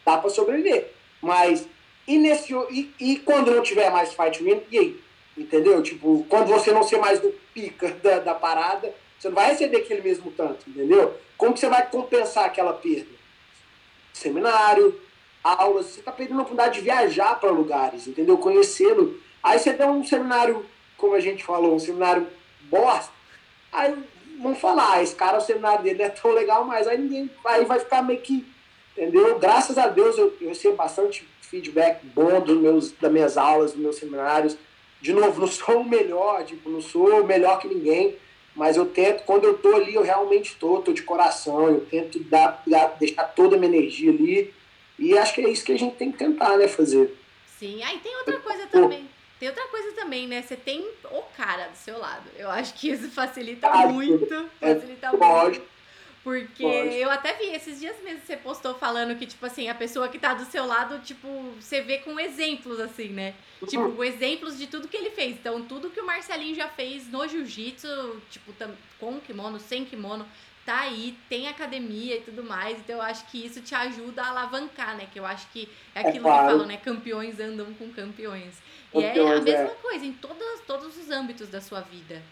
dá 0.07 0.17
pra 0.17 0.31
sobreviver. 0.31 0.93
Mas 1.21 1.67
e, 2.09 2.19
nesse, 2.19 2.55
e, 2.71 2.95
e 2.99 3.17
quando 3.19 3.51
não 3.51 3.63
tiver 3.63 3.91
mais 3.91 4.15
fight 4.15 4.43
win, 4.43 4.63
e 4.71 4.79
aí? 4.79 5.01
Entendeu? 5.37 5.83
Tipo, 5.83 6.25
quando 6.27 6.49
você 6.49 6.73
não 6.73 6.83
ser 6.83 6.99
mais 6.99 7.21
do 7.21 7.29
pica 7.53 7.89
da, 8.03 8.19
da 8.19 8.35
parada, 8.35 8.95
você 9.19 9.29
não 9.29 9.35
vai 9.35 9.51
receber 9.51 9.77
aquele 9.77 10.01
mesmo 10.01 10.31
tanto, 10.31 10.69
entendeu? 10.71 11.15
Como 11.37 11.53
que 11.53 11.61
você 11.61 11.69
vai 11.69 11.87
compensar 11.87 12.47
aquela 12.47 12.73
perda? 12.73 13.11
Seminário, 14.13 14.99
aulas, 15.45 15.87
você 15.87 16.01
está 16.01 16.11
perdendo 16.11 16.39
a 16.39 16.43
oportunidade 16.43 16.79
de 16.79 16.81
viajar 16.81 17.39
para 17.39 17.51
lugares, 17.51 18.07
entendeu? 18.07 18.39
Conhecê-lo. 18.39 19.21
Aí 19.43 19.59
você 19.59 19.75
dá 19.75 19.87
um 19.87 20.03
seminário, 20.03 20.65
como 20.97 21.15
a 21.15 21.21
gente 21.21 21.45
falou, 21.45 21.75
um 21.75 21.79
seminário 21.79 22.27
bosta. 22.63 23.13
Aí 23.71 23.95
vão 24.41 24.55
falar, 24.55 24.95
ah, 24.95 25.03
esse 25.03 25.15
cara, 25.15 25.37
o 25.37 25.43
seminário 25.43 25.83
dele 25.83 26.03
é 26.03 26.09
tão 26.09 26.33
legal, 26.33 26.65
mas 26.65 26.89
aí 26.89 26.97
ninguém 26.97 27.31
aí 27.45 27.67
vai 27.67 27.79
ficar 27.79 28.03
meio 28.03 28.21
que, 28.21 28.47
entendeu? 28.97 29.39
Graças 29.39 29.77
a 29.77 29.89
Deus 29.89 30.17
eu, 30.17 30.35
eu 30.41 30.49
recebo 30.49 30.75
bastante 30.75 31.29
feedback 31.49 32.05
bom 32.05 32.41
dos 32.41 32.59
meus, 32.59 32.93
das 32.93 33.11
minhas 33.11 33.37
aulas, 33.37 33.73
dos 33.73 33.81
meus 33.81 33.97
seminários. 33.97 34.57
De 35.01 35.13
novo, 35.13 35.41
não 35.41 35.49
sou 35.49 35.81
o 35.81 35.89
melhor, 35.89 36.45
tipo, 36.45 36.69
não 36.69 36.81
sou 36.81 37.25
melhor 37.25 37.59
que 37.59 37.69
ninguém, 37.69 38.17
mas 38.55 38.77
eu 38.77 38.87
tento, 38.87 39.25
quando 39.25 39.45
eu 39.45 39.57
tô 39.57 39.75
ali, 39.75 39.95
eu 39.95 40.03
realmente 40.03 40.57
tô, 40.57 40.81
tô 40.81 40.93
de 40.93 41.03
coração, 41.03 41.69
eu 41.69 41.81
tento 41.87 42.19
dar, 42.25 42.63
dar, 42.67 42.97
deixar 42.99 43.25
toda 43.25 43.57
a 43.57 43.59
minha 43.59 43.77
energia 43.77 44.11
ali. 44.11 44.53
E 44.99 45.17
acho 45.17 45.33
que 45.33 45.41
é 45.41 45.49
isso 45.49 45.65
que 45.65 45.73
a 45.73 45.79
gente 45.79 45.95
tem 45.95 46.11
que 46.11 46.19
tentar, 46.19 46.57
né, 46.57 46.67
fazer. 46.67 47.17
Sim, 47.59 47.83
aí 47.85 47.99
tem 47.99 48.17
outra 48.17 48.39
coisa 48.41 48.67
também. 48.67 49.09
Tem 49.39 49.49
outra 49.49 49.69
coisa 49.69 49.93
também, 49.93 50.27
né? 50.27 50.43
Você 50.43 50.57
tem 50.57 50.85
o 51.05 51.23
cara 51.37 51.69
do 51.69 51.77
seu 51.77 51.97
lado. 51.99 52.29
Eu 52.37 52.51
acho 52.51 52.75
que 52.75 52.91
isso 52.91 53.09
facilita 53.11 53.69
ah, 53.69 53.87
muito. 53.87 54.35
É, 54.61 54.75
facilita 54.75 55.13
muito. 55.13 55.63
Porque 56.25 56.63
Pode. 56.63 56.95
eu 56.97 57.11
até 57.11 57.33
vi 57.35 57.55
esses 57.55 57.81
dias 57.81 57.97
mesmo 58.03 58.21
você 58.27 58.37
postou 58.37 58.75
falando 58.75 59.17
que, 59.17 59.27
tipo 59.27 59.45
assim, 59.47 59.69
a 59.69 59.75
pessoa 59.75 60.09
que 60.09 60.19
tá 60.19 60.35
do 60.35 60.45
seu 60.45 60.67
lado, 60.67 60.99
tipo, 60.99 61.29
você 61.61 61.81
vê 61.81 61.99
com 61.99 62.19
exemplos, 62.19 62.81
assim, 62.81 63.09
né? 63.09 63.35
Uhum. 63.63 63.69
Tipo, 63.69 64.05
exemplos 64.05 64.59
de 64.59 64.67
tudo 64.67 64.89
que 64.89 64.97
ele 64.97 65.11
fez. 65.11 65.37
Então, 65.37 65.63
tudo 65.63 65.91
que 65.91 66.01
o 66.01 66.07
Marcelinho 66.07 66.55
já 66.55 66.69
fez 66.69 67.09
no 67.09 67.27
jiu-jitsu, 67.27 68.21
tipo, 68.31 68.53
com 68.99 69.21
kimono, 69.21 69.59
sem 69.59 69.85
kimono, 69.85 70.27
tá 70.69 70.81
aí, 70.81 71.17
tem 71.31 71.49
academia 71.49 72.17
e 72.17 72.21
tudo 72.21 72.45
mais, 72.45 72.79
então 72.79 72.97
eu 72.97 73.03
acho 73.03 73.25
que 73.31 73.43
isso 73.43 73.63
te 73.63 73.75
ajuda 73.75 74.23
a 74.23 74.29
alavancar, 74.29 74.95
né? 74.99 75.09
Que 75.11 75.19
eu 75.19 75.25
acho 75.25 75.49
que 75.51 75.67
é, 75.95 76.03
é 76.03 76.09
aquilo 76.09 76.27
é 76.27 76.31
claro. 76.31 76.47
que 76.47 76.53
falam, 76.53 76.67
né? 76.67 76.77
Campeões 76.77 77.41
andam 77.41 77.73
com 77.73 77.91
campeões. 77.91 78.61
E 78.95 79.03
é 79.03 79.13
a 79.13 79.41
mesma 79.41 79.71
é. 79.71 79.77
coisa 79.81 80.05
em 80.05 80.13
todos, 80.13 80.61
todos 80.67 80.95
os 80.99 81.11
âmbitos 81.11 81.49
da 81.49 81.63
sua 81.63 81.81
vida. 81.81 82.23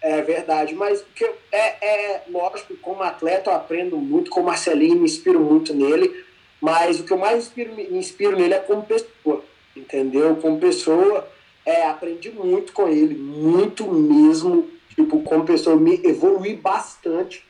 É 0.00 0.22
verdade, 0.22 0.74
mas 0.74 1.04
que 1.14 1.24
é, 1.50 2.14
é 2.14 2.22
lógico, 2.28 2.76
como 2.76 3.02
atleta 3.02 3.50
eu 3.50 3.54
aprendo 3.56 3.96
muito 3.96 4.30
com 4.30 4.40
o 4.40 4.44
Marcelinho, 4.44 4.96
me 4.96 5.04
inspiro 5.04 5.40
muito 5.40 5.74
nele, 5.74 6.24
mas 6.60 7.00
o 7.00 7.04
que 7.04 7.12
eu 7.12 7.18
mais 7.18 7.46
inspiro, 7.46 7.74
me 7.74 7.82
inspiro 7.98 8.36
nele 8.36 8.54
é 8.54 8.60
como 8.60 8.82
pessoa, 8.84 9.44
entendeu? 9.76 10.36
Como 10.36 10.60
pessoa, 10.60 11.28
é, 11.66 11.84
aprendi 11.86 12.30
muito 12.30 12.72
com 12.72 12.88
ele, 12.88 13.16
muito 13.16 13.90
mesmo, 13.90 14.70
tipo, 14.94 15.20
como 15.22 15.44
pessoa, 15.44 15.76
me 15.76 16.00
evolui 16.04 16.54
bastante 16.54 17.44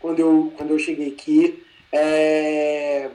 quando 0.00 0.18
eu, 0.18 0.52
quando 0.56 0.70
eu 0.70 0.78
cheguei 0.80 1.08
aqui, 1.08 1.62
é, 1.92 3.10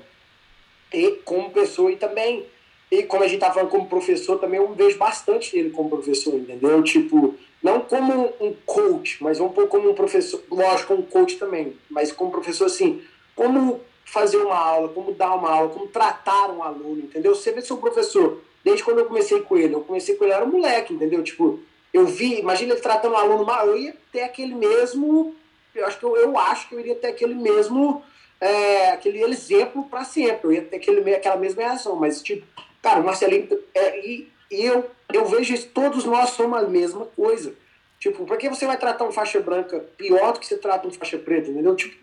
e 0.94 1.12
como 1.26 1.50
pessoa 1.50 1.92
e 1.92 1.98
também 1.98 2.46
e 2.92 3.04
como 3.04 3.24
a 3.24 3.28
gente 3.28 3.40
tá 3.40 3.52
falando 3.52 3.70
como 3.70 3.88
professor, 3.88 4.40
também 4.40 4.60
eu 4.60 4.74
vejo 4.74 4.98
bastante 4.98 5.58
ele 5.58 5.72
como 5.72 5.90
professor, 5.90 6.36
entendeu? 6.36 6.82
Tipo, 6.84 7.36
não 7.62 7.82
como 7.82 8.34
um 8.40 8.54
coach, 8.66 9.22
mas 9.22 9.40
um 9.40 9.50
pouco 9.50 9.72
como 9.72 9.90
um 9.90 9.94
professor, 9.94 10.42
lógico, 10.50 10.94
um 10.94 11.02
coach 11.02 11.38
também, 11.38 11.76
mas 11.90 12.12
como 12.12 12.32
professor, 12.32 12.66
assim, 12.66 13.02
como 13.36 13.82
fazer 14.06 14.38
uma 14.38 14.56
aula, 14.56 14.88
como 14.90 15.12
dar 15.14 15.36
uma 15.36 15.50
aula, 15.50 15.70
como 15.70 15.88
tratar 15.88 16.50
um 16.50 16.64
aluno, 16.64 17.00
entendeu? 17.00 17.36
Você 17.36 17.52
vê 17.52 17.62
seu 17.62 17.78
professor, 17.78 18.42
desde 18.64 18.84
quando 18.84 19.00
eu 19.00 19.06
comecei 19.06 19.42
com 19.42 19.58
ele, 19.58 19.76
eu 19.76 19.82
comecei 19.82 20.16
com 20.16 20.24
ele, 20.24 20.34
era 20.34 20.46
um 20.46 20.52
moleque, 20.52 20.94
entendeu? 20.94 21.22
Tipo, 21.22 21.60
eu 21.94 22.06
vi, 22.06 22.40
imagina 22.40 22.74
ele 22.74 22.82
tratando 22.82 23.14
um 23.14 23.18
aluno 23.18 23.46
mal, 23.46 23.68
eu 23.68 23.78
ia 23.78 23.94
ter 24.14 24.22
aquele 24.22 24.56
mesmo, 24.56 25.36
eu 25.76 25.86
acho 25.86 26.00
que 26.00 26.06
eu, 26.06 26.16
eu 26.16 26.38
acho 26.38 26.70
que 26.70 26.76
eu 26.76 26.80
iria 26.80 26.96
ter 26.96 27.08
aquele 27.08 27.36
mesmo, 27.36 28.02
é, 28.40 28.92
aquele 28.92 29.22
exemplo 29.24 29.84
para 29.90 30.06
sempre, 30.06 30.48
eu 30.48 30.54
ia 30.54 30.62
ter 30.62 30.78
aquele, 30.78 31.14
aquela 31.14 31.36
mesma 31.36 31.64
reação, 31.64 31.98
mas 31.98 32.22
tipo, 32.22 32.46
Cara, 32.88 33.02
o 33.02 33.04
Marcelinho. 33.04 33.50
É, 33.76 34.00
e, 34.00 34.32
e 34.50 34.66
eu, 34.66 34.90
eu 35.12 35.26
vejo 35.26 35.54
isso, 35.54 35.68
todos 35.74 36.06
nós 36.06 36.30
somos 36.30 36.58
a 36.58 36.62
mesma 36.62 37.06
coisa. 37.08 37.54
Tipo, 38.00 38.26
por 38.26 38.38
que 38.38 38.48
você 38.48 38.66
vai 38.66 38.78
tratar 38.78 39.04
um 39.04 39.12
faixa 39.12 39.42
branca 39.42 39.84
pior 39.98 40.32
do 40.32 40.40
que 40.40 40.48
você 40.48 40.58
trata 40.58 40.88
um 40.88 40.92
faixa 40.92 41.18
preta, 41.18 41.50
entendeu? 41.50 41.76
Tipo, 41.76 41.98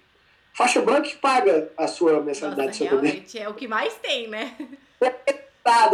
faixa 0.53 0.83
branca 0.83 1.09
que 1.09 1.17
paga 1.17 1.73
a 1.75 1.87
sua 1.87 2.21
mensalidade. 2.21 2.69
Nossa, 2.69 2.85
realmente, 2.85 3.39
é 3.39 3.49
o 3.49 3.55
que 3.55 3.67
mais 3.67 3.95
tem, 3.95 4.29
né? 4.29 4.55
É, 5.01 5.15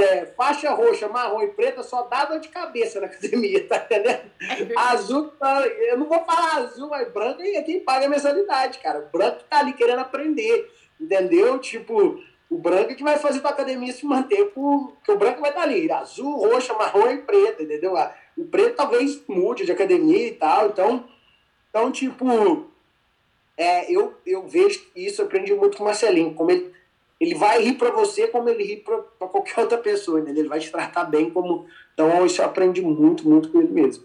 é, 0.02 0.26
faixa 0.36 0.72
roxa, 0.72 1.08
marrom 1.08 1.42
e 1.42 1.48
preta 1.48 1.84
só 1.84 2.02
dá 2.02 2.24
dor 2.24 2.40
de 2.40 2.48
cabeça 2.48 2.98
na 2.98 3.06
academia, 3.06 3.64
tá 3.68 3.76
entendendo? 3.76 4.22
É 4.40 4.72
azul, 4.76 5.32
eu 5.86 5.98
não 5.98 6.06
vou 6.06 6.18
falar 6.24 6.56
azul, 6.56 6.88
mas 6.88 7.12
branco 7.12 7.40
é 7.40 7.62
quem 7.62 7.78
paga 7.78 8.06
a 8.06 8.08
mensalidade, 8.08 8.80
cara. 8.80 8.98
O 8.98 9.16
branco 9.16 9.44
tá 9.48 9.60
ali 9.60 9.72
querendo 9.72 10.00
aprender, 10.00 10.68
entendeu? 11.00 11.60
Tipo, 11.60 12.20
o 12.50 12.58
branco 12.58 12.90
é 12.90 12.94
que 12.96 13.04
vai 13.04 13.16
fazer 13.16 13.40
tua 13.40 13.50
academia 13.50 13.92
se 13.92 14.04
manter, 14.04 14.46
porque 14.46 15.12
o 15.12 15.16
branco 15.16 15.40
vai 15.40 15.50
estar 15.50 15.62
ali, 15.62 15.90
azul, 15.90 16.48
roxa, 16.48 16.74
marrom 16.74 17.08
e 17.08 17.18
preto, 17.18 17.62
entendeu? 17.62 17.96
Ah, 17.96 18.12
o 18.36 18.44
preto 18.44 18.74
talvez 18.74 19.22
mude 19.28 19.64
de 19.64 19.70
academia 19.70 20.26
e 20.26 20.32
tal, 20.32 20.66
então, 20.66 21.04
então 21.68 21.92
tipo, 21.92 22.66
é, 23.56 23.90
eu, 23.92 24.14
eu 24.26 24.48
vejo 24.48 24.84
isso, 24.96 25.22
eu 25.22 25.26
aprendi 25.26 25.54
muito 25.54 25.76
com 25.76 25.84
o 25.84 25.86
Marcelinho, 25.86 26.34
como 26.34 26.50
ele, 26.50 26.72
ele 27.20 27.36
vai 27.36 27.62
rir 27.62 27.74
para 27.74 27.92
você 27.92 28.26
como 28.26 28.48
ele 28.48 28.64
ri 28.64 28.76
para 28.78 29.28
qualquer 29.28 29.60
outra 29.60 29.78
pessoa, 29.78 30.18
entendeu? 30.18 30.42
Ele 30.42 30.48
vai 30.48 30.58
te 30.58 30.72
tratar 30.72 31.04
bem 31.04 31.30
como... 31.30 31.66
Então, 31.94 32.26
isso 32.26 32.40
eu 32.40 32.46
aprendi 32.46 32.82
muito, 32.82 33.28
muito 33.28 33.50
com 33.50 33.60
ele 33.60 33.70
mesmo. 33.70 34.04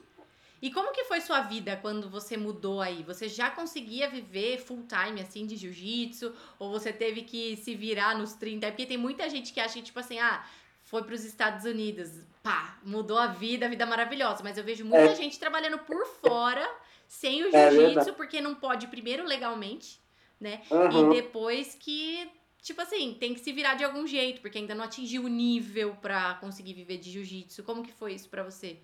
E 0.62 0.72
como 0.72 0.92
que 0.92 1.04
foi 1.04 1.22
sua 1.22 1.42
vida 1.42 1.78
quando 1.78 2.10
você 2.10 2.38
mudou 2.38 2.82
aí? 2.82 3.04
Você 3.04 3.28
já 3.28 3.50
conseguia 3.52 4.10
viver 4.10 4.58
full 4.58 4.86
time, 4.88 5.22
assim, 5.22 5.46
de 5.46 5.56
jiu-jitsu? 5.56 6.34
Ou 6.58 6.72
você 6.72 6.92
teve 6.92 7.22
que 7.24 7.56
se 7.58 7.76
virar 7.76 8.18
nos 8.18 8.34
30? 8.34 8.68
Porque 8.68 8.86
tem 8.86 8.98
muita 8.98 9.30
gente 9.30 9.54
que 9.54 9.60
acha 9.60 9.74
que, 9.74 9.84
tipo 9.84 10.00
assim, 10.00 10.18
ah, 10.20 10.46
foi 10.84 11.04
para 11.04 11.14
os 11.14 11.24
Estados 11.24 11.66
Unidos, 11.66 12.10
pá, 12.42 12.80
mudou 12.84 13.18
a 13.18 13.28
vida, 13.28 13.66
a 13.66 13.70
vida 13.70 13.86
maravilhosa. 13.86 14.44
Mas 14.44 14.58
eu 14.58 14.64
vejo 14.64 14.86
muita 14.86 15.12
é. 15.12 15.16
gente 15.16 15.38
trabalhando 15.38 15.80
por 15.80 16.06
fora, 16.06 16.68
sem 17.08 17.44
o 17.44 17.56
é 17.56 17.72
jiu-jitsu, 17.72 18.10
é 18.10 18.14
porque 18.14 18.42
não 18.42 18.56
pode, 18.56 18.88
primeiro, 18.88 19.26
legalmente, 19.26 20.00
né? 20.40 20.62
Uhum. 20.72 21.12
E 21.12 21.16
depois 21.22 21.76
que 21.76 22.32
tipo 22.66 22.82
assim, 22.82 23.16
tem 23.20 23.32
que 23.32 23.42
se 23.42 23.54
virar 23.54 23.76
de 23.76 23.84
algum 23.84 24.08
jeito, 24.08 24.42
porque 24.42 24.58
ainda 24.58 24.74
não 24.74 24.84
atingiu 24.84 25.26
o 25.26 25.28
nível 25.28 25.96
para 26.02 26.34
conseguir 26.36 26.74
viver 26.74 26.98
de 26.98 27.12
jiu-jitsu. 27.12 27.62
Como 27.62 27.84
que 27.84 27.94
foi 27.94 28.14
isso 28.16 28.28
para 28.28 28.42
você? 28.42 28.80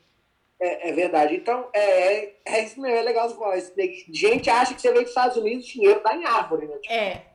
É, 0.62 0.90
é, 0.90 0.92
verdade. 0.94 1.36
Então, 1.36 1.68
é, 1.74 2.34
é 2.46 2.64
isso 2.64 2.80
mesmo, 2.80 2.96
é 2.96 3.02
legal 3.02 3.28
você 3.28 3.36
falar 3.36 3.58
isso. 3.58 3.74
Gente 4.12 4.48
acha 4.48 4.76
que 4.76 4.82
você 4.82 4.92
veio 4.92 5.02
dos 5.02 5.10
Estados 5.10 5.36
Unidos, 5.36 5.66
o 5.66 5.72
dinheiro 5.72 6.00
tá 6.02 6.16
em 6.16 6.24
árvore, 6.24 6.68
né? 6.68 6.78
Tipo, 6.78 6.94
é. 6.94 7.26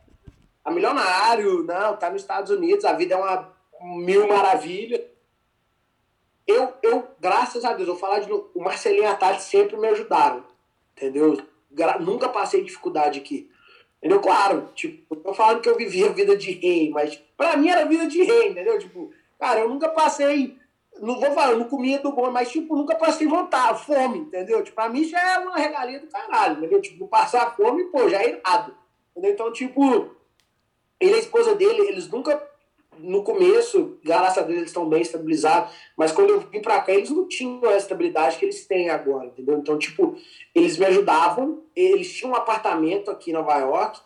Tá 0.63 0.71
milionário, 0.71 1.65
não, 1.65 1.97
tá 1.97 2.09
nos 2.09 2.23
Estados 2.23 2.53
Unidos, 2.53 2.85
a 2.85 2.93
vida 2.93 3.15
é 3.15 3.19
uma 3.19 3.53
mil 3.83 4.29
maravilha. 4.29 5.05
Eu, 6.47 6.73
eu, 6.81 7.09
graças 7.19 7.65
a 7.65 7.73
Deus, 7.73 7.89
eu 7.89 7.97
falar 7.97 8.21
de 8.21 8.33
o 8.33 8.51
Marcelinho 8.61 9.03
e 9.03 9.07
a 9.07 9.17
Tati 9.17 9.43
sempre 9.43 9.77
me 9.77 9.89
ajudaram, 9.89 10.45
entendeu? 10.97 11.37
Nunca 11.99 12.29
passei 12.29 12.63
dificuldade 12.63 13.19
aqui. 13.19 13.51
Entendeu? 13.99 14.21
Claro, 14.21 14.71
tipo, 14.73 15.17
eu 15.17 15.21
tô 15.21 15.35
falando 15.35 15.61
que 15.61 15.69
eu 15.69 15.77
vivia 15.77 16.07
a 16.07 16.13
vida 16.13 16.37
de 16.37 16.53
rei, 16.53 16.91
mas 16.91 17.21
pra 17.37 17.57
mim 17.57 17.69
era 17.69 17.85
vida 17.87 18.07
de 18.07 18.23
rei, 18.23 18.51
entendeu? 18.51 18.79
Tipo, 18.79 19.13
cara, 19.37 19.61
eu 19.61 19.69
nunca 19.69 19.89
passei 19.89 20.57
não 21.01 21.21
vou 21.21 21.33
falar, 21.33 21.53
eu 21.53 21.59
não 21.59 21.69
comia 21.69 21.99
do 21.99 22.13
bom, 22.13 22.31
mas 22.31 22.51
tipo, 22.51 22.77
nunca 22.77 22.95
passei 22.95 23.27
vontade, 23.27 23.85
fome, 23.85 24.19
entendeu? 24.19 24.63
Tipo, 24.63 24.77
pra 24.77 24.89
mim 24.89 25.05
já 25.05 25.35
é 25.35 25.39
uma 25.39 25.57
regalia 25.57 26.01
do 26.01 26.07
caralho, 26.07 26.59
entendeu? 26.59 26.81
Tipo, 26.81 27.09
passar 27.09 27.55
fome, 27.57 27.85
pô, 27.85 28.09
já 28.09 28.23
é 28.23 28.31
irado. 28.31 28.75
Entendeu? 29.11 29.33
Então, 29.33 29.53
tipo, 29.53 30.11
ele 31.01 31.13
e 31.13 31.15
a 31.15 31.19
esposa 31.19 31.55
dele, 31.55 31.89
eles 31.89 32.09
nunca, 32.09 32.43
no 32.99 33.23
começo, 33.23 33.99
graças 34.05 34.39
a 34.39 34.43
Deus, 34.43 34.59
eles 34.59 34.71
estão 34.71 34.89
bem 34.89 35.03
estabilizados, 35.03 35.73
mas 35.97 36.13
quando 36.13 36.31
eu 36.31 36.41
vim 36.41 36.61
pra 36.61 36.81
cá, 36.81 36.93
eles 36.93 37.11
não 37.11 37.27
tinham 37.27 37.69
a 37.69 37.77
estabilidade 37.77 38.39
que 38.39 38.45
eles 38.45 38.67
têm 38.67 38.91
agora, 38.91 39.27
entendeu? 39.27 39.59
Então, 39.59 39.79
tipo, 39.79 40.17
eles 40.55 40.77
me 40.79 40.87
ajudavam, 40.87 41.63
eles 41.75 42.13
tinham 42.13 42.33
um 42.33 42.37
apartamento 42.37 43.11
aqui 43.11 43.31
em 43.31 43.35
Nova 43.35 43.57
York, 43.59 44.01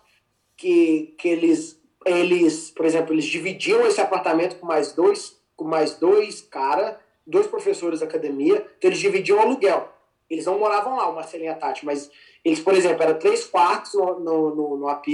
que, 0.56 1.14
que 1.18 1.28
eles, 1.28 1.80
eles, 2.04 2.70
por 2.70 2.84
exemplo, 2.84 3.14
eles 3.14 3.24
dividiam 3.24 3.86
esse 3.86 4.00
apartamento 4.00 4.58
com 4.58 4.66
mais 4.66 4.92
dois 4.92 5.39
com 5.60 5.64
mais 5.66 5.94
dois 5.96 6.40
caras, 6.40 6.96
dois 7.26 7.46
professores 7.46 8.00
da 8.00 8.06
academia, 8.06 8.66
então 8.78 8.88
eles 8.88 8.98
dividiam 8.98 9.36
o 9.36 9.42
aluguel. 9.42 9.92
Eles 10.30 10.46
não 10.46 10.58
moravam 10.58 10.96
lá, 10.96 11.06
o 11.10 11.14
Marcelinho 11.14 11.50
e 11.50 11.52
a 11.52 11.54
Tati, 11.54 11.84
mas 11.84 12.10
eles, 12.42 12.60
por 12.60 12.72
exemplo, 12.72 13.02
eram 13.02 13.18
três 13.18 13.44
quartos 13.44 13.92
no, 13.92 14.20
no, 14.20 14.76
no, 14.78 14.88
AP, 14.88 15.08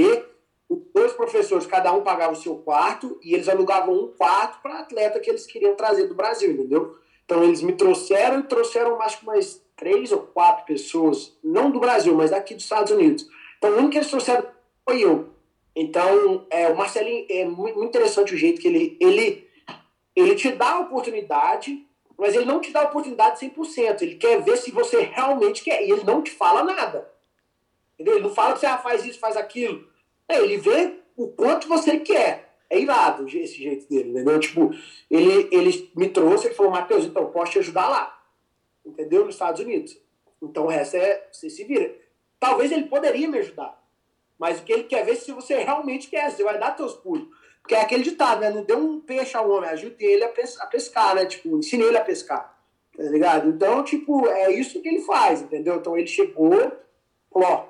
dois 0.94 1.12
professores, 1.14 1.66
cada 1.66 1.92
um 1.92 2.02
pagava 2.02 2.32
o 2.32 2.36
seu 2.36 2.54
quarto, 2.58 3.18
e 3.24 3.34
eles 3.34 3.48
alugavam 3.48 3.92
um 3.92 4.06
quarto 4.06 4.62
para 4.62 4.78
atleta 4.78 5.18
que 5.18 5.28
eles 5.28 5.46
queriam 5.46 5.74
trazer 5.74 6.06
do 6.06 6.14
Brasil, 6.14 6.52
entendeu? 6.52 6.96
Então 7.24 7.42
eles 7.42 7.60
me 7.60 7.72
trouxeram 7.72 8.38
e 8.38 8.44
trouxeram 8.44 9.02
acho 9.02 9.18
que 9.18 9.26
mais 9.26 9.60
três 9.74 10.12
ou 10.12 10.20
quatro 10.20 10.64
pessoas, 10.64 11.36
não 11.42 11.72
do 11.72 11.80
Brasil, 11.80 12.14
mas 12.14 12.30
daqui 12.30 12.54
dos 12.54 12.62
Estados 12.62 12.92
Unidos. 12.92 13.26
Então 13.58 13.70
o 13.70 13.74
único 13.78 13.90
que 13.90 13.98
eles 13.98 14.10
trouxeram 14.10 14.46
foi 14.88 15.02
eu. 15.02 15.28
Então 15.74 16.46
é, 16.50 16.68
o 16.68 16.76
Marcelinho 16.76 17.26
é 17.28 17.44
muito 17.44 17.82
interessante 17.82 18.32
o 18.32 18.36
jeito 18.36 18.60
que 18.60 18.68
ele, 18.68 18.96
ele 19.00 19.45
ele 20.16 20.34
te 20.34 20.50
dá 20.50 20.72
a 20.72 20.80
oportunidade, 20.80 21.86
mas 22.16 22.34
ele 22.34 22.46
não 22.46 22.58
te 22.58 22.72
dá 22.72 22.80
a 22.80 22.86
oportunidade 22.86 23.38
100%. 23.38 24.00
Ele 24.00 24.14
quer 24.14 24.42
ver 24.42 24.56
se 24.56 24.70
você 24.70 25.00
realmente 25.00 25.62
quer. 25.62 25.86
E 25.86 25.90
ele 25.90 26.04
não 26.04 26.22
te 26.22 26.30
fala 26.30 26.64
nada. 26.64 27.12
Entendeu? 27.94 28.14
Ele 28.14 28.24
não 28.24 28.34
fala 28.34 28.54
que 28.54 28.60
você 28.60 28.66
ah, 28.66 28.78
faz 28.78 29.04
isso, 29.04 29.18
faz 29.18 29.36
aquilo. 29.36 29.86
É, 30.26 30.38
ele 30.38 30.56
vê 30.56 30.94
o 31.14 31.28
quanto 31.28 31.68
você 31.68 32.00
quer. 32.00 32.46
É 32.68 32.80
irado 32.80 33.28
esse 33.28 33.62
jeito 33.62 33.88
dele, 33.88 34.10
entendeu? 34.10 34.40
Tipo, 34.40 34.70
ele, 35.08 35.48
ele 35.52 35.92
me 35.94 36.08
trouxe, 36.08 36.48
ele 36.48 36.54
falou, 36.54 36.72
Matheus, 36.72 37.04
então 37.04 37.30
posso 37.30 37.52
te 37.52 37.58
ajudar 37.60 37.88
lá. 37.88 38.20
Entendeu? 38.84 39.24
Nos 39.24 39.34
Estados 39.34 39.60
Unidos. 39.60 39.96
Então 40.42 40.64
o 40.64 40.68
resto 40.68 40.96
é, 40.96 41.28
você 41.30 41.48
se 41.48 41.62
vira. 41.62 41.94
Talvez 42.40 42.72
ele 42.72 42.84
poderia 42.84 43.28
me 43.28 43.38
ajudar. 43.38 43.80
Mas 44.38 44.58
o 44.58 44.64
que 44.64 44.72
ele 44.72 44.84
quer 44.84 45.04
ver 45.04 45.12
é 45.12 45.14
se 45.14 45.30
você 45.32 45.62
realmente 45.62 46.08
quer. 46.08 46.30
Você 46.30 46.42
vai 46.42 46.58
dar 46.58 46.72
teus 46.72 46.94
pulos. 46.94 47.28
Porque 47.66 47.74
é 47.74 47.80
aquele 47.80 48.04
ditado, 48.04 48.42
né? 48.42 48.48
Não 48.48 48.62
deu 48.62 48.78
um 48.78 49.00
peixe 49.00 49.36
ao 49.36 49.50
homem, 49.50 49.68
ajude 49.68 49.96
ele 49.98 50.22
a, 50.22 50.28
pes 50.28 50.56
a 50.60 50.66
pescar, 50.66 51.16
né? 51.16 51.26
Tipo, 51.26 51.58
ensinei 51.58 51.88
ele 51.88 51.98
a 51.98 52.04
pescar. 52.04 52.56
Tá 52.96 53.02
ligado? 53.02 53.48
Então, 53.48 53.82
tipo, 53.82 54.28
é 54.28 54.52
isso 54.52 54.80
que 54.80 54.88
ele 54.88 55.00
faz, 55.00 55.42
entendeu? 55.42 55.74
Então 55.74 55.98
ele 55.98 56.06
chegou, 56.06 56.52
falou, 57.28 57.48
ó, 57.48 57.64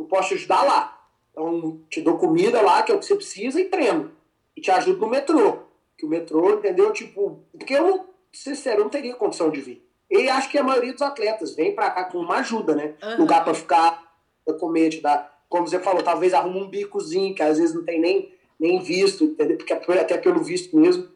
eu 0.00 0.04
posso 0.06 0.30
te 0.30 0.34
ajudar 0.34 0.64
lá. 0.64 1.00
Então, 1.30 1.80
te 1.88 2.00
dou 2.00 2.18
comida 2.18 2.60
lá, 2.60 2.82
que 2.82 2.90
é 2.90 2.94
o 2.96 2.98
que 2.98 3.04
você 3.06 3.14
precisa, 3.14 3.60
e 3.60 3.66
treino. 3.66 4.10
E 4.56 4.60
te 4.60 4.72
ajudo 4.72 4.98
no 4.98 5.08
metrô. 5.08 5.58
Que 5.96 6.04
o 6.04 6.08
metrô, 6.08 6.54
entendeu? 6.54 6.92
Tipo, 6.92 7.44
porque 7.56 7.74
eu, 7.74 7.86
não, 7.86 8.06
sincero, 8.32 8.80
eu 8.80 8.84
não 8.84 8.90
teria 8.90 9.14
condição 9.14 9.48
de 9.48 9.60
vir. 9.60 9.88
E 10.10 10.28
acho 10.28 10.50
que 10.50 10.58
a 10.58 10.64
maioria 10.64 10.92
dos 10.92 11.02
atletas 11.02 11.54
vem 11.54 11.72
pra 11.72 11.88
cá 11.92 12.02
com 12.06 12.18
uma 12.18 12.38
ajuda, 12.38 12.74
né? 12.74 12.94
Uhum. 13.00 13.18
Lugar 13.18 13.44
pra 13.44 13.54
ficar, 13.54 14.12
pra 14.44 14.54
comer, 14.54 14.90
te 14.90 15.00
dar. 15.00 15.40
Como 15.48 15.68
você 15.68 15.78
falou, 15.78 16.02
talvez 16.02 16.34
arruma 16.34 16.58
um 16.58 16.68
bicozinho, 16.68 17.32
que 17.32 17.44
às 17.44 17.58
vezes 17.58 17.72
não 17.72 17.84
tem 17.84 18.00
nem 18.00 18.35
nem 18.58 18.80
visto? 18.82 19.28
Porque 19.56 19.72
até 19.72 20.16
pelo 20.16 20.42
visto 20.42 20.76
mesmo. 20.76 21.08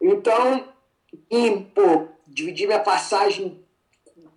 Então, 0.00 0.64
pô, 1.74 2.08
dividi 2.26 2.66
minha 2.66 2.80
passagem 2.80 3.64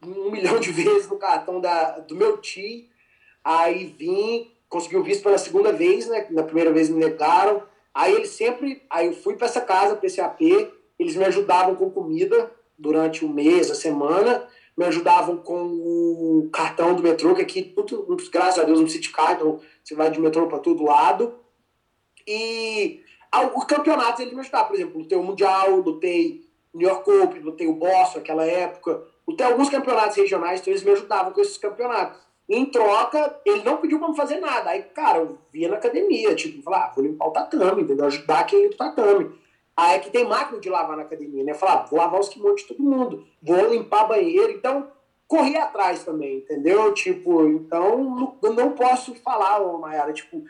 um 0.05 0.31
milhão 0.31 0.59
de 0.59 0.71
vezes 0.71 1.07
no 1.07 1.17
cartão 1.17 1.61
da, 1.61 1.99
do 1.99 2.15
meu 2.15 2.37
tio, 2.37 2.85
aí 3.43 3.85
vim, 3.85 4.51
conseguiu 4.67 5.03
visto 5.03 5.23
pela 5.23 5.37
segunda 5.37 5.71
vez, 5.71 6.07
né? 6.07 6.25
Na 6.31 6.43
primeira 6.43 6.71
vez 6.71 6.89
me 6.89 6.99
negaram. 6.99 7.63
Aí 7.93 8.13
eles 8.13 8.29
sempre. 8.29 8.81
Aí 8.89 9.07
eu 9.07 9.13
fui 9.13 9.35
para 9.35 9.47
essa 9.47 9.61
casa, 9.61 9.95
para 9.95 10.07
esse 10.07 10.21
AP, 10.21 10.41
eles 10.97 11.15
me 11.15 11.25
ajudavam 11.25 11.75
com 11.75 11.89
comida 11.89 12.51
durante 12.77 13.23
o 13.23 13.27
um 13.27 13.33
mês, 13.33 13.69
a 13.69 13.75
semana, 13.75 14.47
me 14.75 14.85
ajudavam 14.85 15.37
com 15.37 15.61
o 15.63 16.49
cartão 16.51 16.95
do 16.95 17.03
metrô, 17.03 17.35
que 17.35 17.41
aqui, 17.41 17.61
tudo, 17.61 18.17
graças 18.31 18.57
a 18.57 18.63
Deus, 18.63 18.79
um 18.79 18.87
City 18.87 19.11
Card, 19.11 19.35
então 19.35 19.59
você 19.83 19.93
vai 19.93 20.09
de 20.09 20.19
metrô 20.19 20.47
para 20.47 20.57
todo 20.57 20.83
lado. 20.83 21.35
E 22.27 23.01
os 23.55 23.63
campeonatos 23.65 24.19
eles 24.19 24.33
me 24.33 24.39
ajudavam, 24.39 24.67
por 24.67 24.75
exemplo, 24.75 24.99
lutei 24.99 25.17
o 25.17 25.23
Mundial, 25.23 25.75
lutei 25.77 26.41
New 26.73 26.87
York 26.87 27.09
Open, 27.09 27.41
lutei 27.41 27.67
o 27.67 27.73
Boston 27.73 28.19
naquela 28.19 28.45
época, 28.45 29.03
lutei 29.27 29.45
alguns 29.45 29.69
campeonatos 29.69 30.17
regionais, 30.17 30.61
então 30.61 30.71
eles 30.71 30.83
me 30.83 30.91
ajudavam 30.91 31.31
com 31.33 31.41
esses 31.41 31.57
campeonatos. 31.57 32.19
Em 32.49 32.65
troca, 32.65 33.39
ele 33.45 33.63
não 33.63 33.77
pediu 33.77 33.97
pra 33.97 34.09
me 34.09 34.15
fazer 34.15 34.39
nada. 34.39 34.71
Aí, 34.71 34.83
cara, 34.83 35.19
eu 35.19 35.37
via 35.53 35.69
na 35.69 35.77
academia, 35.77 36.35
tipo, 36.35 36.61
falar, 36.61 36.85
ah, 36.85 36.91
vou 36.93 37.05
limpar 37.05 37.27
o 37.27 37.31
tatame, 37.31 37.83
entendeu? 37.83 38.05
Ajudar 38.05 38.43
quem 38.45 38.63
limpa 38.63 38.75
o 38.75 38.77
tatame. 38.77 39.31
Aí 39.75 39.99
que 39.99 40.09
tem 40.09 40.27
máquina 40.27 40.59
de 40.59 40.69
lavar 40.69 40.97
na 40.97 41.03
academia, 41.03 41.45
né? 41.45 41.53
Falar, 41.53 41.73
ah, 41.73 41.85
vou 41.89 41.97
lavar 41.97 42.19
os 42.19 42.27
kimonos 42.27 42.61
de 42.61 42.67
todo 42.67 42.83
mundo, 42.83 43.25
vou 43.41 43.69
limpar 43.69 44.07
banheiro. 44.07 44.51
Então, 44.51 44.91
corri 45.27 45.55
atrás 45.55 46.03
também, 46.03 46.39
entendeu? 46.39 46.93
Tipo, 46.93 47.47
então, 47.47 48.37
não, 48.41 48.53
não 48.53 48.71
posso 48.71 49.15
falar, 49.15 49.61
ô 49.61 49.77
Mayara, 49.77 50.11
tipo, 50.11 50.43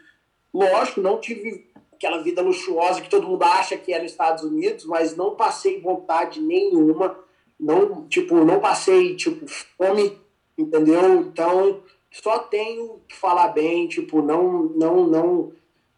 lógico, 0.53 1.01
não 1.01 1.19
tive 1.19 1.69
aquela 1.93 2.23
vida 2.23 2.41
luxuosa 2.41 3.01
que 3.01 3.09
todo 3.09 3.27
mundo 3.27 3.43
acha 3.43 3.77
que 3.77 3.93
é 3.93 4.01
nos 4.01 4.11
Estados 4.11 4.43
Unidos, 4.43 4.85
mas 4.85 5.15
não 5.15 5.35
passei 5.35 5.79
vontade 5.79 6.41
nenhuma, 6.41 7.15
não, 7.59 8.07
tipo, 8.07 8.35
não 8.43 8.59
passei, 8.59 9.15
tipo, 9.15 9.45
fome, 9.77 10.17
entendeu? 10.57 11.21
Então, 11.21 11.83
só 12.09 12.39
tenho 12.39 12.99
que 13.07 13.15
falar 13.15 13.49
bem, 13.49 13.87
tipo, 13.87 14.21
não, 14.21 14.63
não, 14.63 15.07
não, 15.07 15.51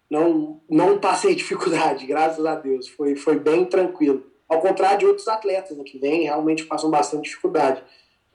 não, 0.10 0.62
não 0.70 0.99
passei 0.99 1.34
dificuldade, 1.36 2.06
graças 2.06 2.45
a 2.45 2.56
Deus, 2.56 2.89
foi, 2.89 3.16
foi 3.16 3.39
bem 3.39 3.64
tranquilo. 3.64 4.24
Ao 4.47 4.60
contrário 4.60 4.99
de 4.99 5.06
outros 5.06 5.28
atletas 5.28 5.78
né, 5.78 5.84
que 5.86 5.97
vêm, 5.97 6.24
realmente 6.24 6.66
passam 6.66 6.91
bastante 6.91 7.24
dificuldade. 7.24 7.82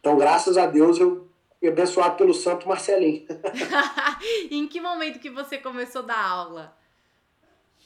Então, 0.01 0.17
graças 0.17 0.57
a 0.57 0.67
Deus, 0.67 0.99
eu 0.99 1.28
fui 1.59 1.69
abençoado 1.69 2.17
pelo 2.17 2.33
Santo 2.33 2.69
Marcelinho. 2.69 3.27
em 4.51 4.67
que 4.67 4.81
momento 4.81 5.19
que 5.19 5.31
você 5.31 5.59
começou 5.59 6.03
a 6.03 6.07
dar 6.07 6.29
aula? 6.29 6.77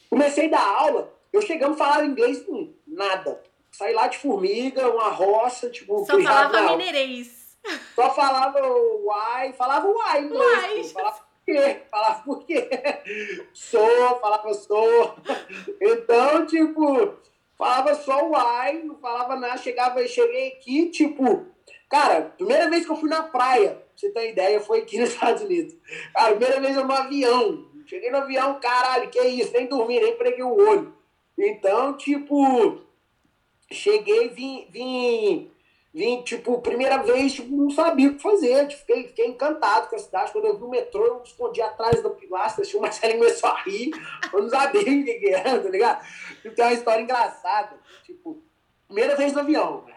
Comecei 0.09 0.47
a 0.47 0.51
dar 0.51 0.67
aula, 0.67 1.13
eu 1.31 1.41
chegando 1.41 1.73
a 1.73 1.77
falar 1.77 2.05
inglês, 2.05 2.45
nada. 2.85 3.41
Saí 3.71 3.93
lá 3.93 4.07
de 4.07 4.19
formiga, 4.19 4.87
uma 4.89 5.09
roça, 5.09 5.69
tipo... 5.69 6.05
Só 6.05 6.21
falava 6.21 6.77
mineirês. 6.77 7.57
Só 7.95 8.13
falava 8.13 8.59
uai, 8.61 9.53
falava 9.53 9.87
uai 9.87 10.23
inglês. 10.23 10.91
Falava 10.91 11.17
por 11.17 11.45
quê? 11.45 11.81
Falava 11.89 12.23
por 12.23 12.45
quê? 12.45 12.69
Sou, 13.53 14.19
falava 14.19 14.53
sou. 14.53 15.15
Então, 15.81 16.45
tipo, 16.45 17.15
falava 17.57 17.95
só 17.95 18.27
uai, 18.29 18.83
não 18.83 18.95
falava 18.97 19.35
nada. 19.35 19.57
Chegava, 19.57 20.05
cheguei 20.07 20.49
aqui, 20.49 20.89
tipo, 20.89 21.47
cara, 21.93 22.21
primeira 22.35 22.67
vez 22.71 22.83
que 22.83 22.91
eu 22.91 22.95
fui 22.95 23.07
na 23.07 23.21
praia, 23.21 23.69
pra 23.69 23.85
você 23.95 24.09
ter 24.09 24.31
ideia, 24.31 24.59
foi 24.59 24.79
aqui 24.79 24.97
nos 24.99 25.09
Estados 25.13 25.43
Unidos. 25.43 25.75
Cara, 26.11 26.31
primeira 26.31 26.59
vez 26.59 26.75
eu 26.75 26.87
no 26.87 26.91
avião. 26.91 27.67
Cheguei 27.85 28.09
no 28.09 28.17
avião, 28.17 28.59
caralho, 28.59 29.11
que 29.11 29.19
isso? 29.19 29.53
Nem 29.53 29.67
dormi, 29.67 29.99
nem 29.99 30.17
preguei 30.17 30.43
o 30.43 30.55
olho. 30.55 30.91
Então, 31.37 31.95
tipo, 31.95 32.81
cheguei, 33.71 34.29
vim, 34.29 34.67
vim 34.71 35.51
Vim, 35.93 36.23
tipo, 36.23 36.59
primeira 36.59 36.97
vez, 37.03 37.33
tipo, 37.33 37.55
não 37.55 37.69
sabia 37.69 38.09
o 38.09 38.15
que 38.15 38.21
fazer. 38.23 38.67
Tipo, 38.67 38.79
fiquei, 38.79 39.07
fiquei 39.09 39.27
encantado 39.27 39.89
com 39.89 39.95
a 39.95 39.99
cidade. 39.99 40.31
Quando 40.31 40.45
eu 40.45 40.57
vi 40.57 40.63
o 40.63 40.69
metrô, 40.69 41.05
eu 41.05 41.19
me 41.19 41.23
escondi 41.23 41.61
atrás 41.61 42.01
da 42.01 42.09
pilastra, 42.09 42.63
assim, 42.63 42.77
o 42.77 42.81
Marcelinho 42.81 43.19
começou 43.19 43.51
a 43.51 43.61
rir. 43.61 43.91
Eu 44.33 44.41
não 44.41 44.49
sabia 44.49 44.81
o 44.81 44.83
que, 44.83 45.29
era, 45.29 45.59
tá 45.59 45.69
ligado? 45.69 46.03
Tipo, 46.41 46.55
tem 46.55 46.65
uma 46.65 46.73
história 46.73 47.03
engraçada. 47.03 47.79
Tipo, 48.03 48.41
primeira 48.87 49.15
vez 49.15 49.33
no 49.33 49.41
avião, 49.41 49.83
né? 49.85 49.93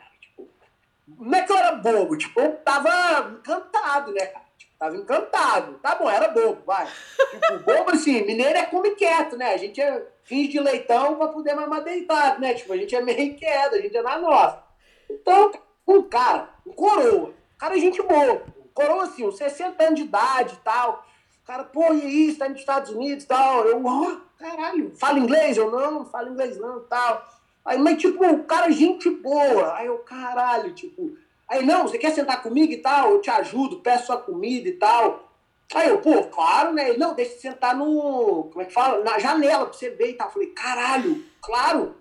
Não 1.06 1.38
é 1.38 1.42
que 1.42 1.52
eu 1.52 1.56
era 1.56 1.72
bobo, 1.72 2.16
tipo, 2.16 2.40
eu 2.40 2.56
tava 2.56 3.30
encantado, 3.30 4.12
né, 4.12 4.26
cara? 4.26 4.44
Tipo, 4.58 4.72
tava 4.76 4.96
encantado. 4.96 5.78
Tá 5.78 5.94
bom, 5.94 6.10
era 6.10 6.28
bobo, 6.28 6.62
vai. 6.66 6.86
Tipo, 7.30 7.58
bobo 7.64 7.90
assim, 7.92 8.24
mineiro 8.24 8.58
é 8.58 8.66
come 8.66 8.90
quieto, 8.96 9.36
né? 9.36 9.54
A 9.54 9.56
gente 9.56 9.80
é 9.80 10.04
fins 10.24 10.48
de 10.48 10.58
leitão 10.58 11.16
pra 11.16 11.28
poder 11.28 11.54
mamar 11.54 11.84
deitado, 11.84 12.40
né? 12.40 12.54
Tipo, 12.54 12.72
a 12.72 12.76
gente 12.76 12.94
é 12.94 13.00
meio 13.00 13.36
quieto, 13.36 13.76
a 13.76 13.80
gente 13.80 13.96
é 13.96 14.02
na 14.02 14.18
nossa. 14.18 14.64
Então, 15.08 15.52
um 15.86 16.02
cara, 16.02 16.50
um 16.66 16.72
coroa, 16.72 17.32
cara 17.56 17.76
é 17.76 17.80
gente 17.80 18.02
boa, 18.02 18.42
coroa 18.74 19.04
assim, 19.04 19.24
uns 19.24 19.36
60 19.36 19.82
anos 19.84 20.00
de 20.00 20.06
idade 20.06 20.54
e 20.54 20.64
tal. 20.64 21.06
O 21.42 21.46
cara, 21.46 21.62
pô, 21.62 21.94
e 21.94 22.02
aí, 22.02 22.32
você 22.32 22.38
tá 22.38 22.48
nos 22.48 22.58
Estados 22.58 22.90
Unidos 22.90 23.22
e 23.22 23.28
tal. 23.28 23.64
Eu, 23.64 23.80
ó, 23.86 24.02
oh, 24.02 24.20
caralho, 24.36 24.92
fala 24.96 25.20
inglês? 25.20 25.56
Eu, 25.56 25.70
não, 25.70 25.92
não 25.92 26.04
falo 26.04 26.30
inglês 26.30 26.58
não 26.58 26.80
tal. 26.80 27.24
Aí, 27.66 27.78
mas 27.78 28.00
tipo, 28.00 28.24
o 28.24 28.44
cara, 28.44 28.68
é 28.68 28.72
gente 28.72 29.10
boa. 29.10 29.76
Aí 29.76 29.86
eu, 29.88 29.98
caralho, 29.98 30.72
tipo. 30.72 31.16
Aí, 31.48 31.66
não, 31.66 31.82
você 31.82 31.98
quer 31.98 32.12
sentar 32.12 32.40
comigo 32.40 32.72
e 32.72 32.76
tal? 32.76 33.10
Eu 33.10 33.20
te 33.20 33.28
ajudo, 33.28 33.80
peço 33.80 34.06
sua 34.06 34.18
comida 34.18 34.68
e 34.68 34.72
tal. 34.74 35.28
Aí 35.74 35.88
eu, 35.88 35.98
pô, 35.98 36.22
claro, 36.24 36.72
né? 36.72 36.90
Ele, 36.90 36.98
não, 36.98 37.12
deixa 37.12 37.34
eu 37.34 37.40
sentar 37.40 37.76
no. 37.76 38.44
Como 38.52 38.62
é 38.62 38.64
que 38.66 38.72
fala? 38.72 39.02
Na 39.02 39.18
janela 39.18 39.66
pra 39.66 39.74
você 39.74 39.90
ver 39.90 40.10
e 40.10 40.14
tal. 40.14 40.28
Eu 40.28 40.32
falei, 40.32 40.48
caralho, 40.50 41.24
claro. 41.42 41.96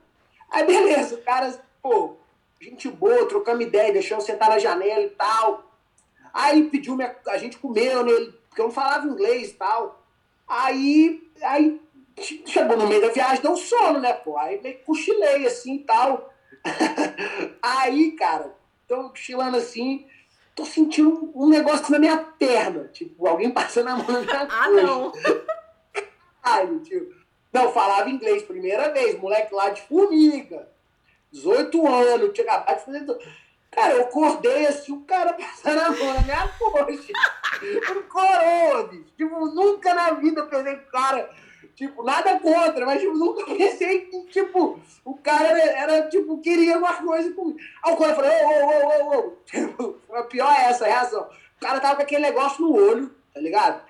Aí 0.51 0.63
beleza, 0.63 1.15
o 1.15 1.21
cara, 1.23 1.59
pô, 1.81 2.15
gente 2.61 2.87
boa, 2.87 3.27
trocamos 3.27 3.65
ideia, 3.65 3.91
deixou 3.91 4.17
eu 4.17 4.21
sentar 4.21 4.49
na 4.49 4.59
janela 4.59 5.01
e 5.01 5.09
tal. 5.09 5.65
Aí 6.31 6.69
pediu 6.69 6.95
minha, 6.95 7.15
a 7.27 7.37
gente 7.37 7.57
comeu 7.57 8.03
nele, 8.03 8.33
porque 8.47 8.61
eu 8.61 8.65
não 8.65 8.71
falava 8.71 9.07
inglês 9.07 9.49
e 9.49 9.53
tal. 9.55 9.99
Aí, 10.47 11.27
aí 11.41 11.81
chegou 12.21 12.77
no 12.77 12.87
meio 12.87 13.01
da 13.01 13.09
viagem, 13.09 13.41
deu 13.41 13.55
sono, 13.57 13.99
né, 13.99 14.13
pô? 14.13 14.37
Aí 14.37 14.61
meio 14.61 14.77
que 14.77 14.83
cochilei 14.83 15.45
assim 15.45 15.75
e 15.75 15.83
tal. 15.83 16.33
aí, 17.61 18.11
cara, 18.13 18.55
tô 18.87 19.09
cochilando 19.09 19.57
assim, 19.57 20.07
tô 20.55 20.65
sentindo 20.65 21.31
um 21.35 21.49
negócio 21.49 21.91
na 21.91 21.99
minha 21.99 22.17
perna. 22.17 22.89
Tipo, 22.93 23.27
alguém 23.27 23.51
passando 23.51 23.89
a 23.89 23.97
mão 23.97 24.07
na 24.07 24.21
minha 24.21 24.47
Ah, 24.51 24.69
não! 24.69 25.11
Aí, 26.43 26.79
tipo, 26.81 27.11
não, 27.51 27.71
falava 27.71 28.07
inglês 28.09 28.43
primeira 28.43 28.93
vez, 28.93 29.19
moleque 29.19 29.53
lá 29.53 29.71
de 29.71 29.81
formiga. 29.81 30.69
18 31.31 31.87
anos, 31.87 32.33
tinha 32.33 32.45
acabado 32.45 32.77
de 32.77 32.85
fazer. 32.85 33.05
Cara, 33.71 33.93
eu 33.93 34.01
acordei 34.03 34.67
assim, 34.67 34.93
o 34.93 35.01
cara 35.01 35.33
passando 35.33 35.79
a 35.79 35.91
mão 35.91 36.13
na 36.13 36.21
minha 36.21 36.47
coxa. 36.47 37.11
Um 37.91 38.03
coroa, 38.03 38.87
bicho. 38.87 39.11
Tipo, 39.17 39.45
nunca 39.47 39.93
na 39.93 40.11
vida 40.11 40.41
eu 40.41 40.47
pensei 40.47 40.75
que 40.75 40.87
o 40.87 40.91
cara. 40.91 41.29
Tipo, 41.75 42.03
nada 42.03 42.39
contra, 42.39 42.85
mas 42.85 43.01
tipo, 43.01 43.17
nunca 43.17 43.43
pensei 43.53 44.05
que, 44.05 44.25
tipo, 44.27 44.79
o 45.03 45.13
cara 45.15 45.47
era, 45.49 45.93
era 45.93 46.09
tipo, 46.09 46.39
queria 46.39 46.75
alguma 46.75 46.95
coisa 46.95 47.33
comigo. 47.33 47.59
Aí 47.83 47.93
o 47.93 47.97
cara 47.97 48.15
falou, 48.15 48.31
ô, 48.31 48.45
ô, 48.45 48.87
ô, 48.87 49.17
ô, 49.17 49.19
ô. 49.19 49.35
Tipo, 49.45 49.99
a 50.13 50.23
pior 50.23 50.51
é 50.51 50.69
essa 50.69 50.85
a 50.85 50.87
reação. 50.87 51.29
O 51.57 51.59
cara 51.59 51.79
tava 51.79 51.97
com 51.97 52.01
aquele 52.01 52.21
negócio 52.21 52.61
no 52.63 52.73
olho, 52.73 53.15
tá 53.33 53.39
ligado? 53.39 53.83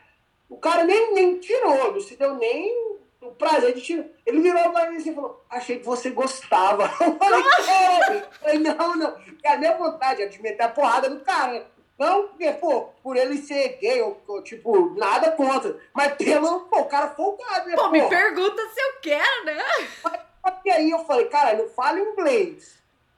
O 0.50 0.58
cara 0.58 0.84
nem, 0.84 1.14
nem 1.14 1.40
tirou, 1.40 1.94
não 1.94 2.00
se 2.00 2.16
deu 2.16 2.36
nem 2.36 2.96
o 3.22 3.32
prazer 3.32 3.74
de 3.74 3.82
tirar. 3.82 4.06
Ele 4.26 4.42
virou 4.42 4.72
pra 4.72 4.90
mim 4.90 4.98
assim 4.98 5.12
e 5.12 5.16
falou: 5.16 5.44
Achei 5.50 5.80
que 5.80 5.86
você 5.86 6.12
gostava. 6.12 6.84
Eu 7.02 7.18
falei: 7.18 8.60
Não, 8.60 8.96
não. 8.96 9.12
Porque 9.12 9.48
a 9.48 9.58
minha 9.58 9.76
vontade 9.76 10.22
é 10.22 10.28
de 10.28 10.42
meter 10.42 10.64
a 10.64 10.70
porrada 10.70 11.10
no 11.10 11.22
cara. 11.22 11.68
Não, 11.98 12.28
porque, 12.28 12.52
pô, 12.54 12.90
por 13.02 13.16
ele 13.16 13.38
ser 13.38 13.78
gay, 13.80 14.02
ou, 14.02 14.22
ou 14.28 14.42
tipo, 14.42 14.94
nada 14.96 15.32
contra. 15.32 15.78
Mas 15.94 16.14
pelo, 16.16 16.62
pô, 16.62 16.82
o 16.82 16.86
cara 16.86 17.10
folgado, 17.10 17.70
né? 17.70 17.76
Pô, 17.76 17.84
pô, 17.84 17.90
me 17.90 18.08
pergunta 18.10 18.62
se 18.74 18.82
eu 18.82 18.94
quero, 19.02 19.46
né? 19.46 19.64
Mas, 20.04 20.20
e 20.66 20.70
aí 20.70 20.92
eu 20.92 21.00
falei, 21.06 21.26
cara, 21.26 21.56
não 21.56 21.70
fala 21.70 22.00
inglês. 22.00 22.76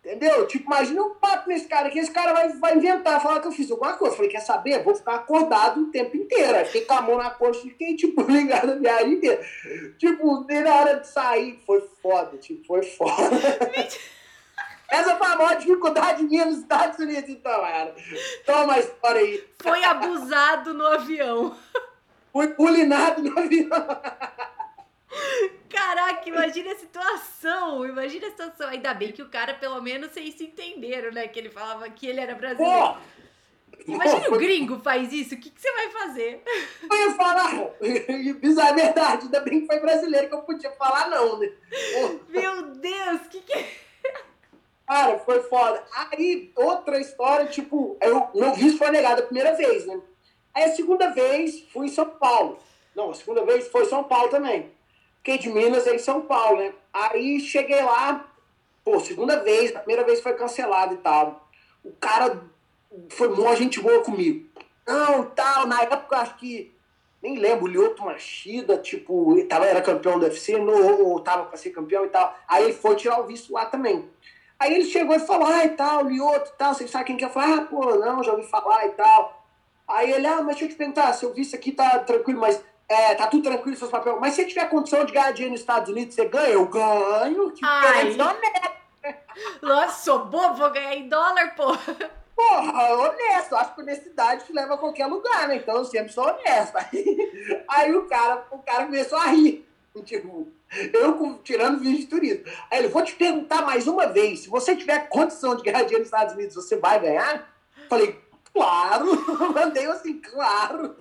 Entendeu? 0.07 0.47
Tipo, 0.47 0.67
imagina 0.67 1.03
um 1.03 1.15
papo 1.15 1.49
nesse 1.49 1.67
cara 1.67 1.89
que 1.89 1.99
esse 1.99 2.11
cara 2.11 2.31
vai, 2.31 2.47
vai 2.53 2.77
inventar, 2.77 3.21
falar 3.21 3.41
que 3.41 3.47
eu 3.47 3.51
fiz 3.51 3.69
alguma 3.69 3.93
coisa. 3.93 4.15
falei, 4.15 4.31
quer 4.31 4.39
saber? 4.39 4.81
Vou 4.81 4.95
ficar 4.95 5.15
acordado 5.15 5.81
o 5.81 5.91
tempo 5.91 6.15
inteiro. 6.15 6.55
Aí 6.55 6.63
fiquei 6.63 6.85
com 6.85 6.93
a 6.93 7.01
mão 7.01 7.17
na 7.17 7.29
coxa 7.29 7.59
e 7.65 7.71
fiquei, 7.71 7.95
tipo, 7.95 8.21
ligado 8.31 8.71
a 8.71 8.75
viagem 8.75 9.13
inteira. 9.13 9.43
Tipo, 9.97 10.45
na 10.47 10.75
hora 10.75 10.93
de 10.99 11.07
sair, 11.07 11.59
foi 11.65 11.81
foda, 12.01 12.37
tipo, 12.37 12.65
foi 12.65 12.83
foda. 12.83 13.17
Essa 14.89 15.15
foi 15.17 15.27
a 15.27 15.35
maior 15.35 15.55
dificuldade 15.57 16.23
minha 16.23 16.45
nos 16.45 16.59
Estados 16.59 16.97
Unidos, 16.99 17.29
então, 17.29 17.65
era. 17.65 17.93
Toma 18.45 18.73
a 18.73 18.79
história 18.79 19.21
aí. 19.21 19.47
Foi 19.59 19.83
abusado 19.83 20.73
no 20.73 20.87
avião. 20.87 21.57
Fui 22.31 22.47
pulinado 22.49 23.21
no 23.21 23.37
avião. 23.37 23.87
Caraca, 25.69 26.29
imagina 26.29 26.71
a 26.71 26.77
situação, 26.77 27.85
imagina 27.85 28.27
a 28.27 28.31
situação. 28.31 28.69
Ainda 28.69 28.93
bem 28.93 29.11
que 29.11 29.21
o 29.21 29.29
cara, 29.29 29.53
pelo 29.53 29.81
menos, 29.81 30.11
vocês 30.11 30.35
se 30.35 30.45
entenderam, 30.45 31.11
né? 31.11 31.27
Que 31.27 31.39
ele 31.39 31.49
falava 31.49 31.89
que 31.89 32.07
ele 32.07 32.19
era 32.19 32.35
brasileiro. 32.35 32.97
Imagina 33.85 34.29
o 34.29 34.37
gringo 34.37 34.79
faz 34.79 35.13
isso, 35.13 35.35
o 35.35 35.37
que, 35.37 35.49
que 35.49 35.61
você 35.61 35.71
vai 35.71 35.89
fazer? 35.89 36.43
Eu 36.89 36.97
ia 36.97 37.13
falar, 37.13 37.51
bizarro, 38.39 38.69
é 38.69 38.73
verdade, 38.73 39.25
ainda 39.25 39.39
bem 39.41 39.61
que 39.61 39.67
foi 39.67 39.79
brasileiro 39.79 40.27
que 40.27 40.35
eu 40.35 40.41
podia 40.41 40.71
falar 40.71 41.09
não, 41.09 41.39
né? 41.39 41.51
Meu 42.27 42.63
Deus, 42.75 43.21
que 43.29 43.41
que 43.41 43.53
é? 43.53 43.86
Cara, 44.87 45.19
foi 45.19 45.43
foda. 45.43 45.83
Aí, 45.93 46.49
outra 46.55 46.97
história, 46.97 47.47
tipo, 47.47 47.97
eu, 47.99 48.29
meu 48.33 48.53
visto 48.53 48.77
foi 48.77 48.89
negado 48.89 49.21
a 49.21 49.25
primeira 49.25 49.53
vez, 49.53 49.85
né? 49.85 49.99
Aí 50.53 50.63
a 50.63 50.75
segunda 50.75 51.09
vez, 51.09 51.61
fui 51.73 51.87
em 51.87 51.89
São 51.89 52.09
Paulo. 52.09 52.57
Não, 52.95 53.11
a 53.11 53.13
segunda 53.13 53.43
vez 53.43 53.67
foi 53.67 53.85
São 53.85 54.05
Paulo 54.05 54.29
também. 54.29 54.71
Fiquei 55.17 55.37
de 55.37 55.49
Minas 55.49 55.85
em 55.85 55.99
São 55.99 56.21
Paulo, 56.21 56.59
né? 56.59 56.73
Aí 56.93 57.39
cheguei 57.41 57.83
lá, 57.83 58.31
pô, 58.83 58.97
segunda 59.01 59.43
vez, 59.43 59.75
a 59.75 59.79
primeira 59.79 60.05
vez 60.05 60.21
foi 60.21 60.33
cancelado 60.35 60.93
e 60.93 60.97
tal. 60.97 61.49
O 61.83 61.91
cara 61.99 62.41
foi 63.09 63.27
mó 63.27 63.53
gente 63.55 63.81
boa 63.81 64.01
comigo. 64.01 64.47
Não, 64.87 65.25
tal, 65.31 65.67
na 65.67 65.81
época 65.81 66.17
acho 66.17 66.37
que 66.37 66.73
nem 67.21 67.37
lembro, 67.37 67.65
o 67.65 67.67
Lioto 67.67 68.03
Machida, 68.03 68.77
tipo, 68.77 69.35
tava, 69.49 69.65
era 69.65 69.81
campeão 69.81 70.17
do 70.17 70.25
UFC, 70.25 70.57
no, 70.57 71.05
ou 71.05 71.19
tava 71.19 71.45
para 71.45 71.57
ser 71.57 71.71
campeão 71.71 72.05
e 72.05 72.09
tal. 72.09 72.33
Aí 72.47 72.63
ele 72.63 72.73
foi 72.73 72.95
tirar 72.95 73.19
o 73.19 73.25
visto 73.25 73.51
lá 73.51 73.65
também. 73.65 74.09
Aí 74.59 74.73
ele 74.73 74.85
chegou 74.85 75.15
e 75.15 75.19
falou, 75.19 75.47
ah, 75.47 75.65
e 75.65 75.69
tal, 75.69 76.05
Lioto 76.05 76.51
e 76.53 76.57
tal, 76.57 76.73
você 76.73 76.87
sabe 76.87 77.05
quem 77.05 77.17
que 77.17 77.23
é? 77.23 77.27
Eu 77.27 77.31
falei, 77.31 77.59
ah, 77.59 77.61
pô, 77.61 77.95
não, 77.95 78.23
já 78.23 78.31
ouvi 78.31 78.47
falar 78.47 78.85
e 78.87 78.89
tal. 78.89 79.45
Aí 79.87 80.11
ele, 80.11 80.25
ah, 80.25 80.37
mas 80.37 80.57
deixa 80.57 80.65
eu 80.65 80.69
te 80.69 80.75
perguntar, 80.75 81.13
seu 81.13 81.33
visto 81.33 81.55
aqui 81.55 81.71
tá 81.71 81.99
tranquilo, 81.99 82.41
mas 82.41 82.61
é, 82.89 83.15
tá 83.15 83.27
tudo 83.27 83.43
tranquilo, 83.43 83.77
seus 83.77 83.91
papéis. 83.91 84.17
Mas 84.19 84.33
se 84.33 84.41
você 84.41 84.47
tiver 84.47 84.69
condição 84.69 85.05
de 85.05 85.13
ganhar 85.13 85.31
dinheiro 85.31 85.51
nos 85.51 85.61
Estados 85.61 85.89
Unidos, 85.89 86.15
você 86.15 86.25
ganha? 86.25 86.49
Eu 86.49 86.65
ganho. 86.65 87.51
Que 87.51 87.63
Ai. 87.63 88.15
Nossa, 89.61 90.03
sou 90.03 90.25
bobo, 90.25 90.55
vou 90.55 90.71
ganhar 90.71 90.95
em 90.95 91.07
dólar, 91.07 91.55
pô. 91.55 91.77
Porra, 92.35 92.93
honesto. 92.93 93.55
Acho 93.55 93.75
que 93.75 93.81
honestidade 93.81 94.45
te 94.45 94.53
leva 94.53 94.75
a 94.75 94.77
qualquer 94.77 95.07
lugar, 95.07 95.47
né? 95.47 95.57
Então 95.57 95.77
eu 95.77 95.85
sempre 95.85 96.13
sou 96.13 96.25
honesto. 96.25 96.77
Aí, 96.77 97.63
aí 97.67 97.95
o, 97.95 98.05
cara, 98.07 98.45
o 98.51 98.59
cara 98.59 98.85
começou 98.85 99.17
a 99.17 99.27
rir. 99.27 99.67
Tipo, 100.05 100.47
eu 100.93 101.39
tirando 101.43 101.79
vídeo 101.79 101.99
de 101.99 102.07
turismo. 102.07 102.43
Aí 102.69 102.79
ele, 102.79 102.87
vou 102.87 103.03
te 103.03 103.15
perguntar 103.15 103.61
mais 103.61 103.87
uma 103.87 104.07
vez: 104.07 104.39
se 104.39 104.49
você 104.49 104.75
tiver 104.75 105.07
condição 105.09 105.55
de 105.55 105.63
ganhar 105.63 105.83
dinheiro 105.83 105.99
nos 105.99 106.07
Estados 106.07 106.33
Unidos, 106.33 106.55
você 106.55 106.77
vai 106.77 106.99
ganhar? 106.99 107.53
Falei, 107.89 108.19
claro. 108.53 109.05
Mandei 109.53 109.85
assim, 109.85 110.19
claro. 110.19 110.95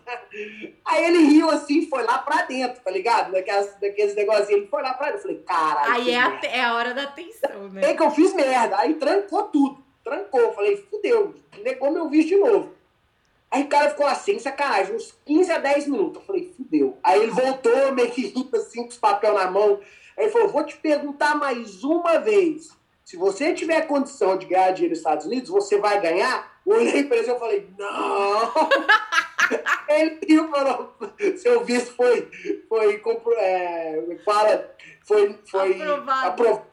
Aí 0.85 1.05
ele 1.05 1.19
riu 1.19 1.51
assim, 1.51 1.89
foi 1.89 2.03
lá 2.03 2.19
pra 2.19 2.43
dentro, 2.43 2.83
tá 2.83 2.91
ligado? 2.91 3.33
Daquelas, 3.33 3.75
daqueles 3.81 4.15
negocinhos. 4.15 4.51
Ele 4.51 4.67
foi 4.69 4.83
lá 4.83 4.95
pra 4.95 5.07
dentro. 5.07 5.19
Eu 5.19 5.23
falei, 5.23 5.39
caralho. 5.47 5.93
Aí 5.93 6.11
é 6.11 6.21
a, 6.21 6.41
é 6.45 6.61
a 6.63 6.75
hora 6.75 6.95
da 6.95 7.03
atenção, 7.03 7.69
né? 7.71 7.91
É 7.91 7.95
que 7.95 8.03
eu 8.03 8.11
fiz 8.11 8.33
merda. 8.35 8.79
Aí 8.79 8.95
trancou 8.95 9.45
tudo 9.45 9.87
trancou. 10.07 10.53
Falei, 10.55 10.77
fudeu, 10.89 11.35
negou 11.63 11.91
meu 11.91 12.09
visto 12.09 12.29
de 12.29 12.37
novo. 12.37 12.76
Aí 13.51 13.63
o 13.63 13.69
cara 13.69 13.91
ficou 13.91 14.07
assim, 14.07 14.39
sacanagem, 14.39 14.95
uns 14.95 15.17
15 15.25 15.53
a 15.53 15.59
10 15.59 15.87
minutos. 15.89 16.21
Eu 16.21 16.27
falei, 16.27 16.53
fudeu. 16.57 16.99
Aí 17.03 17.23
ele 17.23 17.31
voltou, 17.31 17.93
meio 17.95 18.11
que 18.11 18.49
assim, 18.55 18.83
com 18.83 18.89
os 18.89 18.99
papel 18.99 19.35
na 19.35 19.51
mão. 19.51 19.81
Aí 20.17 20.25
ele 20.25 20.33
falou, 20.33 20.49
vou 20.49 20.65
te 20.65 20.77
perguntar 20.77 21.35
mais 21.35 21.85
uma 21.85 22.19
vez. 22.19 22.71
Se 23.05 23.17
você 23.17 23.55
tiver 23.55 23.83
condição 23.83 24.37
de 24.37 24.47
ganhar 24.47 24.73
dinheiro 24.73 24.91
nos 24.91 24.99
Estados 24.99 25.27
Unidos, 25.27 25.49
você 25.49 25.79
vai 25.79 26.01
ganhar? 26.01 26.61
Eu 26.67 26.75
olhei 26.77 27.05
para 27.05 27.19
ele 27.19 27.31
e 27.31 27.39
falei, 27.39 27.71
não! 27.79 28.53
ele 29.89 30.49
falou, 30.49 30.93
seu 31.37 31.65
visto 31.65 31.95
foi, 31.95 32.29
foi, 32.69 33.01
é, 33.39 34.19
fala, 34.25 34.75
foi, 35.05 35.39
foi 35.49 35.81
aprovado. 36.25 36.67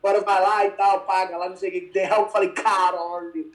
agora 0.00 0.20
vai 0.20 0.40
lá 0.40 0.66
e 0.66 0.70
tal, 0.70 1.00
paga 1.00 1.36
lá, 1.36 1.48
não 1.48 1.56
sei 1.56 1.70
o 1.70 1.72
que. 1.72 1.98
Eu 1.98 2.28
falei, 2.28 2.50
caralho. 2.50 3.50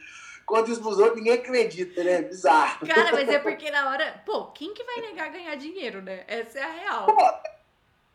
Quando 0.48 0.72
isso 0.72 0.82
pros 0.82 0.98
outros, 0.98 1.18
ninguém 1.18 1.34
acredita, 1.34 2.02
né? 2.02 2.22
Bizarro. 2.22 2.88
Cara, 2.88 3.12
mas 3.12 3.28
é 3.28 3.38
porque 3.38 3.70
na 3.70 3.90
hora. 3.90 4.24
Pô, 4.26 4.46
quem 4.46 4.74
que 4.74 4.82
vai 4.82 5.02
negar 5.02 5.30
ganhar 5.30 5.54
dinheiro, 5.56 6.02
né? 6.02 6.24
Essa 6.26 6.60
é 6.60 6.64
a 6.64 6.72
real. 6.72 7.06
Pô, 7.06 7.22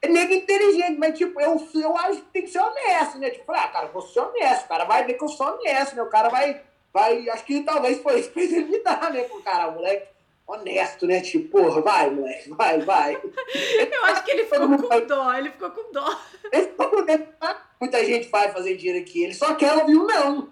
é 0.00 0.08
nega 0.08 0.34
inteligente, 0.34 0.98
mas 0.98 1.16
tipo, 1.18 1.38
eu, 1.38 1.62
eu 1.74 1.96
acho 1.98 2.22
que 2.22 2.30
tem 2.32 2.42
que 2.42 2.48
ser 2.48 2.60
honesto, 2.60 3.18
né? 3.18 3.28
Tipo, 3.28 3.52
ah, 3.52 3.68
cara, 3.68 3.88
vou 3.88 4.00
ser 4.00 4.20
honesto. 4.20 4.64
O 4.64 4.68
cara 4.68 4.84
vai 4.86 5.04
ver 5.04 5.12
que 5.12 5.22
eu 5.22 5.28
sou 5.28 5.46
honesto, 5.46 5.94
né? 5.94 6.02
O 6.02 6.08
cara 6.08 6.30
vai. 6.30 6.62
vai 6.90 7.28
acho 7.28 7.44
que 7.44 7.60
talvez 7.64 8.00
foi 8.00 8.20
isso 8.20 8.30
que 8.30 8.40
ele 8.40 8.64
me 8.64 8.78
dar, 8.82 9.12
né? 9.12 9.24
Pro 9.24 9.42
cara, 9.42 9.70
moleque 9.70 10.08
honesto, 10.46 11.06
né? 11.06 11.20
Tipo, 11.20 11.50
porra, 11.50 11.82
vai, 11.82 12.10
moleque, 12.10 12.48
vai, 12.48 12.80
vai. 12.80 13.12
Eu 13.92 14.04
acho 14.06 14.24
que 14.24 14.30
ele 14.30 14.44
ficou 14.44 14.68
com 14.88 15.06
dó, 15.06 15.34
ele 15.34 15.50
ficou 15.50 15.70
com 15.70 15.92
dó. 15.92 16.18
Ele 16.50 16.62
ficou 16.62 16.88
com 16.88 17.04
dó. 17.04 17.56
Muita 17.78 18.02
gente 18.06 18.28
vai 18.30 18.50
fazer 18.50 18.74
dinheiro 18.76 19.00
aqui, 19.00 19.22
ele 19.22 19.34
só 19.34 19.54
quer 19.54 19.74
ouvir 19.74 19.96
o 19.96 20.06
não. 20.06 20.48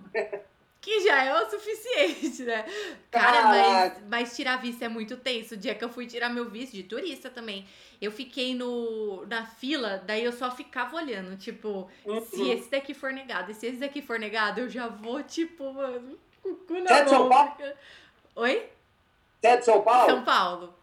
Que 0.80 1.00
já 1.00 1.24
é 1.24 1.42
o 1.42 1.50
suficiente, 1.50 2.42
né? 2.42 2.64
Cara, 3.10 3.42
mas, 3.44 4.02
mas 4.08 4.36
tirar 4.36 4.56
visto 4.56 4.82
é 4.82 4.88
muito 4.88 5.16
tenso. 5.18 5.54
O 5.54 5.56
dia 5.56 5.74
que 5.74 5.84
eu 5.84 5.90
fui 5.90 6.06
tirar 6.06 6.30
meu 6.30 6.48
visto 6.48 6.72
de 6.72 6.82
turista 6.82 7.28
também, 7.28 7.66
eu 8.00 8.10
fiquei 8.10 8.54
no, 8.54 9.26
na 9.26 9.44
fila, 9.44 10.02
daí 10.06 10.24
eu 10.24 10.32
só 10.32 10.50
ficava 10.50 10.96
olhando, 10.96 11.36
tipo, 11.36 11.88
uhum. 12.04 12.20
se 12.22 12.48
esse 12.48 12.70
daqui 12.70 12.94
for 12.94 13.12
negado, 13.12 13.50
e 13.50 13.54
se 13.54 13.66
esse 13.66 13.76
daqui 13.76 14.00
for 14.00 14.18
negado, 14.18 14.60
eu 14.60 14.70
já 14.70 14.88
vou, 14.88 15.22
tipo, 15.22 15.70
mano, 15.70 16.18
com 16.42 16.50
o 16.50 16.56
cu 16.56 16.74
na 16.80 17.04
mão. 17.04 17.30
Oi? 18.36 18.66
Você 19.40 19.46
é 19.46 19.56
de 19.58 19.64
São 19.66 19.82
Paulo? 19.82 20.10
São 20.10 20.24
Paulo. 20.24 20.74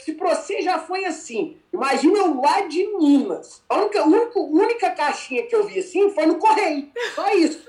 Se 0.00 0.12
pra 0.12 0.34
você 0.34 0.60
já 0.60 0.78
foi 0.78 1.06
assim, 1.06 1.56
imagina 1.72 2.18
eu 2.18 2.40
lá 2.40 2.62
de 2.62 2.86
Minas. 2.98 3.62
A 3.68 3.76
única, 3.76 4.04
única, 4.04 4.38
única 4.38 4.90
caixinha 4.90 5.46
que 5.46 5.56
eu 5.56 5.66
vi 5.66 5.78
assim 5.78 6.10
foi 6.10 6.26
no 6.26 6.38
Correio. 6.38 6.90
Só 7.14 7.34
isso. 7.34 7.65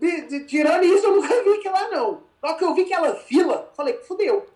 De, 0.00 0.20
de, 0.22 0.44
tirando 0.44 0.84
isso, 0.84 1.06
eu 1.06 1.16
nunca 1.16 1.28
vi 1.42 1.50
aquilo 1.50 1.74
lá, 1.74 1.90
não. 1.90 2.22
Só 2.40 2.54
que 2.54 2.64
eu 2.64 2.74
vi 2.74 2.82
aquela 2.82 3.14
fila, 3.14 3.70
falei, 3.76 3.94
fudeu. 4.06 4.46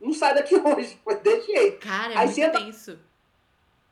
Não 0.00 0.12
sai 0.12 0.34
daqui 0.34 0.54
hoje. 0.60 0.98
Foi 1.02 1.16
desse 1.16 1.46
jeito. 1.46 1.78
Cara, 1.86 2.14
é 2.14 2.18
Aí 2.18 2.26
muito 2.26 2.40
entra... 2.40 3.00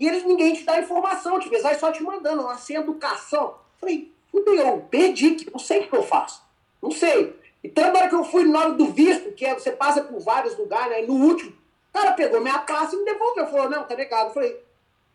E 0.01 0.07
eles 0.07 0.25
ninguém 0.25 0.55
te 0.55 0.65
dá 0.65 0.79
informação, 0.79 1.41
tipo, 1.41 1.55
eles 1.55 1.79
só 1.79 1.91
te 1.91 2.03
mandando 2.03 2.43
uma 2.43 2.57
sem 2.57 2.77
educação. 2.77 3.57
Falei, 3.81 4.13
fudeu, 4.31 4.87
perdi, 4.89 5.49
não 5.51 5.59
sei 5.59 5.81
o 5.81 5.89
que 5.89 5.97
eu 5.97 6.03
faço. 6.05 6.43
Não 6.81 6.93
sei. 6.93 7.37
Então, 7.65 7.93
na 7.93 7.99
hora 7.99 8.09
que 8.09 8.15
eu 8.15 8.25
fui 8.25 8.45
na 8.45 8.61
hora 8.61 8.73
do 8.73 8.87
visto, 8.87 9.33
que 9.33 9.45
é, 9.45 9.55
você 9.55 9.73
passa 9.73 10.03
por 10.03 10.21
vários 10.21 10.57
lugares, 10.57 11.01
né? 11.01 11.03
no 11.03 11.15
último, 11.15 11.51
o 11.51 11.93
cara 11.93 12.13
pegou 12.13 12.41
minha 12.41 12.61
classe 12.61 12.95
e 12.95 12.99
me 12.99 13.05
devolveu. 13.05 13.47
Falou, 13.49 13.69
não, 13.69 13.83
tá 13.83 13.97
negado. 13.97 14.31
Eu 14.31 14.35
falei, 14.35 14.57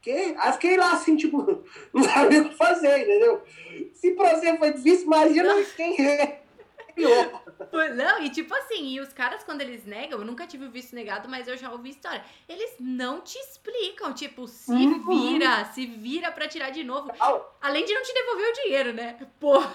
quê? 0.03 0.35
Aí 0.37 0.53
fiquei 0.53 0.77
lá 0.77 0.91
assim, 0.91 1.15
tipo, 1.15 1.63
não 1.93 2.03
sabia 2.03 2.41
o 2.41 2.49
que 2.49 2.55
fazer, 2.55 2.99
entendeu? 2.99 3.41
Se 3.93 4.11
pra 4.11 4.35
você 4.35 4.55
foi 4.57 4.73
difícil, 4.73 5.05
imagina 5.05 5.55
não. 5.55 5.63
quem 5.63 6.05
é. 6.05 6.43
Não, 7.95 8.21
e 8.21 8.29
tipo 8.29 8.53
assim, 8.53 8.89
e 8.89 8.99
os 8.99 9.11
caras, 9.13 9.43
quando 9.43 9.61
eles 9.61 9.83
negam, 9.83 10.19
eu 10.19 10.25
nunca 10.25 10.45
tive 10.45 10.65
o 10.65 10.69
visto 10.69 10.93
negado, 10.93 11.27
mas 11.27 11.47
eu 11.47 11.57
já 11.57 11.71
ouvi 11.71 11.89
história. 11.89 12.23
Eles 12.47 12.75
não 12.79 13.21
te 13.21 13.35
explicam, 13.39 14.13
tipo, 14.13 14.47
se 14.47 14.71
uhum. 14.71 15.07
vira, 15.07 15.65
se 15.65 15.87
vira 15.87 16.31
pra 16.31 16.47
tirar 16.47 16.69
de 16.69 16.83
novo. 16.83 17.11
Além 17.59 17.83
de 17.85 17.93
não 17.95 18.03
te 18.03 18.13
devolver 18.13 18.47
o 18.47 18.53
dinheiro, 18.53 18.93
né? 18.93 19.17
Porra. 19.39 19.73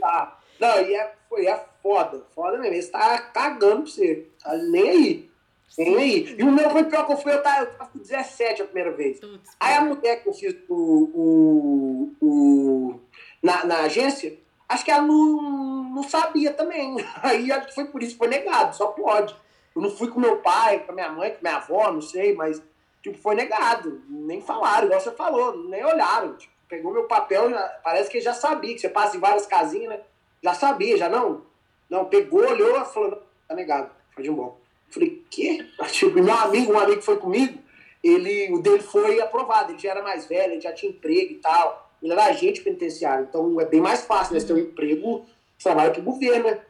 Tá. 0.00 0.40
Não, 0.58 0.80
e 0.80 0.94
é, 0.94 1.14
foi, 1.28 1.46
é 1.46 1.64
foda, 1.82 2.26
foda 2.34 2.58
mesmo. 2.58 2.74
Ele 2.74 2.86
tá 2.86 3.18
cagando 3.18 3.82
pra 3.82 3.92
você. 3.92 4.26
Tá 4.42 4.56
nem 4.56 4.90
aí. 4.90 5.30
Aí. 5.78 6.36
E 6.38 6.42
o 6.42 6.50
meu 6.50 6.70
foi 6.70 6.84
pior 6.84 7.06
que 7.06 7.12
eu 7.12 7.16
fui, 7.18 7.32
eu 7.32 7.42
tava, 7.42 7.64
eu 7.64 7.72
tava 7.72 7.90
com 7.90 7.98
17 7.98 8.62
a 8.62 8.64
primeira 8.64 8.92
vez. 8.92 9.20
Aí 9.60 9.74
a 9.74 9.82
mulher 9.82 10.22
que 10.22 10.28
eu 10.28 10.32
fiz 10.32 10.54
o, 10.68 10.74
o, 11.14 12.12
o, 12.20 13.00
na, 13.42 13.64
na 13.64 13.80
agência, 13.80 14.38
acho 14.68 14.84
que 14.84 14.90
ela 14.90 15.02
não, 15.02 15.84
não 15.94 16.02
sabia 16.02 16.52
também. 16.52 16.96
Aí 17.22 17.50
acho 17.52 17.68
que 17.68 17.74
foi 17.74 17.84
por 17.86 18.02
isso 18.02 18.16
foi 18.16 18.28
negado, 18.28 18.74
só 18.74 18.88
pode. 18.88 19.36
Eu 19.74 19.82
não 19.82 19.90
fui 19.90 20.08
com 20.08 20.18
meu 20.18 20.38
pai, 20.38 20.80
com 20.80 20.92
minha 20.92 21.10
mãe, 21.10 21.32
com 21.32 21.42
minha 21.42 21.56
avó, 21.56 21.92
não 21.92 22.00
sei, 22.00 22.34
mas 22.34 22.62
tipo, 23.02 23.18
foi 23.18 23.34
negado. 23.34 24.02
Nem 24.08 24.40
falaram, 24.40 24.86
igual 24.86 25.00
você 25.00 25.10
falou, 25.10 25.56
nem 25.68 25.84
olharam. 25.84 26.36
Tipo, 26.36 26.54
pegou 26.68 26.92
meu 26.92 27.04
papel, 27.04 27.50
já, 27.50 27.62
parece 27.84 28.10
que 28.10 28.20
já 28.20 28.32
sabia, 28.32 28.74
que 28.74 28.80
você 28.80 28.88
passa 28.88 29.16
em 29.16 29.20
várias 29.20 29.46
casinhas, 29.46 29.90
né? 29.90 30.00
Já 30.42 30.54
sabia, 30.54 30.96
já 30.96 31.08
não. 31.08 31.42
Não, 31.88 32.06
pegou, 32.06 32.40
olhou, 32.40 32.84
falou, 32.86 33.22
tá 33.46 33.54
negado, 33.54 33.90
foi 34.14 34.24
de 34.24 34.30
embora. 34.30 34.65
Falei, 34.90 35.24
quê? 35.30 35.64
Tipo, 35.92 36.22
meu 36.22 36.34
amigo, 36.34 36.72
um 36.72 36.78
amigo 36.78 36.98
que 36.98 37.04
foi 37.04 37.16
comigo, 37.16 37.58
ele, 38.02 38.52
o 38.52 38.60
dele 38.60 38.82
foi 38.82 39.20
aprovado, 39.20 39.72
ele 39.72 39.78
já 39.78 39.90
era 39.90 40.02
mais 40.02 40.26
velho, 40.26 40.52
ele 40.52 40.60
já 40.60 40.72
tinha 40.72 40.90
emprego 40.90 41.32
e 41.32 41.36
tal. 41.36 41.90
Ele 42.02 42.12
era 42.12 42.26
agente 42.26 42.60
penitenciário, 42.60 43.26
então 43.28 43.60
é 43.60 43.64
bem 43.64 43.80
mais 43.80 44.04
fácil, 44.04 44.34
né? 44.34 44.40
Você 44.40 44.46
ter 44.46 44.52
um 44.52 44.58
emprego, 44.58 45.24
trabalha 45.62 45.90
pro 45.90 46.02
governo, 46.02 46.50
né? 46.50 46.60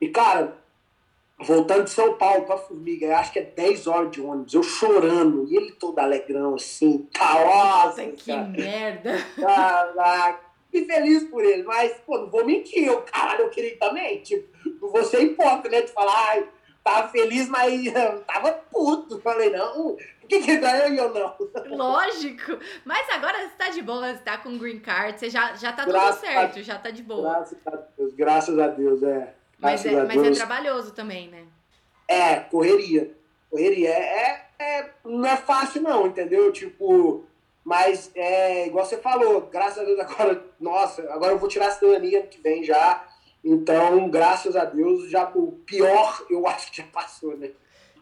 E, 0.00 0.08
cara, 0.08 0.58
voltando 1.38 1.84
de 1.84 1.90
São 1.90 2.14
Paulo 2.14 2.44
pra 2.44 2.58
Formiga, 2.58 3.16
acho 3.16 3.32
que 3.32 3.38
é 3.38 3.42
10 3.42 3.86
horas 3.86 4.10
de 4.10 4.20
ônibus, 4.20 4.52
eu 4.52 4.62
chorando, 4.62 5.46
e 5.48 5.56
ele 5.56 5.72
todo 5.72 5.98
alegrão, 5.98 6.56
assim, 6.56 7.08
nossa, 7.18 8.04
que 8.06 8.26
cara. 8.26 8.48
merda. 8.48 9.16
Caraca 9.40 10.54
e 10.74 10.84
feliz 10.84 11.22
por 11.24 11.44
ele. 11.44 11.62
Mas, 11.62 11.92
pô, 12.04 12.18
não 12.18 12.28
vou 12.28 12.44
mentir. 12.44 12.84
Eu, 12.84 13.02
caralho, 13.02 13.42
eu 13.42 13.50
queria 13.50 13.78
também. 13.78 14.18
Tipo, 14.20 14.48
não 14.80 14.90
vou 14.90 15.04
ser 15.04 15.22
hipócrita, 15.22 15.68
né? 15.68 15.82
De 15.82 15.92
falar, 15.92 16.30
ai, 16.30 16.48
tava 16.84 17.08
feliz, 17.08 17.48
mas 17.48 17.82
tava 18.26 18.52
puto. 18.52 19.18
Falei, 19.20 19.50
não, 19.50 19.96
por 19.96 20.28
que, 20.28 20.40
que 20.40 20.56
ganhou 20.58 20.88
e 20.88 20.98
eu 20.98 21.12
não? 21.12 21.34
Lógico. 21.76 22.58
Mas 22.84 23.08
agora 23.08 23.38
você 23.40 23.56
tá 23.56 23.70
de 23.70 23.82
boa, 23.82 24.14
você 24.14 24.22
tá 24.22 24.38
com 24.38 24.58
green 24.58 24.78
card, 24.78 25.18
você 25.18 25.30
já, 25.30 25.54
já 25.54 25.72
tá 25.72 25.86
graças 25.86 26.20
tudo 26.20 26.30
certo, 26.30 26.58
a, 26.58 26.62
já 26.62 26.78
tá 26.78 26.90
de 26.90 27.02
boa. 27.02 27.22
Graças 27.22 27.58
a 27.66 27.76
Deus, 27.96 28.14
graças 28.14 28.58
a 28.58 28.68
Deus, 28.68 29.02
é. 29.02 29.34
Mas, 29.58 29.84
é, 29.86 30.04
mas 30.04 30.22
é 30.22 30.30
trabalhoso 30.32 30.92
também, 30.92 31.28
né? 31.28 31.44
É, 32.06 32.36
correria. 32.36 33.16
Correria. 33.50 33.88
É, 33.88 34.46
é, 34.58 34.78
é, 34.78 34.90
não 35.04 35.26
é 35.26 35.36
fácil, 35.36 35.80
não, 35.80 36.06
entendeu? 36.06 36.52
Tipo, 36.52 37.24
mas, 37.64 38.10
é, 38.14 38.66
igual 38.66 38.84
você 38.84 38.98
falou, 38.98 39.40
graças 39.42 39.78
a 39.78 39.84
Deus 39.84 39.98
agora, 39.98 40.44
nossa, 40.60 41.02
agora 41.10 41.32
eu 41.32 41.38
vou 41.38 41.48
tirar 41.48 41.68
a 41.68 41.70
cidadania 41.70 42.20
ano 42.20 42.28
que 42.28 42.42
vem 42.42 42.62
já. 42.62 43.06
Então, 43.44 44.08
graças 44.08 44.56
a 44.56 44.64
Deus, 44.64 45.10
já 45.10 45.30
o 45.34 45.52
pior 45.66 46.24
eu 46.30 46.46
acho 46.48 46.70
que 46.70 46.78
já 46.78 46.84
passou, 46.84 47.36
né? 47.36 47.50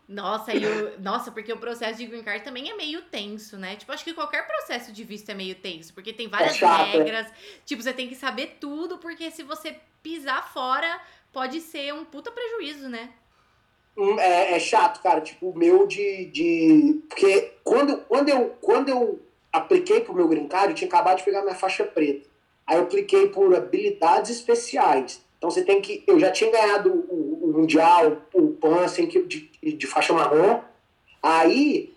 Nossa, 0.09 0.55
e 0.55 0.65
o, 0.67 1.01
nossa, 1.01 1.31
porque 1.31 1.53
o 1.53 1.57
processo 1.57 1.99
de 1.99 2.07
green 2.07 2.23
card 2.23 2.45
também 2.45 2.71
é 2.71 2.77
meio 2.77 3.03
tenso, 3.03 3.57
né? 3.57 3.77
Tipo, 3.77 3.93
acho 3.93 4.05
que 4.05 4.13
qualquer 4.13 4.47
processo 4.47 4.93
de 4.93 5.05
visto 5.05 5.31
é 5.31 5.35
meio 5.35 5.55
tenso, 5.55 5.95
porque 5.95 6.13
tem 6.13 6.29
várias 6.29 6.61
é 6.61 6.67
regras. 6.67 7.27
É. 7.27 7.33
Tipo, 7.65 7.83
você 7.83 7.93
tem 7.93 8.09
que 8.09 8.15
saber 8.15 8.59
tudo, 8.61 8.99
porque 8.99 9.31
se 9.31 9.43
você 9.43 9.77
pisar 10.03 10.53
fora, 10.53 11.01
pode 11.33 11.61
ser 11.61 11.95
um 11.95 12.05
puta 12.05 12.31
prejuízo, 12.31 12.89
né? 12.89 13.11
Hum, 13.97 14.19
é, 14.19 14.53
é 14.53 14.59
chato, 14.59 15.03
cara. 15.03 15.21
Tipo, 15.21 15.51
o 15.51 15.59
meu 15.59 15.87
de, 15.87 16.27
de. 16.27 17.03
Porque 17.09 17.53
quando, 17.65 17.99
quando, 18.03 18.29
eu, 18.29 18.57
quando 18.61 18.89
eu 18.89 19.21
apliquei 19.53 20.01
pro 20.01 20.15
meu 20.15 20.29
green 20.29 20.49
card, 20.49 20.71
eu 20.71 20.75
tinha 20.75 20.89
acabado 20.89 21.19
de 21.19 21.25
pegar 21.25 21.43
minha 21.43 21.55
faixa 21.55 21.85
preta. 21.85 22.29
Aí 22.67 22.77
eu 22.77 22.83
apliquei 22.83 23.29
por 23.29 23.55
habilidades 23.55 24.31
especiais. 24.31 25.25
Então 25.43 25.51
você 25.51 25.65
tem 25.65 25.81
que. 25.81 26.05
Eu 26.07 26.21
já 26.21 26.31
tinha 26.31 26.53
ganhado 26.53 26.89
o, 26.89 27.47
o 27.47 27.53
Mundial, 27.53 28.19
o 28.33 28.51
PAN, 28.51 28.85
assim, 28.85 29.09
de, 29.09 29.51
de 29.61 29.87
faixa 29.89 30.13
marrom. 30.13 30.61
Aí. 31.21 31.93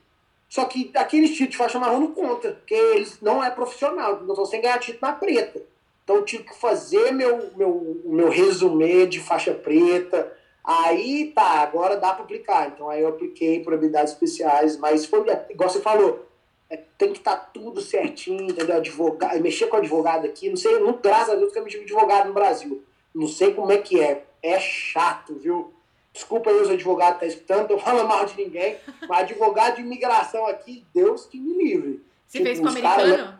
Só 0.49 0.65
que 0.65 0.91
aquele 0.95 1.29
título 1.29 1.49
de 1.49 1.57
faixa 1.57 1.77
marrom 1.77 1.99
não 1.99 2.11
conta, 2.11 2.53
porque 2.53 2.73
eles 2.73 3.21
não 3.21 3.43
é 3.43 3.51
profissional, 3.51 4.21
então 4.23 4.35
você 4.35 4.57
ganhar 4.57 4.79
título 4.79 5.11
na 5.11 5.13
preta. 5.13 5.61
Então 6.03 6.15
eu 6.15 6.25
tive 6.25 6.43
que 6.43 6.55
fazer 6.55 7.11
meu, 7.11 7.51
meu, 7.55 8.01
meu 8.05 8.29
resumê 8.29 9.05
de 9.05 9.19
faixa 9.19 9.53
preta. 9.53 10.31
Aí 10.63 11.31
tá, 11.35 11.61
agora 11.61 11.97
dá 11.97 12.13
para 12.13 12.23
aplicar. 12.23 12.69
Então 12.69 12.89
aí 12.89 13.01
eu 13.01 13.09
apliquei 13.09 13.59
por 13.59 13.75
habilidades 13.75 14.13
especiais, 14.13 14.77
mas 14.77 15.05
foi 15.05 15.23
igual 15.49 15.69
você 15.69 15.81
falou, 15.81 16.25
é, 16.67 16.77
tem 16.97 17.11
que 17.11 17.19
estar 17.19 17.35
tá 17.35 17.49
tudo 17.53 17.79
certinho, 17.79 18.49
entendeu? 18.49 18.77
Advogado, 18.77 19.39
mexer 19.39 19.67
com 19.67 19.77
advogado 19.77 20.25
aqui, 20.25 20.49
não 20.49 20.57
sei, 20.57 20.79
não, 20.79 20.93
graças 20.93 21.29
a 21.29 21.35
Deus 21.35 21.53
que 21.53 21.59
eu 21.59 21.63
mexi 21.63 21.77
com 21.77 21.83
advogado 21.83 22.27
no 22.27 22.33
Brasil. 22.33 22.83
Não 23.15 23.27
sei 23.27 23.53
como 23.53 23.71
é 23.71 23.77
que 23.77 23.99
é. 23.99 24.25
É 24.43 24.59
chato, 24.59 25.39
viu? 25.39 25.73
Desculpa 26.13 26.49
aí 26.49 26.61
os 26.61 26.69
advogados 26.69 27.19
que 27.19 27.25
estão 27.25 27.57
tá 27.57 27.63
escutando, 27.63 27.67
tô 27.67 27.77
falando 27.83 28.07
mal 28.07 28.25
de 28.25 28.37
ninguém, 28.37 28.77
mas 29.07 29.21
advogado 29.21 29.75
de 29.75 29.81
imigração 29.81 30.45
aqui, 30.47 30.85
Deus 30.93 31.25
que 31.25 31.39
me 31.39 31.57
livre. 31.57 32.05
Você 32.27 32.37
tipo, 32.37 32.45
fez 32.45 32.59
com 32.59 32.65
o 32.65 32.69
americano? 32.69 33.17
Cara, 33.17 33.39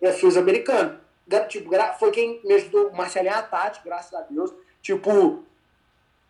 eu 0.00 0.12
fiz 0.12 0.36
americano. 0.36 1.00
Tipo, 1.48 1.70
foi 1.98 2.10
quem 2.10 2.40
me 2.44 2.54
ajudou, 2.54 2.92
Marcelinha 2.92 3.36
Atati, 3.36 3.80
graças 3.84 4.12
a 4.12 4.22
Deus. 4.22 4.52
Tipo, 4.82 5.44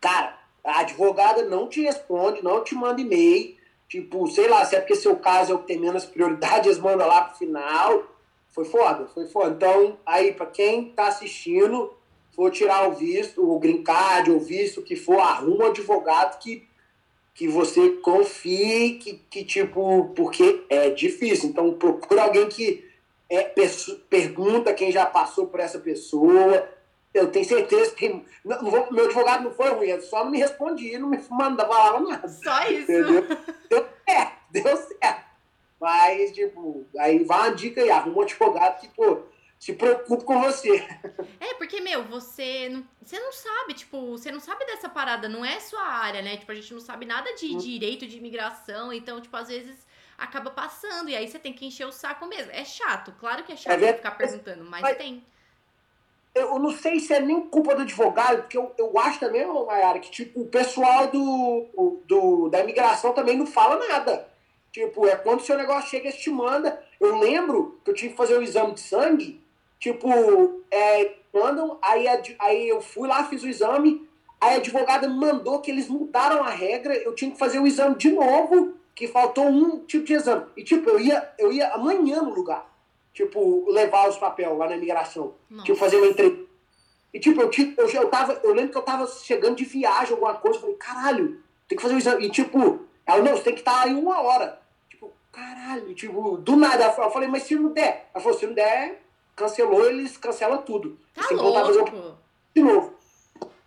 cara, 0.01 0.39
a 0.65 0.81
advogada 0.81 1.43
não 1.45 1.69
te 1.69 1.83
responde, 1.83 2.43
não 2.43 2.63
te 2.63 2.75
manda 2.75 3.01
e-mail. 3.01 3.57
Tipo, 3.89 4.29
sei 4.29 4.49
lá, 4.49 4.65
se 4.65 4.77
é 4.77 4.81
porque 4.81 4.95
seu 4.95 5.17
caso 5.17 5.53
é 5.53 5.55
o 5.55 5.59
que 5.61 5.67
tem 5.67 5.81
menos 5.81 6.05
prioridade, 6.05 6.69
eles 6.69 6.79
mandam 6.79 7.09
lá 7.09 7.23
pro 7.23 7.39
final. 7.39 8.05
Foi 8.51 8.65
foda, 8.65 9.07
foi 9.09 9.27
foda. 9.27 9.55
Então, 9.55 9.99
aí, 10.05 10.33
pra 10.33 10.47
quem 10.47 10.91
tá 10.91 11.09
assistindo, 11.09 11.93
for 12.39 12.53
tirar 12.53 12.89
o 12.89 12.93
visto, 12.93 13.43
o 13.43 13.59
green 13.59 13.83
card, 13.83 14.31
o 14.31 14.39
visto 14.39 14.81
que 14.81 14.95
for, 14.95 15.19
arruma 15.19 15.65
um 15.65 15.67
advogado 15.71 16.39
que, 16.39 16.69
que 17.35 17.49
você 17.49 17.91
confie, 17.97 18.93
que, 19.03 19.15
que 19.29 19.45
tipo, 19.45 20.13
porque 20.15 20.65
é 20.71 20.91
difícil. 20.91 21.49
Então 21.49 21.75
procura 21.75 22.23
alguém 22.23 22.49
que 22.49 22.89
é, 23.29 23.53
pergunta 24.09 24.73
quem 24.73 24.93
já 24.93 25.05
passou 25.05 25.49
por 25.49 25.59
essa 25.59 25.81
pessoa. 25.81 26.69
Eu 27.13 27.27
tenho 27.27 27.45
certeza 27.45 27.91
que. 27.91 28.09
Não, 28.45 28.63
meu 28.93 29.07
advogado 29.07 29.43
não 29.43 29.51
foi 29.51 29.71
ruim, 29.71 30.01
só 30.01 30.23
não 30.23 30.31
me 30.31 30.39
respondia, 30.39 30.97
não 30.97 31.09
me 31.09 31.19
mandava 31.29 31.75
falava 31.75 32.01
nada. 32.09 32.29
Só 32.29 32.71
isso. 32.71 32.83
Entendeu? 32.83 33.25
Deu 33.69 33.85
certo, 34.09 34.33
deu 34.53 34.77
certo. 34.77 35.25
Mas, 35.81 36.31
tipo, 36.31 36.87
aí 36.97 37.19
vai 37.25 37.49
uma 37.49 37.57
dica 37.57 37.81
aí, 37.81 37.91
arruma 37.91 38.19
um 38.19 38.23
advogado 38.23 38.81
que, 38.81 38.89
pô, 38.91 39.23
se 39.59 39.73
preocupe 39.73 40.25
com 40.25 40.41
você. 40.41 40.87
É, 41.41 41.55
porque, 41.55 41.81
meu, 41.81 42.05
você 42.05 42.69
não, 42.69 42.85
você 43.03 43.19
não 43.19 43.33
sabe, 43.33 43.75
tipo, 43.75 44.11
você 44.13 44.31
não 44.31 44.41
sabe 44.41 44.65
dessa 44.67 44.89
parada, 44.89 45.29
não 45.29 45.45
é 45.45 45.59
sua 45.59 45.83
área, 45.83 46.23
né? 46.23 46.37
Tipo, 46.37 46.53
a 46.53 46.55
gente 46.55 46.73
não 46.73 46.81
sabe 46.81 47.05
nada 47.05 47.35
de 47.35 47.55
hum. 47.55 47.59
direito 47.59 48.07
de 48.07 48.19
imigração, 48.19 48.93
então, 48.93 49.21
tipo, 49.21 49.37
às 49.37 49.49
vezes 49.49 49.87
acaba 50.17 50.51
passando, 50.51 51.09
e 51.09 51.17
aí 51.17 51.29
você 51.29 51.39
tem 51.39 51.53
que 51.53 51.67
encher 51.67 51.87
o 51.87 51.93
saco 51.93 52.27
mesmo. 52.27 52.51
É 52.53 52.65
chato, 52.65 53.13
claro 53.19 53.45
que 53.45 53.53
é 53.53 53.57
chato 53.57 53.83
é 53.83 53.93
ficar 53.93 54.13
perguntando, 54.13 54.65
mas, 54.65 54.83
mas 54.83 54.97
tem. 54.97 55.25
Eu 56.35 56.59
não 56.59 56.71
sei 56.71 57.01
se 57.01 57.13
é 57.13 57.21
nem 57.21 57.41
culpa 57.49 57.75
do 57.75 57.83
advogado, 57.83 58.43
porque 58.43 58.57
eu, 58.57 58.73
eu 58.79 58.97
acho 58.99 59.19
também, 59.19 59.45
Mayara, 59.47 59.99
que 59.99 60.11
tipo, 60.11 60.41
o 60.41 60.47
pessoal 60.47 61.09
do, 61.09 62.01
do, 62.05 62.49
da 62.49 62.61
imigração 62.61 63.13
também 63.13 63.37
não 63.37 63.47
fala 63.47 63.77
nada. 63.89 64.29
Tipo, 64.71 65.07
é 65.07 65.17
quando 65.17 65.41
o 65.41 65.45
seu 65.45 65.57
negócio 65.57 65.91
chega, 65.91 66.09
eles 66.09 66.21
te 66.21 66.31
manda. 66.31 66.81
Eu 67.01 67.19
lembro 67.19 67.81
que 67.85 67.91
eu 67.91 67.95
tinha 67.95 68.11
que 68.11 68.17
fazer 68.17 68.37
o 68.39 68.43
exame 68.43 68.75
de 68.75 68.81
sangue, 68.81 69.43
Tipo, 69.79 70.09
é, 70.71 71.15
mandam, 71.33 71.79
aí, 71.81 72.07
aí 72.39 72.69
eu 72.69 72.81
fui 72.81 73.09
lá, 73.09 73.25
fiz 73.25 73.43
o 73.43 73.49
exame, 73.49 74.09
aí 74.41 74.55
a 74.55 74.59
advogada 74.59 75.09
mandou 75.09 75.61
que 75.61 75.71
eles 75.71 75.89
mudaram 75.89 76.43
a 76.43 76.51
regra, 76.51 76.95
eu 76.97 77.15
tinha 77.15 77.31
que 77.31 77.39
fazer 77.39 77.59
o 77.59 77.67
exame 77.67 77.95
de 77.97 78.11
novo, 78.11 78.75
que 78.95 79.07
faltou 79.07 79.47
um 79.47 79.85
tipo 79.85 80.05
de 80.05 80.15
exame. 80.15 80.47
E 80.57 80.65
tipo, 80.65 80.91
eu 80.91 80.99
ia, 80.99 81.33
eu 81.39 81.53
ia 81.53 81.73
amanhã 81.73 82.21
no 82.23 82.35
lugar. 82.35 82.69
Tipo, 83.15 83.71
levar 83.71 84.09
os 84.09 84.17
papéis 84.17 84.57
lá 84.57 84.69
na 84.69 84.77
imigração. 84.77 85.35
Nossa. 85.49 85.65
Tipo, 85.65 85.79
fazer 85.79 85.97
uma 85.97 86.07
entrevista. 86.07 86.49
E 87.15 87.21
tipo, 87.21 87.41
eu, 87.41 87.49
tipo, 87.49 87.81
eu, 87.81 87.89
eu, 87.89 88.09
tava, 88.09 88.41
eu 88.43 88.53
lembro 88.53 88.73
que 88.73 88.79
eu 88.79 88.83
tava 88.83 89.07
chegando 89.07 89.57
de 89.57 89.65
viagem, 89.65 90.13
alguma 90.13 90.35
coisa, 90.35 90.59
eu 90.59 90.61
falei, 90.61 90.77
caralho, 90.77 91.41
tem 91.69 91.77
que 91.77 91.83
fazer 91.83 91.95
o 91.95 91.99
exame. 91.99 92.27
E 92.27 92.31
tipo, 92.31 92.81
ela, 93.07 93.23
não, 93.23 93.37
você 93.37 93.45
tem 93.45 93.55
que 93.55 93.61
estar 93.61 93.83
aí 93.83 93.95
uma 93.95 94.21
hora. 94.21 94.61
Tipo, 94.91 95.13
caralho, 95.33 95.95
tipo, 95.95 96.37
do 96.37 96.57
nada. 96.57 96.95
Eu 96.99 97.11
falei, 97.11 97.29
mas 97.29 97.45
se 97.45 97.55
não 97.55 97.73
der? 97.73 98.11
Ela 98.13 98.23
falou, 98.23 98.39
se 98.39 98.47
não 98.47 98.55
der, 98.55 99.03
cancelou, 99.39 99.87
eles 99.87 100.17
cancelam 100.17 100.63
tudo. 100.63 100.99
Tá 101.15 101.27
eles 101.31 101.41
louco. 101.41 101.67
fazer 101.67 101.83
um... 101.83 102.15
de 102.55 102.63
novo. 102.63 102.99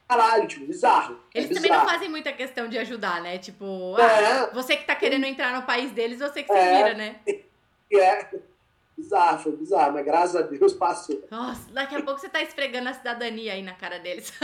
Caralho, 0.08 0.48
tipo, 0.48 0.66
bizarro. 0.66 1.18
É 1.34 1.40
eles 1.40 1.52
é 1.52 1.54
também 1.54 1.72
não 1.72 1.86
fazem 1.86 2.10
muita 2.10 2.34
questão 2.34 2.68
de 2.68 2.78
ajudar, 2.78 3.22
né? 3.22 3.38
Tipo, 3.38 3.96
ah, 3.98 4.04
é. 4.04 4.54
você 4.54 4.76
que 4.76 4.86
tá 4.86 4.94
querendo 4.94 5.26
entrar 5.26 5.54
no 5.54 5.66
país 5.66 5.92
deles, 5.92 6.20
você 6.20 6.44
que 6.44 6.52
se 6.52 6.60
é. 6.60 6.78
vira, 6.78 6.94
né? 6.94 7.20
É. 7.94 8.26
Bizarro, 8.98 9.40
foi 9.40 9.52
bizarro, 9.52 9.92
mas 9.92 10.06
graças 10.06 10.34
a 10.38 10.44
Deus 10.44 10.72
passou. 10.72 11.22
Nossa, 11.30 11.70
daqui 11.74 11.94
a 11.94 12.02
pouco 12.02 12.22
você 12.22 12.30
tá 12.30 12.42
esfregando 12.42 12.88
a 12.88 12.94
cidadania 12.94 13.52
aí 13.52 13.62
na 13.62 13.74
cara 13.74 14.00
deles. 14.00 14.32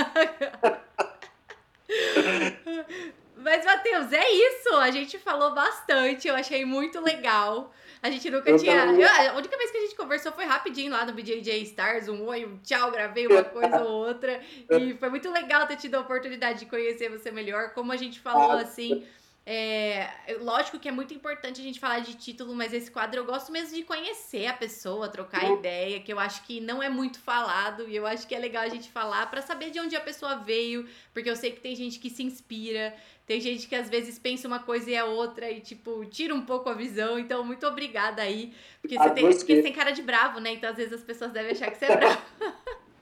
mas, 3.40 3.66
Matheus, 3.66 4.12
é 4.12 4.32
isso. 4.32 4.76
A 4.76 4.92
gente 4.92 5.18
falou 5.18 5.54
bastante, 5.54 6.28
eu 6.28 6.36
achei 6.36 6.66
muito 6.66 7.00
legal. 7.00 7.74
A 8.02 8.10
gente 8.10 8.30
nunca 8.30 8.50
eu 8.50 8.58
tinha. 8.58 8.86
Eu, 8.86 9.32
a 9.32 9.38
única 9.38 9.58
vez 9.58 9.72
que 9.72 9.78
a 9.78 9.82
gente 9.82 9.96
conversou 9.96 10.32
foi 10.32 10.46
rapidinho 10.46 10.92
lá 10.92 11.06
no 11.06 11.14
BJJ 11.14 11.62
Stars, 11.64 12.08
um 12.08 12.26
oi, 12.28 12.46
um 12.46 12.58
tchau, 12.60 12.92
gravei 12.92 13.28
uma 13.28 13.44
coisa 13.46 13.84
ou 13.84 14.08
outra. 14.08 14.40
E 14.70 14.94
foi 14.94 15.10
muito 15.10 15.30
legal 15.32 15.66
ter 15.68 15.78
tido 15.78 15.96
a 15.96 16.02
oportunidade 16.02 16.60
de 16.60 16.66
conhecer 16.68 17.10
você 17.10 17.32
melhor. 17.32 17.72
Como 17.74 17.92
a 17.92 17.98
gente 17.98 18.20
falou 18.20 18.52
assim. 18.52 19.04
É, 19.50 20.10
lógico 20.42 20.78
que 20.78 20.90
é 20.90 20.92
muito 20.92 21.14
importante 21.14 21.62
a 21.62 21.64
gente 21.64 21.80
falar 21.80 22.00
de 22.00 22.16
título, 22.16 22.54
mas 22.54 22.74
esse 22.74 22.92
quadro 22.92 23.22
eu 23.22 23.24
gosto 23.24 23.50
mesmo 23.50 23.74
de 23.74 23.82
conhecer 23.82 24.46
a 24.46 24.52
pessoa, 24.52 25.08
trocar 25.08 25.50
ideia, 25.54 26.02
que 26.02 26.12
eu 26.12 26.20
acho 26.20 26.44
que 26.44 26.60
não 26.60 26.84
é 26.84 26.90
muito 26.90 27.18
falado 27.18 27.88
e 27.88 27.96
eu 27.96 28.06
acho 28.06 28.28
que 28.28 28.36
é 28.36 28.40
legal 28.40 28.64
a 28.64 28.68
gente 28.68 28.90
falar 28.90 29.26
para 29.32 29.42
saber 29.42 29.70
de 29.70 29.80
onde 29.80 29.96
a 29.96 30.02
pessoa 30.02 30.36
veio, 30.36 30.86
porque 31.14 31.30
eu 31.30 31.36
sei 31.38 31.52
que 31.52 31.62
tem 31.62 31.74
gente 31.78 31.98
que 31.98 32.10
se 32.10 32.24
inspira, 32.24 32.94
tem 33.26 33.40
gente 33.40 33.70
que 33.70 33.76
às 33.76 33.90
vezes 33.90 34.20
pensa 34.20 34.50
uma 34.50 34.60
coisa 34.60 34.92
e 34.92 34.96
é 34.96 35.04
outra 35.06 35.50
e, 35.50 35.62
tipo, 35.62 36.04
tira 36.04 36.36
um 36.36 36.42
pouco 36.42 36.68
a 36.68 36.74
visão. 36.74 37.18
Então, 37.18 37.42
muito 37.42 37.66
obrigada 37.66 38.22
aí. 38.22 38.54
Porque 38.82 38.98
você, 38.98 39.10
tem, 39.12 39.26
você. 39.26 39.38
porque 39.40 39.56
você 39.56 39.62
tem 39.62 39.74
cara 39.74 39.92
de 39.92 40.02
bravo, 40.02 40.42
né? 40.42 40.52
Então, 40.52 40.70
às 40.70 40.76
vezes 40.76 40.92
as 40.92 41.04
pessoas 41.04 41.32
devem 41.32 41.54
achar 41.54 41.72
que 41.72 41.78
você 41.78 41.86
é 41.86 41.96
bravo. 41.96 42.22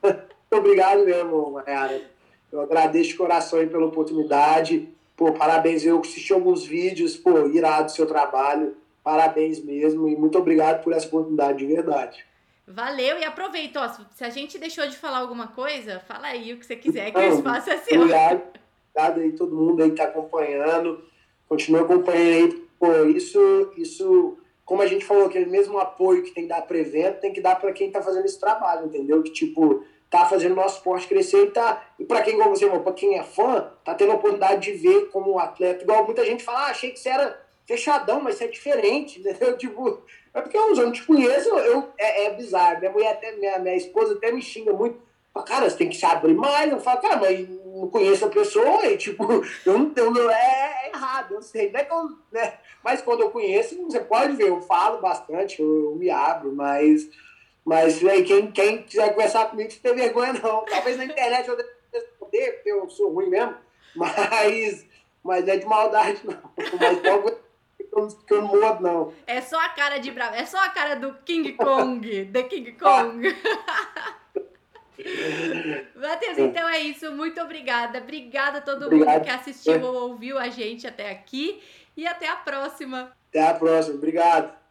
muito 0.03 0.27
obrigado 0.51 1.05
mesmo, 1.05 1.51
Mayara. 1.53 2.01
Eu 2.51 2.61
agradeço 2.61 3.09
de 3.09 3.15
coração 3.15 3.57
aí 3.57 3.67
pela 3.67 3.87
oportunidade. 3.87 4.93
Pô, 5.15 5.31
parabéns. 5.31 5.85
Eu 5.85 5.99
assisti 5.99 6.33
alguns 6.33 6.65
vídeos, 6.65 7.15
pô, 7.15 7.47
irado 7.47 7.91
seu 7.91 8.05
trabalho. 8.05 8.75
Parabéns 9.03 9.63
mesmo. 9.63 10.07
E 10.07 10.15
muito 10.15 10.37
obrigado 10.37 10.83
por 10.83 10.93
essa 10.93 11.07
oportunidade 11.07 11.59
de 11.59 11.65
verdade. 11.65 12.25
Valeu 12.67 13.19
e 13.19 13.23
aproveita, 13.23 13.79
ó, 13.79 14.05
se 14.11 14.23
a 14.23 14.29
gente 14.29 14.57
deixou 14.57 14.87
de 14.87 14.97
falar 14.97 15.19
alguma 15.19 15.49
coisa, 15.49 15.99
fala 16.07 16.27
aí 16.27 16.51
o 16.51 16.57
que 16.57 16.65
você 16.65 16.75
quiser, 16.75 17.11
que 17.11 17.19
o 17.19 17.33
espaço 17.35 17.69
é 17.69 17.77
seu. 17.77 18.01
Obrigado. 18.01 18.41
Obrigado 18.89 19.19
aí 19.19 19.31
todo 19.33 19.55
mundo 19.55 19.83
aí 19.83 19.89
que 19.89 20.01
está 20.01 20.05
acompanhando. 20.05 21.03
Continua 21.47 21.81
acompanhando 21.81 22.53
aí. 22.53 22.65
Pô, 22.79 23.05
isso, 23.05 23.71
isso, 23.77 24.37
como 24.65 24.81
a 24.81 24.87
gente 24.87 25.05
falou, 25.05 25.27
aquele 25.27 25.45
mesmo 25.45 25.77
apoio 25.77 26.23
que 26.23 26.31
tem 26.31 26.45
que 26.45 26.49
dar 26.49 26.63
para 26.63 26.77
evento, 26.79 27.19
tem 27.19 27.31
que 27.31 27.39
dar 27.39 27.55
para 27.55 27.71
quem 27.71 27.87
está 27.87 28.01
fazendo 28.01 28.25
esse 28.25 28.39
trabalho, 28.39 28.87
entendeu? 28.87 29.21
Que, 29.21 29.31
tipo, 29.31 29.83
tá 30.19 30.25
fazendo 30.25 30.53
o 30.53 30.55
nosso 30.55 30.77
esporte 30.77 31.07
crescer 31.07 31.45
e 31.45 31.51
tá. 31.51 31.83
E 31.99 32.05
para 32.05 32.21
quem, 32.21 32.37
como 32.37 32.55
você 32.55 32.67
para 32.67 32.93
quem 32.93 33.17
é 33.17 33.23
fã, 33.23 33.71
tá 33.83 33.93
tendo 33.93 34.11
a 34.11 34.15
oportunidade 34.15 34.71
de 34.71 34.77
ver 34.77 35.09
como 35.09 35.39
atleta. 35.39 35.83
Igual 35.83 36.05
muita 36.05 36.25
gente 36.25 36.43
fala, 36.43 36.67
ah, 36.67 36.71
achei 36.71 36.91
que 36.91 36.99
você 36.99 37.09
era 37.09 37.41
fechadão, 37.65 38.21
mas 38.21 38.35
você 38.35 38.45
é 38.45 38.47
diferente, 38.47 39.19
entendeu? 39.21 39.57
Tipo, 39.57 40.01
é 40.33 40.41
porque 40.41 40.57
eu 40.57 40.75
não 40.75 40.91
te 40.91 41.03
conheço, 41.03 41.49
eu, 41.49 41.89
é, 41.97 42.25
é 42.25 42.33
bizarro. 42.33 42.79
Minha 42.79 42.91
mulher 42.91 43.11
até, 43.11 43.31
minha, 43.33 43.59
minha 43.59 43.75
esposa 43.75 44.13
até 44.13 44.31
me 44.31 44.41
xinga 44.41 44.73
muito. 44.73 45.03
Cara, 45.45 45.69
você 45.69 45.75
tem 45.75 45.89
que 45.89 45.97
se 45.97 46.05
abrir 46.05 46.33
mais. 46.33 46.71
Eu 46.71 46.79
falo, 46.79 47.01
cara, 47.01 47.17
mas 47.17 47.47
não 47.49 47.89
conheço 47.89 48.25
a 48.25 48.29
pessoa 48.29 48.85
e, 48.85 48.97
tipo, 48.97 49.25
eu 49.65 49.77
não, 49.77 49.91
eu 49.95 50.11
não 50.11 50.31
é, 50.31 50.85
é, 50.85 50.91
errado, 50.93 51.33
eu 51.33 51.41
sei. 51.41 51.71
Não 51.71 51.79
é 51.79 51.83
que 51.83 51.93
eu, 51.93 52.09
né? 52.31 52.53
Mas 52.83 53.01
quando 53.01 53.21
eu 53.21 53.31
conheço, 53.31 53.81
você 53.83 53.99
pode 53.99 54.35
ver, 54.35 54.47
eu 54.47 54.61
falo 54.61 55.01
bastante, 55.01 55.61
eu, 55.61 55.91
eu 55.91 55.95
me 55.95 56.09
abro, 56.09 56.53
mas, 56.55 57.09
mas 57.65 58.05
aí, 58.05 58.23
quem, 58.23 58.51
quem 58.51 58.83
quiser 58.83 59.09
conversar 59.09 59.49
comigo, 59.49 59.71
não 59.73 59.79
tem 59.79 59.95
vergonha, 59.95 60.33
não. 60.33 60.63
Talvez 60.65 60.97
na 60.97 61.05
internet 61.05 61.49
eu 61.49 61.57
responder, 61.91 62.51
porque 62.51 62.71
eu 62.71 62.87
sou 62.89 63.11
ruim 63.11 63.27
mesmo, 63.27 63.55
mas, 63.95 64.85
mas 65.23 65.47
é 65.47 65.57
de 65.57 65.65
maldade, 65.65 66.21
não. 66.23 66.39
Mas 66.79 67.03
logo 67.03 67.45
que 68.27 68.33
eu 68.33 68.41
não 68.41 68.47
mordo, 68.47 68.83
não. 68.83 69.13
É 69.25 69.41
só 69.41 69.59
a 69.59 69.69
cara 69.69 69.97
de 69.97 70.11
bravo, 70.11 70.35
é 70.35 70.45
só 70.45 70.63
a 70.63 70.69
cara 70.69 70.95
do 70.95 71.13
King 71.25 71.53
Kong, 71.53 72.25
The 72.25 72.43
King 72.43 72.73
Kong. 72.73 73.35
Matheus, 75.95 76.37
então 76.37 76.69
é 76.69 76.79
isso. 76.79 77.11
Muito 77.11 77.41
obrigada. 77.41 77.99
Obrigada 77.99 78.59
a 78.59 78.61
todo 78.61 78.85
Obrigado. 78.85 79.13
mundo 79.13 79.23
que 79.23 79.29
assistiu 79.29 79.81
ou 79.83 80.09
ouviu 80.09 80.37
a 80.37 80.49
gente 80.49 80.87
até 80.87 81.09
aqui. 81.11 81.61
E 81.97 82.07
até 82.07 82.27
a 82.29 82.35
próxima. 82.35 83.11
Até 83.29 83.47
a 83.47 83.53
próxima. 83.53 83.95
Obrigado. 83.95 84.64